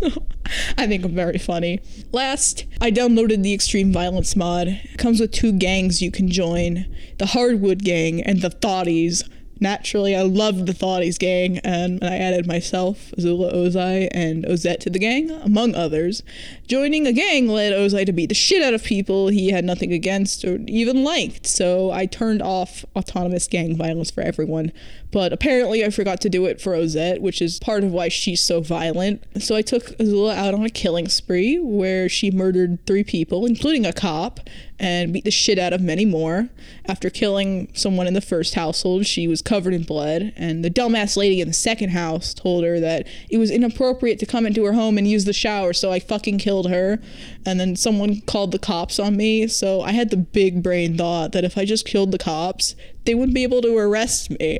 I 0.78 0.86
think 0.86 1.04
I'm 1.04 1.14
very 1.14 1.38
funny. 1.38 1.80
Last, 2.12 2.64
I 2.80 2.90
downloaded 2.90 3.42
the 3.42 3.54
Extreme 3.54 3.92
Violence 3.92 4.36
mod. 4.36 4.68
It 4.68 4.98
comes 4.98 5.20
with 5.20 5.32
two 5.32 5.52
gangs 5.52 6.02
you 6.02 6.10
can 6.10 6.28
join 6.28 6.86
the 7.18 7.26
Hardwood 7.26 7.82
Gang 7.82 8.22
and 8.22 8.42
the 8.42 8.50
Thoughties. 8.50 9.28
Naturally, 9.58 10.14
I 10.14 10.22
loved 10.22 10.66
the 10.66 10.72
Thoughties 10.72 11.18
gang, 11.18 11.58
um, 11.58 11.98
and 12.02 12.04
I 12.04 12.16
added 12.16 12.46
myself, 12.46 13.12
Azula 13.18 13.54
Ozai, 13.54 14.08
and 14.12 14.44
Ozette 14.44 14.80
to 14.82 14.90
the 14.90 14.98
gang, 14.98 15.30
among 15.30 15.74
others. 15.74 16.22
Joining 16.66 17.06
a 17.06 17.12
gang 17.12 17.48
led 17.48 17.72
Ozai 17.72 18.04
to 18.06 18.12
beat 18.12 18.28
the 18.28 18.34
shit 18.34 18.62
out 18.62 18.74
of 18.74 18.84
people 18.84 19.28
he 19.28 19.50
had 19.50 19.64
nothing 19.64 19.92
against 19.92 20.44
or 20.44 20.58
even 20.66 21.04
liked, 21.04 21.46
so 21.46 21.90
I 21.90 22.06
turned 22.06 22.42
off 22.42 22.84
autonomous 22.94 23.48
gang 23.48 23.76
violence 23.76 24.10
for 24.10 24.20
everyone. 24.20 24.72
But 25.10 25.32
apparently, 25.32 25.84
I 25.84 25.90
forgot 25.90 26.20
to 26.22 26.28
do 26.28 26.44
it 26.44 26.60
for 26.60 26.74
Ozette, 26.74 27.22
which 27.22 27.40
is 27.40 27.58
part 27.58 27.84
of 27.84 27.92
why 27.92 28.08
she's 28.08 28.42
so 28.42 28.60
violent. 28.60 29.24
So 29.38 29.56
I 29.56 29.62
took 29.62 29.96
Azula 29.98 30.34
out 30.34 30.52
on 30.52 30.64
a 30.64 30.70
killing 30.70 31.08
spree 31.08 31.58
where 31.58 32.08
she 32.08 32.30
murdered 32.30 32.84
three 32.86 33.04
people, 33.04 33.46
including 33.46 33.86
a 33.86 33.92
cop, 33.92 34.40
and 34.78 35.12
beat 35.12 35.24
the 35.24 35.30
shit 35.30 35.58
out 35.58 35.72
of 35.72 35.80
many 35.80 36.04
more. 36.04 36.48
After 36.86 37.10
killing 37.10 37.68
someone 37.74 38.06
in 38.06 38.14
the 38.14 38.20
first 38.20 38.54
household, 38.54 39.06
she 39.06 39.26
was 39.26 39.42
covered 39.42 39.74
in 39.74 39.84
blood, 39.84 40.32
and 40.36 40.64
the 40.64 40.70
dumbass 40.70 41.16
lady 41.16 41.40
in 41.40 41.48
the 41.48 41.54
second 41.54 41.90
house 41.90 42.34
told 42.34 42.64
her 42.64 42.78
that 42.80 43.06
it 43.30 43.38
was 43.38 43.50
inappropriate 43.50 44.18
to 44.18 44.26
come 44.26 44.46
into 44.46 44.64
her 44.64 44.74
home 44.74 44.98
and 44.98 45.08
use 45.08 45.24
the 45.24 45.32
shower, 45.32 45.72
so 45.72 45.90
I 45.90 45.98
fucking 45.98 46.38
killed 46.38 46.70
her. 46.70 46.98
And 47.44 47.58
then 47.58 47.76
someone 47.76 48.20
called 48.22 48.52
the 48.52 48.58
cops 48.58 48.98
on 48.98 49.16
me, 49.16 49.46
so 49.46 49.80
I 49.80 49.92
had 49.92 50.10
the 50.10 50.16
big 50.16 50.62
brain 50.62 50.96
thought 50.96 51.32
that 51.32 51.44
if 51.44 51.56
I 51.56 51.64
just 51.64 51.86
killed 51.86 52.12
the 52.12 52.18
cops, 52.18 52.74
they 53.04 53.14
wouldn't 53.14 53.34
be 53.34 53.44
able 53.44 53.62
to 53.62 53.76
arrest 53.76 54.30
me. 54.30 54.58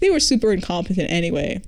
They 0.00 0.10
were 0.10 0.20
super 0.20 0.52
incompetent 0.52 1.10
anyway. 1.10 1.62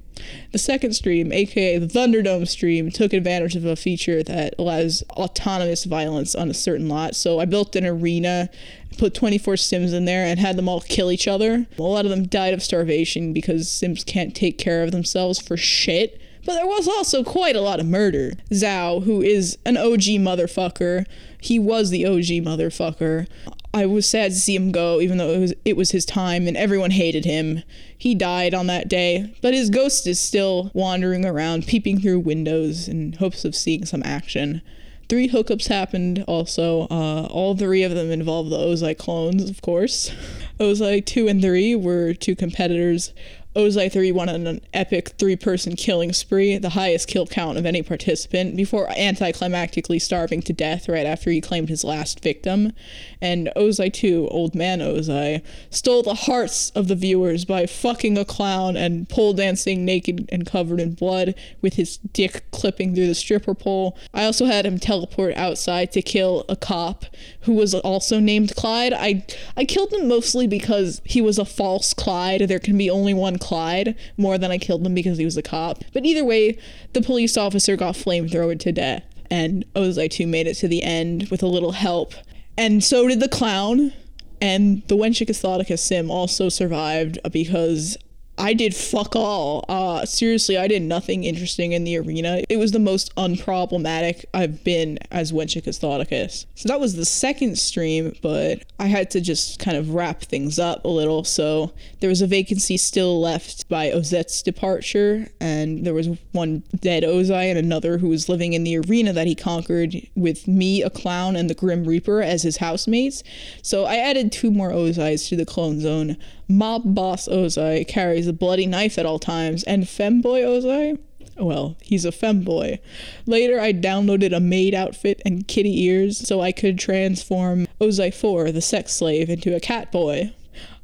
The 0.53 0.59
second 0.59 0.95
stream, 0.95 1.33
aka 1.33 1.79
the 1.79 1.87
Thunderdome 1.87 2.47
stream, 2.49 2.91
took 2.91 3.12
advantage 3.12 3.57
of 3.57 3.64
a 3.64 3.77
feature 3.77 4.23
that 4.23 4.55
allows 4.59 5.03
autonomous 5.11 5.85
violence 5.85 6.35
on 6.35 6.51
a 6.51 6.55
certain 6.55 6.89
lot. 6.89 7.14
So 7.14 7.39
I 7.41 7.45
built 7.45 7.77
an 7.77 7.87
arena, 7.87 8.51
put 8.97 9.14
24 9.14 9.57
Sims 9.57 9.93
in 9.93 10.05
there, 10.05 10.25
and 10.25 10.39
had 10.39 10.57
them 10.57 10.69
all 10.69 10.81
kill 10.81 11.11
each 11.11 11.29
other. 11.29 11.66
A 11.79 11.83
lot 11.83 12.05
of 12.05 12.11
them 12.11 12.27
died 12.27 12.55
of 12.55 12.62
starvation 12.62 13.33
because 13.33 13.69
Sims 13.71 14.05
can't 14.05 14.35
take 14.35 14.59
care 14.59 14.83
of 14.83 14.93
themselves 14.93 15.39
for 15.39 15.57
shit. 15.57 16.21
But 16.49 16.55
there 16.55 16.66
was 16.66 16.88
also 16.88 17.22
quite 17.22 17.57
a 17.57 17.61
lot 17.61 17.78
of 17.78 17.84
murder. 17.84 18.32
Zhao, 18.51 19.03
who 19.03 19.20
is 19.20 19.59
an 19.66 19.76
OG 19.76 20.16
motherfucker, 20.24 21.05
he 21.38 21.59
was 21.59 21.90
the 21.90 22.07
OG 22.07 22.40
motherfucker. 22.42 23.28
I 23.74 23.84
was 23.84 24.07
sad 24.07 24.30
to 24.30 24.38
see 24.38 24.57
him 24.57 24.72
go, 24.72 24.99
even 24.99 25.18
though 25.18 25.28
it 25.28 25.38
was 25.40 25.53
it 25.66 25.76
was 25.76 25.90
his 25.90 26.07
time 26.07 26.49
and 26.49 26.57
everyone 26.57 26.92
hated 26.92 27.26
him. 27.26 27.64
He 27.99 28.14
died 28.14 28.55
on 28.55 28.66
that 28.66 28.88
day, 28.88 29.34
but 29.42 29.53
his 29.53 29.68
ghost 29.68 30.07
is 30.07 30.18
still 30.18 30.70
wandering 30.72 31.26
around, 31.26 31.66
peeping 31.66 32.01
through 32.01 32.20
windows 32.20 32.88
in 32.88 33.12
hopes 33.12 33.44
of 33.44 33.55
seeing 33.55 33.84
some 33.84 34.03
action. 34.03 34.62
Three 35.11 35.28
hookups 35.28 35.68
happened 35.68 36.24
also. 36.26 36.82
Uh, 36.90 37.26
all 37.30 37.55
three 37.57 37.82
of 37.82 37.94
them 37.94 38.11
involved 38.11 38.49
the 38.49 38.57
Ozai 38.57 38.96
clones, 38.96 39.51
of 39.51 39.61
course. 39.61 40.11
Ozai 40.61 41.05
2 41.05 41.28
and 41.28 41.40
3 41.40 41.76
were 41.76 42.14
two 42.14 42.34
competitors 42.34 43.12
Ozai 43.59 43.90
3 43.90 44.12
won 44.12 44.28
an 44.28 44.61
epic 44.72 45.14
three 45.18 45.34
person 45.34 45.74
killing 45.74 46.12
spree, 46.12 46.59
the 46.59 46.68
highest 46.70 47.09
kill 47.09 47.26
count 47.26 47.59
of 47.59 47.66
any 47.66 47.82
participant, 47.82 48.56
before 48.56 48.86
anticlimactically 48.90 50.00
starving 50.00 50.40
to 50.42 50.52
death 50.52 50.88
right 50.88 51.04
after 51.04 51.28
he 51.32 51.40
claimed 51.40 51.68
his 51.68 51.82
last 51.82 52.22
victim. 52.22 52.72
And 53.20 53.50
Ozai 53.56 53.92
2, 53.92 54.28
Old 54.30 54.54
Man 54.54 54.78
Ozai, 54.78 55.42
stole 55.70 56.04
the 56.04 56.14
hearts 56.14 56.70
of 56.70 56.86
the 56.86 56.94
viewers 56.94 57.44
by 57.44 57.66
fucking 57.66 58.16
a 58.16 58.24
clown 58.24 58.76
and 58.76 59.09
pole 59.09 59.32
dancing 59.32 59.84
naked 59.84 60.28
and 60.30 60.46
covered 60.46 60.78
in 60.78 60.94
blood 60.94 61.34
with 61.61 61.74
his 61.74 61.96
dick 61.96 62.44
clipping 62.52 62.94
through 62.94 63.09
the 63.09 63.14
stripper 63.14 63.54
pole. 63.54 63.98
I 64.14 64.24
also 64.24 64.44
had 64.44 64.66
him 64.66 64.78
teleport 64.78 65.34
outside 65.34 65.90
to 65.92 66.02
kill 66.02 66.44
a 66.48 66.54
cop 66.54 67.06
who 67.49 67.55
was 67.55 67.72
also 67.72 68.20
named 68.20 68.55
Clyde. 68.57 68.92
I, 68.92 69.24
I 69.57 69.64
killed 69.64 69.90
him 69.90 70.07
mostly 70.07 70.46
because 70.46 71.01
he 71.07 71.22
was 71.22 71.38
a 71.38 71.46
false 71.46 71.94
Clyde. 71.94 72.42
There 72.42 72.59
can 72.59 72.76
be 72.76 72.90
only 72.90 73.14
one 73.14 73.38
Clyde 73.38 73.96
more 74.18 74.36
than 74.36 74.51
I 74.51 74.59
killed 74.59 74.84
him 74.84 74.92
because 74.92 75.16
he 75.16 75.24
was 75.24 75.38
a 75.38 75.42
cop. 75.42 75.82
But 75.94 76.05
either 76.05 76.26
way, 76.26 76.59
the 76.92 77.01
police 77.01 77.38
officer 77.38 77.74
got 77.74 77.94
flamethrowered 77.94 78.61
to 78.61 78.72
death, 78.72 79.03
and 79.30 79.64
Ozai 79.74 80.11
2 80.11 80.26
made 80.26 80.46
it 80.46 80.57
to 80.57 80.68
the 80.68 80.82
end 80.82 81.30
with 81.30 81.42
a 81.42 81.46
little 81.46 81.72
help. 81.72 82.12
And 82.59 82.84
so 82.84 83.09
did 83.09 83.20
the 83.20 83.30
clown, 83.30 83.94
and 84.42 84.82
the 84.88 84.96
Wenchicus 84.96 85.78
sim 85.78 86.11
also 86.11 86.51
survived 86.51 87.18
because 87.32 87.96
I 88.39 88.55
did 88.55 88.74
fuck 88.74 89.16
all. 89.16 89.64
Uh, 89.68 90.07
seriously, 90.07 90.57
I 90.57 90.68
did 90.68 90.82
nothing 90.82 91.24
interesting 91.24 91.72
in 91.72 91.84
the 91.84 91.99
arena. 91.99 92.43
It 92.49 92.57
was 92.57 92.72
the 92.72 92.78
most 92.78 93.14
unproblematic 93.16 94.24
I've 94.32 94.62
been 94.62 94.99
as 95.11 95.32
Wenchicus 95.32 95.78
Thoticus. 95.80 96.47
So 96.55 96.68
that 96.68 96.80
was 96.80 96.95
the 96.95 97.05
second 97.05 97.59
stream, 97.59 98.14
but 98.22 98.64
I 98.78 98.86
had 98.86 99.11
to 99.11 99.20
just 99.20 99.59
kind 99.59 99.76
of 99.76 99.91
wrap 99.91 100.22
things 100.22 100.59
up 100.59 100.84
a 100.84 100.89
little. 100.89 101.24
So 101.24 101.72
there 102.01 102.09
was 102.09 102.22
a 102.22 102.26
vacancy 102.26 102.76
still 102.76 103.20
left 103.20 103.68
by 103.68 103.91
Ozette's 103.91 104.43
departure, 104.43 105.28
and 105.41 105.84
there 105.84 105.95
was 105.95 106.09
one 106.32 106.62
dead 106.78 107.03
Ozai 107.03 107.51
and 107.51 107.59
another 107.59 107.99
who 107.99 108.09
was 108.09 108.28
living 108.28 108.53
in 108.53 108.64
the 108.64 108.78
arena 108.78 109.12
that 109.12 109.26
he 109.26 109.34
conquered 109.34 109.97
with 110.14 110.47
me, 110.47 110.82
a 110.82 110.91
clown, 110.91 111.34
and 111.34 111.51
the 111.51 111.55
Grim 111.55 111.84
Reaper 111.84 112.22
as 112.22 112.45
his 112.45 112.59
housemates. 112.59 113.22
So 113.62 113.84
I 113.84 113.97
added 113.97 114.30
two 114.30 114.51
more 114.51 114.70
Ozais 114.70 115.28
to 115.28 115.36
the 115.36 115.47
clone 115.47 115.80
zone. 115.80 116.16
Mob 116.49 116.94
Boss 116.94 117.28
Ozai 117.28 117.86
carries 117.86 118.26
a 118.26 118.32
bloody 118.32 118.66
knife 118.66 118.99
at 118.99 119.07
all 119.07 119.18
times, 119.18 119.64
and 119.64 119.84
Femboy 119.84 120.44
Ozai? 120.44 120.99
Well, 121.36 121.76
he's 121.82 122.05
a 122.05 122.11
femboy. 122.11 122.80
Later, 123.26 123.61
I 123.61 123.72
downloaded 123.72 124.34
a 124.34 124.40
maid 124.40 124.74
outfit 124.74 125.22
and 125.24 125.46
kitty 125.46 125.84
ears 125.84 126.18
so 126.18 126.40
I 126.40 126.53
could 126.53 126.78
transform 126.78 127.68
Ozai 127.80 128.12
4, 128.12 128.51
the 128.51 128.61
sex 128.61 128.92
slave, 128.92 129.30
into 129.30 129.55
a 129.55 129.61
cat 129.61 129.92
boy. 129.92 130.34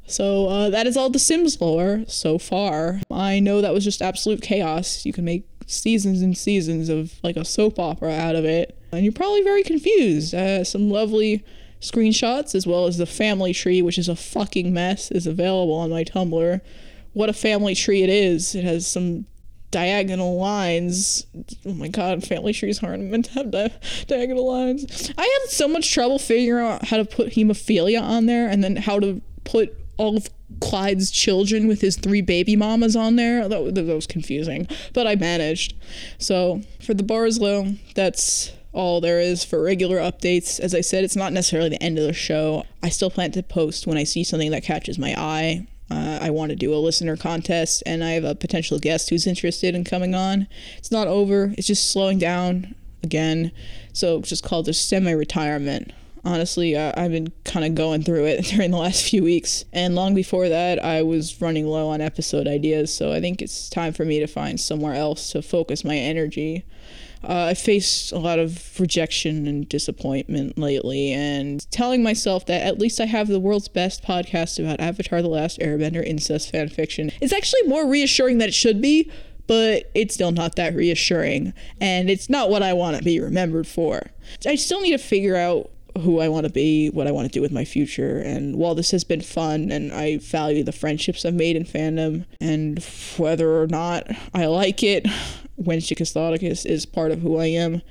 So 0.06 0.46
uh, 0.46 0.70
that 0.70 0.86
is 0.86 0.96
all 0.96 1.10
the 1.10 1.18
Sims 1.18 1.60
lore 1.60 2.04
so 2.06 2.38
far. 2.38 3.00
I 3.10 3.40
know 3.40 3.60
that 3.60 3.72
was 3.72 3.84
just 3.84 4.02
absolute 4.02 4.42
chaos. 4.42 5.04
You 5.04 5.12
can 5.12 5.24
make 5.24 5.48
seasons 5.66 6.20
and 6.20 6.36
seasons 6.36 6.88
of 6.88 7.14
like 7.22 7.36
a 7.36 7.44
soap 7.44 7.78
opera 7.78 8.12
out 8.12 8.36
of 8.36 8.44
it. 8.44 8.78
And 8.92 9.02
you're 9.02 9.12
probably 9.12 9.42
very 9.42 9.62
confused. 9.62 10.34
Uh, 10.34 10.62
some 10.62 10.90
lovely 10.90 11.44
screenshots 11.85 12.55
as 12.55 12.66
well 12.66 12.87
as 12.87 12.97
the 12.97 13.07
family 13.07 13.53
tree, 13.53 13.82
which 13.82 13.99
is 13.99 14.09
a 14.09 14.16
fucking 14.16 14.72
mess, 14.72 15.11
is 15.11 15.26
available 15.26 15.74
on 15.74 15.91
my 15.91 16.03
Tumblr. 16.03 16.61
What 17.12 17.28
a 17.28 17.35
family 17.35 17.74
tree 17.74 18.03
it 18.03 18.11
is. 18.11 18.55
It 18.55 18.64
has 18.64 18.87
some 18.87 19.26
diagonal 19.70 20.39
lines. 20.39 21.26
Oh 21.66 21.74
my 21.74 21.89
god, 21.89 22.24
family 22.24 22.53
trees 22.53 22.82
aren't 22.82 23.05
meant 23.05 23.26
to 23.26 23.32
have 23.32 23.51
di- 23.51 23.72
diagonal 24.07 24.51
lines. 24.51 25.12
I 25.18 25.22
had 25.22 25.51
so 25.51 25.68
much 25.68 25.93
trouble 25.93 26.18
figuring 26.18 26.64
out 26.64 26.87
how 26.87 26.97
to 26.97 27.05
put 27.05 27.30
hemophilia 27.30 28.01
on 28.01 28.26
there 28.26 28.49
and 28.49 28.62
then 28.62 28.76
how 28.76 28.99
to 29.01 29.20
put 29.45 29.76
all 29.97 30.16
of 30.16 30.28
Clyde's 30.61 31.11
children 31.11 31.66
with 31.66 31.80
his 31.80 31.97
three 31.97 32.20
baby 32.20 32.57
mamas 32.57 32.97
on 32.97 33.16
there. 33.16 33.49
That, 33.49 33.74
that 33.74 33.85
was 33.87 34.07
confusing, 34.07 34.68
but 34.93 35.07
I 35.07 35.16
managed. 35.16 35.74
So 36.18 36.62
for 36.80 36.95
the 36.95 37.03
Bar 37.03 37.26
is 37.26 37.39
Low, 37.41 37.74
that's 37.95 38.53
all 38.74 39.00
there 39.00 39.20
is 39.20 39.44
for 39.44 39.62
regular 39.62 39.98
updates. 39.98 40.60
As 40.60 40.74
I 40.74 40.80
said, 40.80 41.04
it's 41.04 41.16
not 41.16 41.32
necessarily 41.32 41.70
the 41.70 41.82
end 41.82 41.98
of 41.98 42.04
the 42.04 42.12
show. 42.12 42.64
I 42.82 42.88
still 42.88 43.10
plan 43.10 43.32
to 43.32 43.42
post 43.42 43.86
when 43.86 43.96
I 43.96 44.04
see 44.04 44.24
something 44.24 44.50
that 44.50 44.64
catches 44.64 44.98
my 44.98 45.14
eye. 45.16 45.66
Uh, 45.90 46.18
I 46.20 46.30
want 46.30 46.50
to 46.50 46.56
do 46.56 46.74
a 46.74 46.76
listener 46.76 47.16
contest, 47.16 47.82
and 47.86 48.02
I 48.02 48.10
have 48.10 48.24
a 48.24 48.34
potential 48.34 48.78
guest 48.78 49.10
who's 49.10 49.26
interested 49.26 49.74
in 49.74 49.84
coming 49.84 50.14
on. 50.14 50.48
It's 50.76 50.90
not 50.90 51.06
over, 51.06 51.54
it's 51.56 51.66
just 51.66 51.92
slowing 51.92 52.18
down 52.18 52.74
again. 53.02 53.52
So 53.92 54.20
just 54.22 54.42
called 54.42 54.68
a 54.68 54.74
semi 54.74 55.12
retirement. 55.12 55.92
Honestly, 56.24 56.74
uh, 56.74 56.92
I've 56.96 57.10
been 57.10 57.32
kind 57.44 57.66
of 57.66 57.74
going 57.74 58.02
through 58.02 58.24
it 58.26 58.44
during 58.44 58.70
the 58.70 58.78
last 58.78 59.08
few 59.08 59.22
weeks. 59.22 59.64
And 59.72 59.94
long 59.94 60.14
before 60.14 60.48
that, 60.48 60.82
I 60.82 61.02
was 61.02 61.40
running 61.40 61.66
low 61.66 61.88
on 61.88 62.00
episode 62.00 62.46
ideas. 62.46 62.94
So 62.94 63.12
I 63.12 63.20
think 63.20 63.42
it's 63.42 63.68
time 63.68 63.92
for 63.92 64.04
me 64.04 64.20
to 64.20 64.26
find 64.26 64.58
somewhere 64.58 64.94
else 64.94 65.32
to 65.32 65.42
focus 65.42 65.84
my 65.84 65.96
energy. 65.96 66.64
Uh, 67.22 67.46
I 67.46 67.54
faced 67.54 68.12
a 68.12 68.18
lot 68.18 68.38
of 68.38 68.78
rejection 68.78 69.46
and 69.46 69.66
disappointment 69.66 70.58
lately, 70.58 71.10
and 71.12 71.64
telling 71.70 72.02
myself 72.02 72.44
that 72.46 72.62
at 72.62 72.78
least 72.78 73.00
I 73.00 73.06
have 73.06 73.28
the 73.28 73.40
world's 73.40 73.68
best 73.68 74.04
podcast 74.04 74.58
about 74.58 74.78
Avatar 74.78 75.22
The 75.22 75.28
Last 75.28 75.58
Airbender 75.58 76.04
incest 76.04 76.50
fan 76.50 76.68
fiction 76.68 77.10
is 77.22 77.32
actually 77.32 77.62
more 77.62 77.88
reassuring 77.88 78.38
than 78.38 78.48
it 78.48 78.54
should 78.54 78.82
be, 78.82 79.10
but 79.46 79.90
it's 79.94 80.14
still 80.14 80.32
not 80.32 80.56
that 80.56 80.74
reassuring, 80.74 81.54
and 81.80 82.10
it's 82.10 82.28
not 82.28 82.50
what 82.50 82.62
I 82.62 82.74
want 82.74 82.98
to 82.98 83.02
be 83.02 83.20
remembered 83.20 83.66
for. 83.66 84.02
I 84.46 84.56
still 84.56 84.82
need 84.82 84.92
to 84.92 84.98
figure 84.98 85.36
out 85.36 85.70
who 86.01 86.20
I 86.20 86.28
want 86.28 86.47
to 86.47 86.53
be, 86.53 86.90
what 86.90 87.07
I 87.07 87.12
want 87.12 87.26
to 87.26 87.32
do 87.32 87.40
with 87.40 87.53
my 87.53 87.64
future. 87.64 88.18
And 88.18 88.57
while 88.57 88.74
this 88.74 88.90
has 88.90 89.05
been 89.05 89.20
fun 89.20 89.70
and 89.70 89.92
I 89.92 90.18
value 90.18 90.64
the 90.64 90.72
friendships 90.72 91.24
I've 91.24 91.34
made 91.34 91.57
in 91.57 91.64
fandom, 91.64 92.24
and 92.40 92.82
whether 93.16 93.61
or 93.62 93.66
not 93.66 94.07
I 94.34 94.47
like 94.47 94.82
it, 94.82 95.07
Wenchicus 95.61 96.12
Thoticus 96.12 96.66
is 96.66 96.84
part 96.84 97.12
of 97.12 97.20
who 97.20 97.38
I 97.38 97.47
am. 97.47 97.82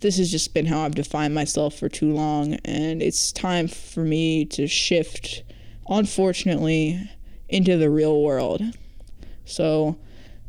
This 0.00 0.18
has 0.18 0.30
just 0.30 0.52
been 0.52 0.66
how 0.66 0.80
I've 0.80 0.94
defined 0.94 1.34
myself 1.34 1.74
for 1.78 1.88
too 1.88 2.12
long, 2.12 2.54
and 2.64 3.02
it's 3.02 3.32
time 3.32 3.66
for 3.66 4.00
me 4.00 4.44
to 4.46 4.66
shift, 4.66 5.42
unfortunately, 5.88 7.10
into 7.48 7.78
the 7.78 7.88
real 7.88 8.22
world. 8.22 8.62
So, 9.46 9.96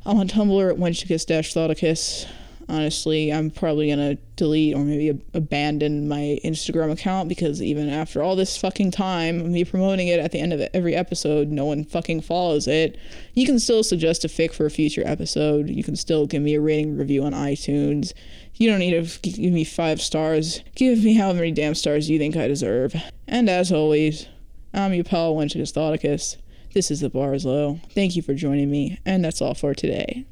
I'm 0.05 0.18
on 0.18 0.28
Tumblr 0.28 0.72
at 0.72 0.78
wenchicus-thoticus. 0.78 2.28
Honestly, 2.70 3.32
I'm 3.32 3.49
probably 3.49 3.89
gonna 3.89 4.15
delete 4.36 4.76
or 4.76 4.84
maybe 4.84 5.09
ab- 5.09 5.24
abandon 5.34 6.07
my 6.07 6.38
Instagram 6.43 6.91
account 6.91 7.30
because 7.30 7.61
even 7.61 7.89
after 7.89 8.22
all 8.22 8.36
this 8.36 8.57
fucking 8.57 8.91
time 8.91 9.51
me 9.51 9.63
promoting 9.63 10.09
it 10.09 10.20
at 10.20 10.32
the 10.32 10.39
end 10.39 10.51
of 10.51 10.59
every 10.74 10.93
episode, 10.93 11.47
no 11.47 11.65
one 11.65 11.86
fucking 11.86 12.22
follows 12.22 12.68
it. 12.68 12.97
You 13.34 13.45
can 13.45 13.59
still 13.59 13.84
suggest 13.84 14.26
a 14.26 14.28
fic 14.28 14.53
for 14.53 14.65
a 14.65 14.72
future 14.72 15.03
episode. 15.05 15.70
You 15.70 15.84
can 15.84 15.95
still 15.95 16.26
give 16.26 16.41
me 16.41 16.55
a 16.55 16.61
rating 16.61 16.97
review 16.97 17.24
on 17.24 17.32
iTunes. 17.32 18.13
You 18.55 18.70
don't 18.70 18.80
need 18.80 19.01
to 19.01 19.20
give 19.22 19.53
me 19.53 19.63
five 19.63 20.01
stars. 20.01 20.61
Give 20.76 21.03
me 21.03 21.13
how 21.13 21.32
many 21.32 21.51
damn 21.51 21.76
stars 21.76 22.09
you 22.09 22.18
think 22.18 22.36
I 22.36 22.47
deserve. 22.47 22.95
And 23.28 23.49
as 23.49 23.72
always, 23.72 24.28
I'm 24.74 24.93
your 24.93 25.03
pal 25.03 25.36
Thoticus. 25.36 26.38
This 26.74 26.91
is 26.91 26.99
The 26.99 27.09
Bar 27.09 27.34
is 27.34 27.45
Low. 27.45 27.80
Thank 27.91 28.15
you 28.15 28.22
for 28.22 28.34
joining 28.34 28.70
me, 28.70 28.99
and 29.05 29.24
that's 29.24 29.41
all 29.41 29.53
for 29.53 29.74
today. 29.74 30.26